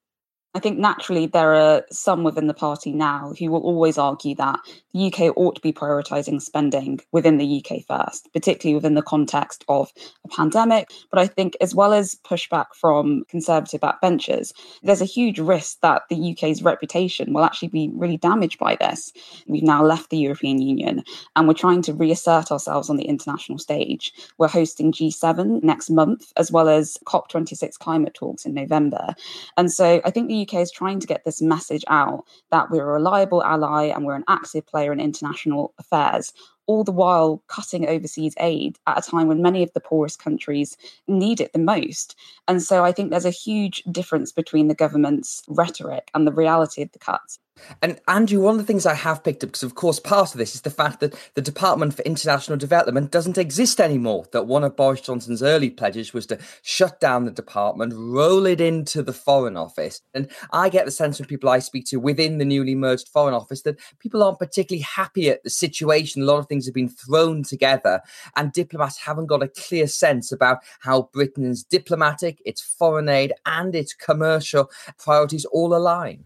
I 0.52 0.58
think 0.58 0.78
naturally 0.78 1.26
there 1.26 1.54
are 1.54 1.84
some 1.92 2.24
within 2.24 2.48
the 2.48 2.54
party 2.54 2.92
now 2.92 3.32
who 3.38 3.50
will 3.52 3.60
always 3.60 3.98
argue 3.98 4.34
that 4.34 4.58
the 4.92 5.06
UK 5.06 5.36
ought 5.36 5.54
to 5.54 5.60
be 5.60 5.72
prioritising 5.72 6.42
spending 6.42 7.00
within 7.12 7.38
the 7.38 7.64
UK 7.64 7.84
first, 7.86 8.28
particularly 8.32 8.74
within 8.74 8.94
the 8.94 9.02
context 9.02 9.64
of 9.68 9.92
a 10.24 10.28
pandemic. 10.28 10.90
But 11.10 11.20
I 11.20 11.28
think, 11.28 11.56
as 11.60 11.72
well 11.72 11.92
as 11.92 12.16
pushback 12.24 12.66
from 12.74 13.24
Conservative 13.28 13.80
backbenchers, 13.80 14.52
there's 14.82 15.00
a 15.00 15.04
huge 15.04 15.38
risk 15.38 15.78
that 15.82 16.02
the 16.10 16.32
UK's 16.32 16.64
reputation 16.64 17.32
will 17.32 17.44
actually 17.44 17.68
be 17.68 17.90
really 17.94 18.16
damaged 18.16 18.58
by 18.58 18.74
this. 18.74 19.12
We've 19.46 19.62
now 19.62 19.84
left 19.84 20.10
the 20.10 20.18
European 20.18 20.60
Union 20.60 21.04
and 21.36 21.46
we're 21.46 21.54
trying 21.54 21.82
to 21.82 21.92
reassert 21.92 22.50
ourselves 22.50 22.90
on 22.90 22.96
the 22.96 23.04
international 23.04 23.58
stage. 23.58 24.12
We're 24.36 24.48
hosting 24.48 24.90
G7 24.90 25.62
next 25.62 25.90
month, 25.90 26.32
as 26.36 26.50
well 26.50 26.68
as 26.68 26.98
COP26 27.04 27.78
climate 27.78 28.14
talks 28.14 28.44
in 28.44 28.54
November. 28.54 29.14
And 29.56 29.70
so 29.70 30.00
I 30.04 30.10
think 30.10 30.26
the 30.26 30.39
UK 30.42 30.54
is 30.54 30.70
trying 30.70 31.00
to 31.00 31.06
get 31.06 31.24
this 31.24 31.42
message 31.42 31.84
out 31.88 32.24
that 32.50 32.70
we're 32.70 32.88
a 32.88 32.92
reliable 32.92 33.42
ally 33.42 33.84
and 33.84 34.04
we're 34.04 34.14
an 34.14 34.24
active 34.28 34.66
player 34.66 34.92
in 34.92 35.00
international 35.00 35.74
affairs 35.78 36.32
all 36.70 36.84
the 36.84 36.92
while 36.92 37.42
cutting 37.48 37.88
overseas 37.88 38.32
aid 38.38 38.78
at 38.86 38.96
a 38.96 39.10
time 39.10 39.26
when 39.26 39.42
many 39.42 39.64
of 39.64 39.72
the 39.72 39.80
poorest 39.80 40.22
countries 40.22 40.76
need 41.08 41.40
it 41.40 41.52
the 41.52 41.58
most. 41.58 42.14
And 42.46 42.62
so 42.62 42.84
I 42.84 42.92
think 42.92 43.10
there's 43.10 43.24
a 43.24 43.30
huge 43.30 43.82
difference 43.90 44.30
between 44.30 44.68
the 44.68 44.74
government's 44.76 45.42
rhetoric 45.48 46.12
and 46.14 46.28
the 46.28 46.32
reality 46.32 46.80
of 46.80 46.92
the 46.92 47.00
cuts. 47.00 47.40
And 47.82 48.00
Andrew, 48.08 48.40
one 48.40 48.54
of 48.54 48.58
the 48.58 48.66
things 48.66 48.86
I 48.86 48.94
have 48.94 49.24
picked 49.24 49.44
up, 49.44 49.50
because 49.50 49.62
of 49.62 49.74
course 49.74 50.00
part 50.00 50.32
of 50.32 50.38
this 50.38 50.54
is 50.54 50.62
the 50.62 50.70
fact 50.70 51.00
that 51.00 51.14
the 51.34 51.42
Department 51.42 51.94
for 51.94 52.02
International 52.02 52.58
Development 52.58 53.10
doesn't 53.10 53.38
exist 53.38 53.80
anymore. 53.80 54.26
That 54.32 54.46
one 54.46 54.64
of 54.64 54.76
Boris 54.76 55.00
Johnson's 55.00 55.42
early 55.42 55.70
pledges 55.70 56.12
was 56.12 56.26
to 56.26 56.38
shut 56.62 57.00
down 57.00 57.24
the 57.24 57.30
department, 57.30 57.92
roll 57.96 58.46
it 58.46 58.60
into 58.60 59.02
the 59.02 59.12
Foreign 59.12 59.56
Office. 59.56 60.00
And 60.14 60.28
I 60.52 60.68
get 60.68 60.84
the 60.84 60.90
sense 60.90 61.16
from 61.16 61.26
people 61.26 61.48
I 61.48 61.58
speak 61.58 61.86
to 61.86 61.96
within 61.96 62.38
the 62.38 62.44
newly 62.44 62.74
merged 62.74 63.08
Foreign 63.08 63.34
Office 63.34 63.62
that 63.62 63.78
people 63.98 64.22
aren't 64.22 64.38
particularly 64.38 64.82
happy 64.82 65.28
at 65.28 65.42
the 65.42 65.50
situation. 65.50 66.22
A 66.22 66.26
lot 66.26 66.38
of 66.38 66.46
things 66.46 66.66
have 66.66 66.74
been 66.74 66.88
thrown 66.88 67.42
together, 67.42 68.00
and 68.36 68.52
diplomats 68.52 68.98
haven't 68.98 69.26
got 69.26 69.42
a 69.42 69.48
clear 69.48 69.86
sense 69.86 70.32
about 70.32 70.58
how 70.80 71.10
Britain's 71.12 71.64
diplomatic, 71.64 72.40
its 72.44 72.60
foreign 72.60 73.08
aid, 73.08 73.32
and 73.46 73.74
its 73.74 73.94
commercial 73.94 74.70
priorities 74.98 75.44
all 75.46 75.74
align. 75.74 76.24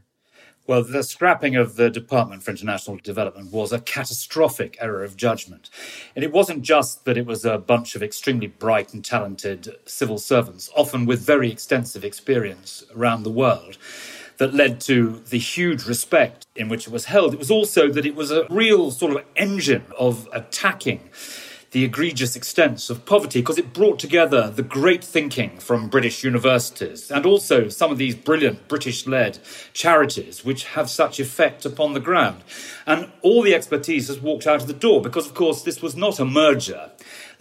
Well, 0.66 0.83
the 0.83 1.03
scrapping 1.03 1.57
of 1.57 1.77
the 1.77 1.90
Department 1.90 2.42
for 2.42 2.50
International 2.50 2.96
Development 2.96 3.53
was 3.53 3.70
a 3.70 3.81
catastrophic 3.81 4.79
error 4.81 5.05
of 5.05 5.14
judgment. 5.14 5.68
And 6.16 6.24
it 6.24 6.33
wasn't 6.33 6.62
just 6.62 7.05
that 7.05 7.18
it 7.18 7.27
was 7.27 7.44
a 7.44 7.59
bunch 7.59 7.94
of 7.94 8.03
extremely 8.03 8.46
bright 8.46 8.94
and 8.94 9.05
talented 9.05 9.77
civil 9.85 10.16
servants, 10.16 10.70
often 10.74 11.05
with 11.05 11.20
very 11.20 11.53
extensive 11.53 12.03
experience 12.03 12.83
around 12.96 13.24
the 13.24 13.31
world, 13.31 13.77
that 14.38 14.55
led 14.55 14.81
to 14.81 15.22
the 15.29 15.38
huge 15.38 15.85
respect 15.85 16.46
in 16.57 16.70
which 16.70 16.87
it 16.87 16.92
was 16.94 17.05
held. 17.05 17.35
It 17.35 17.38
was 17.38 17.50
also 17.50 17.90
that 17.90 18.07
it 18.07 18.14
was 18.14 18.31
a 18.31 18.46
real 18.48 18.90
sort 18.90 19.14
of 19.14 19.22
engine 19.37 19.85
of 19.98 20.31
attacking 20.33 21.11
the 21.75 21.85
egregious 21.85 22.37
extents 22.37 22.89
of 22.89 23.05
poverty 23.05 23.41
because 23.41 23.59
it 23.59 23.73
brought 23.73 23.99
together 23.99 24.49
the 24.49 24.63
great 24.63 25.03
thinking 25.03 25.59
from 25.59 25.89
British 25.89 26.23
universities 26.23 27.11
and 27.11 27.27
also 27.27 27.69
some 27.69 27.91
of 27.91 27.99
these 27.99 28.15
brilliant 28.15 28.69
British 28.69 29.09
led 29.09 29.41
charities 29.73 30.45
which 30.45 30.67
have 30.67 30.89
such 30.89 31.19
effect 31.19 31.67
upon 31.67 31.93
the 31.93 31.99
ground. 31.99 32.45
And 32.87 33.11
all 33.23 33.43
the 33.43 33.57
expertise 33.57 34.07
has 34.07 34.21
walked 34.21 34.47
out 34.47 34.61
of 34.61 34.69
the 34.69 34.73
door 34.73 35.03
because, 35.03 35.27
of 35.27 35.35
course, 35.35 35.63
this 35.63 35.83
was 35.83 35.97
not 35.97 36.21
a 36.21 36.25
merger. 36.25 36.93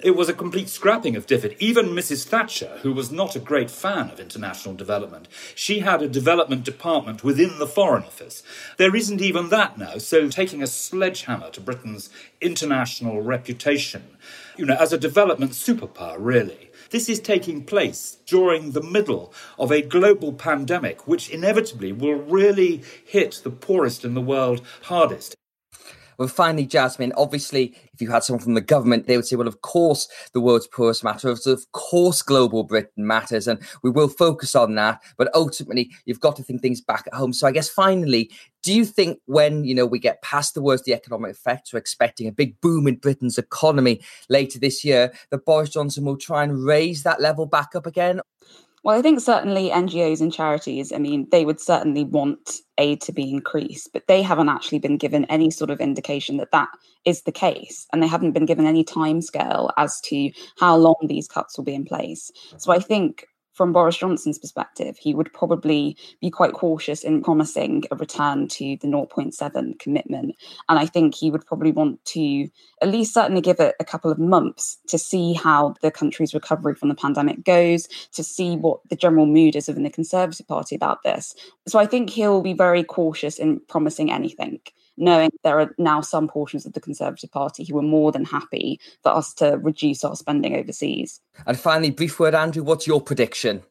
It 0.03 0.17
was 0.17 0.27
a 0.27 0.33
complete 0.33 0.67
scrapping 0.67 1.15
of 1.15 1.25
DFID. 1.25 1.55
Even 1.59 1.91
Mrs. 1.91 2.27
Thatcher, 2.27 2.77
who 2.81 2.91
was 2.91 3.09
not 3.09 3.37
a 3.37 3.39
great 3.39 3.71
fan 3.71 4.09
of 4.09 4.19
international 4.19 4.75
development, 4.75 5.29
she 5.55 5.79
had 5.79 6.01
a 6.01 6.09
development 6.09 6.65
department 6.65 7.23
within 7.23 7.57
the 7.57 7.67
Foreign 7.67 8.03
Office. 8.03 8.43
There 8.75 8.93
isn't 8.93 9.21
even 9.21 9.47
that 9.47 9.77
now. 9.77 9.99
So 9.99 10.27
taking 10.27 10.61
a 10.61 10.67
sledgehammer 10.67 11.51
to 11.51 11.61
Britain's 11.61 12.09
international 12.41 13.21
reputation, 13.21 14.17
you 14.57 14.65
know, 14.65 14.75
as 14.75 14.91
a 14.91 14.97
development 14.97 15.53
superpower, 15.53 16.17
really. 16.19 16.69
This 16.89 17.07
is 17.07 17.21
taking 17.21 17.63
place 17.63 18.17
during 18.25 18.71
the 18.71 18.83
middle 18.83 19.33
of 19.57 19.71
a 19.71 19.81
global 19.81 20.33
pandemic, 20.33 21.07
which 21.07 21.29
inevitably 21.29 21.93
will 21.93 22.15
really 22.15 22.83
hit 23.05 23.39
the 23.41 23.51
poorest 23.51 24.03
in 24.03 24.15
the 24.15 24.21
world 24.21 24.61
hardest. 24.81 25.37
Well, 26.17 26.27
finally, 26.27 26.65
Jasmine, 26.65 27.13
obviously, 27.17 27.75
if 27.93 28.01
you 28.01 28.09
had 28.09 28.23
someone 28.23 28.43
from 28.43 28.53
the 28.53 28.61
government, 28.61 29.07
they 29.07 29.15
would 29.15 29.25
say, 29.25 29.35
well, 29.35 29.47
of 29.47 29.61
course, 29.61 30.07
the 30.33 30.41
world's 30.41 30.67
poorest 30.67 31.03
matters. 31.03 31.45
Of 31.45 31.71
course, 31.71 32.21
global 32.21 32.63
Britain 32.63 33.05
matters. 33.07 33.47
And 33.47 33.61
we 33.81 33.89
will 33.89 34.07
focus 34.07 34.55
on 34.55 34.75
that. 34.75 35.01
But 35.17 35.33
ultimately, 35.33 35.91
you've 36.05 36.19
got 36.19 36.35
to 36.37 36.43
think 36.43 36.61
things 36.61 36.81
back 36.81 37.05
at 37.07 37.13
home. 37.13 37.33
So 37.33 37.47
I 37.47 37.51
guess 37.51 37.69
finally, 37.69 38.31
do 38.61 38.73
you 38.73 38.85
think 38.85 39.19
when, 39.25 39.65
you 39.65 39.75
know, 39.75 39.85
we 39.85 39.99
get 39.99 40.21
past 40.21 40.53
the 40.53 40.61
worst, 40.61 40.85
the 40.85 40.93
economic 40.93 41.31
effects, 41.31 41.73
we're 41.73 41.79
expecting 41.79 42.27
a 42.27 42.31
big 42.31 42.59
boom 42.61 42.87
in 42.87 42.95
Britain's 42.95 43.37
economy 43.37 44.01
later 44.29 44.57
this 44.57 44.85
year, 44.85 45.11
that 45.31 45.45
Boris 45.45 45.69
Johnson 45.69 46.05
will 46.05 46.17
try 46.17 46.43
and 46.43 46.63
raise 46.63 47.03
that 47.03 47.19
level 47.19 47.45
back 47.45 47.75
up 47.75 47.85
again? 47.85 48.21
Well, 48.83 48.99
I 48.99 49.01
think 49.01 49.21
certainly 49.21 49.69
NGOs 49.69 50.19
and 50.19 50.33
charities, 50.33 50.91
I 50.91 50.97
mean, 50.97 51.27
they 51.31 51.45
would 51.45 51.61
certainly 51.61 52.03
want 52.03 52.59
aid 52.77 52.99
to 53.03 53.13
be 53.13 53.29
increased, 53.29 53.93
but 53.93 54.07
they 54.07 54.21
haven't 54.21 54.49
actually 54.49 54.79
been 54.79 54.97
given 54.97 55.23
any 55.25 55.51
sort 55.51 55.69
of 55.69 55.79
indication 55.79 56.35
that 56.37 56.51
that 56.51 56.67
is 57.05 57.21
the 57.21 57.31
case. 57.31 57.87
And 57.93 58.03
they 58.03 58.07
haven't 58.07 58.33
been 58.33 58.45
given 58.45 58.65
any 58.65 58.83
timescale 58.83 59.71
as 59.77 60.01
to 60.01 60.31
how 60.57 60.75
long 60.75 60.95
these 61.03 61.29
cuts 61.29 61.57
will 61.57 61.63
be 61.63 61.73
in 61.73 61.85
place. 61.85 62.29
So 62.57 62.73
I 62.73 62.79
think 62.79 63.25
from 63.53 63.71
Boris 63.71 63.97
Johnson's 63.97 64.39
perspective, 64.39 64.97
he 64.97 65.13
would 65.13 65.31
probably 65.33 65.95
be 66.19 66.29
quite 66.29 66.53
cautious 66.53 67.03
in 67.03 67.21
promising 67.21 67.83
a 67.91 67.95
return 67.95 68.47
to 68.49 68.77
the 68.81 68.87
0.7 68.87 69.79
commitment. 69.79 70.35
And 70.69 70.79
I 70.79 70.85
think 70.85 71.15
he 71.15 71.31
would 71.31 71.45
probably 71.45 71.71
want 71.71 72.03
to 72.05 72.49
at 72.81 72.89
least 72.89 73.13
certainly 73.13 73.41
give 73.41 73.59
it 73.59 73.75
a 73.79 73.85
couple 73.85 74.11
of 74.11 74.19
months 74.19 74.77
to 74.87 74.97
see 74.97 75.33
how 75.33 75.75
the 75.81 75.91
country's 75.91 76.33
recovery 76.33 76.75
from 76.75 76.89
the 76.89 76.95
pandemic 76.95 77.43
goes, 77.43 77.87
to 78.13 78.23
see 78.23 78.55
what 78.55 78.79
the 78.89 78.95
general 78.95 79.25
mood 79.25 79.55
is 79.55 79.67
within 79.67 79.83
the 79.83 79.89
Conservative 79.89 80.47
Party 80.47 80.75
about 80.75 81.03
this. 81.03 81.35
So 81.67 81.79
I 81.79 81.85
think 81.85 82.09
he'll 82.09 82.41
be 82.41 82.53
very 82.53 82.83
cautious 82.83 83.37
in 83.37 83.61
promising 83.67 84.11
anything 84.11 84.59
knowing 84.97 85.31
there 85.43 85.59
are 85.59 85.73
now 85.77 86.01
some 86.01 86.27
portions 86.27 86.65
of 86.65 86.73
the 86.73 86.81
Conservative 86.81 87.31
Party 87.31 87.65
who 87.65 87.77
are 87.77 87.83
more 87.83 88.11
than 88.11 88.25
happy 88.25 88.79
for 89.01 89.15
us 89.15 89.33
to 89.35 89.57
reduce 89.57 90.03
our 90.03 90.15
spending 90.15 90.55
overseas. 90.55 91.21
And 91.45 91.59
finally, 91.59 91.91
brief 91.91 92.19
word, 92.19 92.35
Andrew, 92.35 92.63
what's 92.63 92.87
your 92.87 93.01
prediction? 93.01 93.63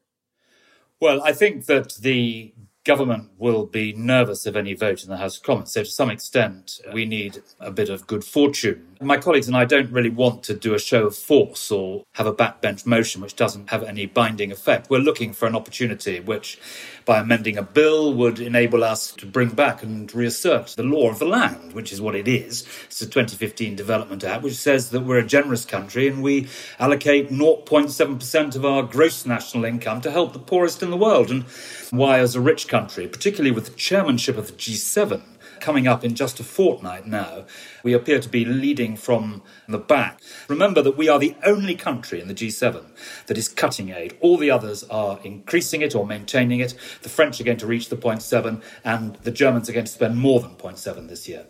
Well, 0.99 1.21
I 1.23 1.33
think 1.33 1.65
that 1.65 1.95
the 1.95 2.53
government 2.83 3.29
will 3.37 3.65
be 3.65 3.93
nervous 3.93 4.45
of 4.45 4.57
any 4.57 4.73
vote 4.73 5.03
in 5.03 5.09
the 5.09 5.17
House 5.17 5.37
of 5.37 5.43
Commons. 5.43 5.71
So, 5.71 5.83
to 5.83 5.89
some 5.89 6.09
extent, 6.09 6.81
we 6.91 7.05
need 7.05 7.41
a 7.59 7.71
bit 7.71 7.89
of 7.89 8.07
good 8.07 8.23
fortune. 8.23 8.87
My 9.01 9.17
colleagues 9.17 9.47
and 9.47 9.57
I 9.57 9.65
don't 9.65 9.91
really 9.91 10.09
want 10.09 10.43
to 10.43 10.53
do 10.53 10.73
a 10.73 10.79
show 10.79 11.07
of 11.07 11.15
force 11.15 11.71
or 11.71 12.03
have 12.13 12.25
a 12.25 12.33
backbench 12.33 12.85
motion 12.85 13.21
which 13.21 13.35
doesn't 13.35 13.69
have 13.69 13.83
any 13.83 14.05
binding 14.05 14.51
effect. 14.51 14.89
We're 14.89 14.99
looking 14.99 15.33
for 15.33 15.45
an 15.45 15.55
opportunity 15.55 16.19
which, 16.19 16.59
by 17.05 17.19
amending 17.19 17.57
a 17.57 17.63
bill, 17.63 18.13
would 18.13 18.39
enable 18.39 18.83
us 18.83 19.11
to 19.13 19.25
bring 19.25 19.49
back 19.49 19.83
and 19.83 20.13
reassert 20.13 20.67
the 20.77 20.83
law 20.83 21.09
of 21.09 21.19
the 21.19 21.25
land, 21.25 21.73
which 21.73 21.91
is 21.91 22.01
what 22.01 22.15
it 22.15 22.27
is. 22.27 22.65
It's 22.85 23.01
a 23.01 23.05
2015 23.05 23.75
Development 23.75 24.23
Act, 24.23 24.43
which 24.43 24.55
says 24.55 24.89
that 24.91 25.01
we're 25.01 25.19
a 25.19 25.25
generous 25.25 25.65
country 25.65 26.07
and 26.07 26.23
we 26.23 26.47
allocate 26.79 27.29
0.7% 27.29 28.55
of 28.55 28.65
our 28.65 28.83
gross 28.83 29.25
national 29.25 29.65
income 29.65 30.01
to 30.01 30.11
help 30.11 30.33
the 30.33 30.39
poorest 30.39 30.81
in 30.83 30.91
the 30.91 30.97
world. 30.97 31.29
And 31.29 31.43
why, 31.91 32.19
as 32.19 32.35
a 32.35 32.41
rich 32.41 32.67
country, 32.73 33.07
particularly 33.07 33.51
with 33.51 33.65
the 33.65 33.75
chairmanship 33.75 34.35
of 34.35 34.47
the 34.47 34.53
G7 34.53 35.21
coming 35.59 35.87
up 35.87 36.03
in 36.03 36.15
just 36.15 36.39
a 36.39 36.43
fortnight 36.43 37.05
now, 37.05 37.45
we 37.83 37.93
appear 37.93 38.19
to 38.19 38.27
be 38.27 38.43
leading 38.43 38.97
from 38.97 39.43
the 39.67 39.77
back. 39.77 40.19
Remember 40.47 40.81
that 40.81 40.97
we 40.97 41.07
are 41.07 41.19
the 41.19 41.35
only 41.45 41.75
country 41.75 42.19
in 42.19 42.27
the 42.27 42.33
G7 42.33 42.83
that 43.27 43.37
is 43.37 43.47
cutting 43.47 43.89
aid. 43.89 44.17
All 44.21 44.37
the 44.37 44.49
others 44.49 44.83
are 44.85 45.19
increasing 45.23 45.83
it 45.83 45.93
or 45.93 46.03
maintaining 46.07 46.61
it. 46.61 46.73
The 47.03 47.09
French 47.09 47.39
are 47.39 47.43
going 47.43 47.59
to 47.59 47.67
reach 47.67 47.89
the 47.89 47.95
0.7, 47.95 48.63
and 48.83 49.17
the 49.17 49.29
Germans 49.29 49.69
are 49.69 49.73
going 49.73 49.85
to 49.85 49.91
spend 49.91 50.17
more 50.17 50.39
than 50.39 50.55
0.7 50.55 51.07
this 51.09 51.29
year. 51.29 51.45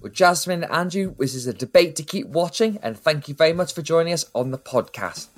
Well, 0.00 0.12
Jasmine, 0.12 0.64
Andrew, 0.64 1.14
this 1.16 1.36
is 1.36 1.46
a 1.46 1.54
debate 1.54 1.94
to 1.94 2.02
keep 2.02 2.26
watching, 2.26 2.80
and 2.82 2.98
thank 2.98 3.28
you 3.28 3.34
very 3.34 3.52
much 3.52 3.72
for 3.72 3.82
joining 3.82 4.12
us 4.12 4.28
on 4.34 4.50
the 4.50 4.58
podcast. 4.58 5.28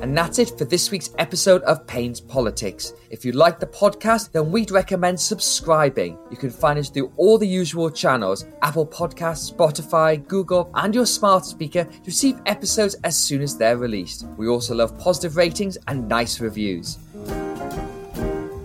And 0.00 0.16
that's 0.16 0.38
it 0.38 0.56
for 0.56 0.64
this 0.64 0.90
week's 0.90 1.10
episode 1.18 1.62
of 1.62 1.86
Payne's 1.86 2.20
Politics. 2.20 2.94
If 3.10 3.24
you 3.24 3.32
like 3.32 3.60
the 3.60 3.66
podcast, 3.66 4.32
then 4.32 4.50
we'd 4.50 4.70
recommend 4.70 5.20
subscribing. 5.20 6.18
You 6.30 6.36
can 6.36 6.50
find 6.50 6.78
us 6.78 6.88
through 6.88 7.12
all 7.16 7.36
the 7.36 7.48
usual 7.48 7.90
channels 7.90 8.46
Apple 8.62 8.86
Podcasts, 8.86 9.52
Spotify, 9.52 10.26
Google, 10.26 10.70
and 10.74 10.94
your 10.94 11.06
smart 11.06 11.44
speaker 11.44 11.84
to 11.84 12.00
receive 12.06 12.40
episodes 12.46 12.96
as 13.04 13.16
soon 13.16 13.42
as 13.42 13.56
they're 13.56 13.76
released. 13.76 14.26
We 14.38 14.48
also 14.48 14.74
love 14.74 14.98
positive 14.98 15.36
ratings 15.36 15.76
and 15.86 16.08
nice 16.08 16.40
reviews. 16.40 16.98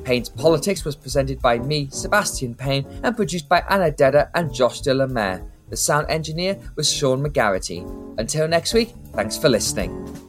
Payne's 0.06 0.30
Politics 0.30 0.86
was 0.86 0.96
presented 0.96 1.40
by 1.42 1.60
me, 1.60 1.88
Sebastian 1.92 2.56
Payne, 2.56 2.86
and 3.04 3.16
produced 3.16 3.48
by 3.48 3.64
Anna 3.70 3.92
Dedder 3.92 4.32
and 4.34 4.54
Josh 4.54 4.82
de. 4.82 4.96
The 4.96 5.78
sound 5.78 6.10
engineer 6.10 6.58
was 6.76 6.92
Sean 6.92 7.24
McGarity. 7.24 7.86
Until 8.18 8.48
next 8.48 8.74
week, 8.74 8.94
thanks 9.14 9.38
for 9.38 9.50
listening. 9.50 10.29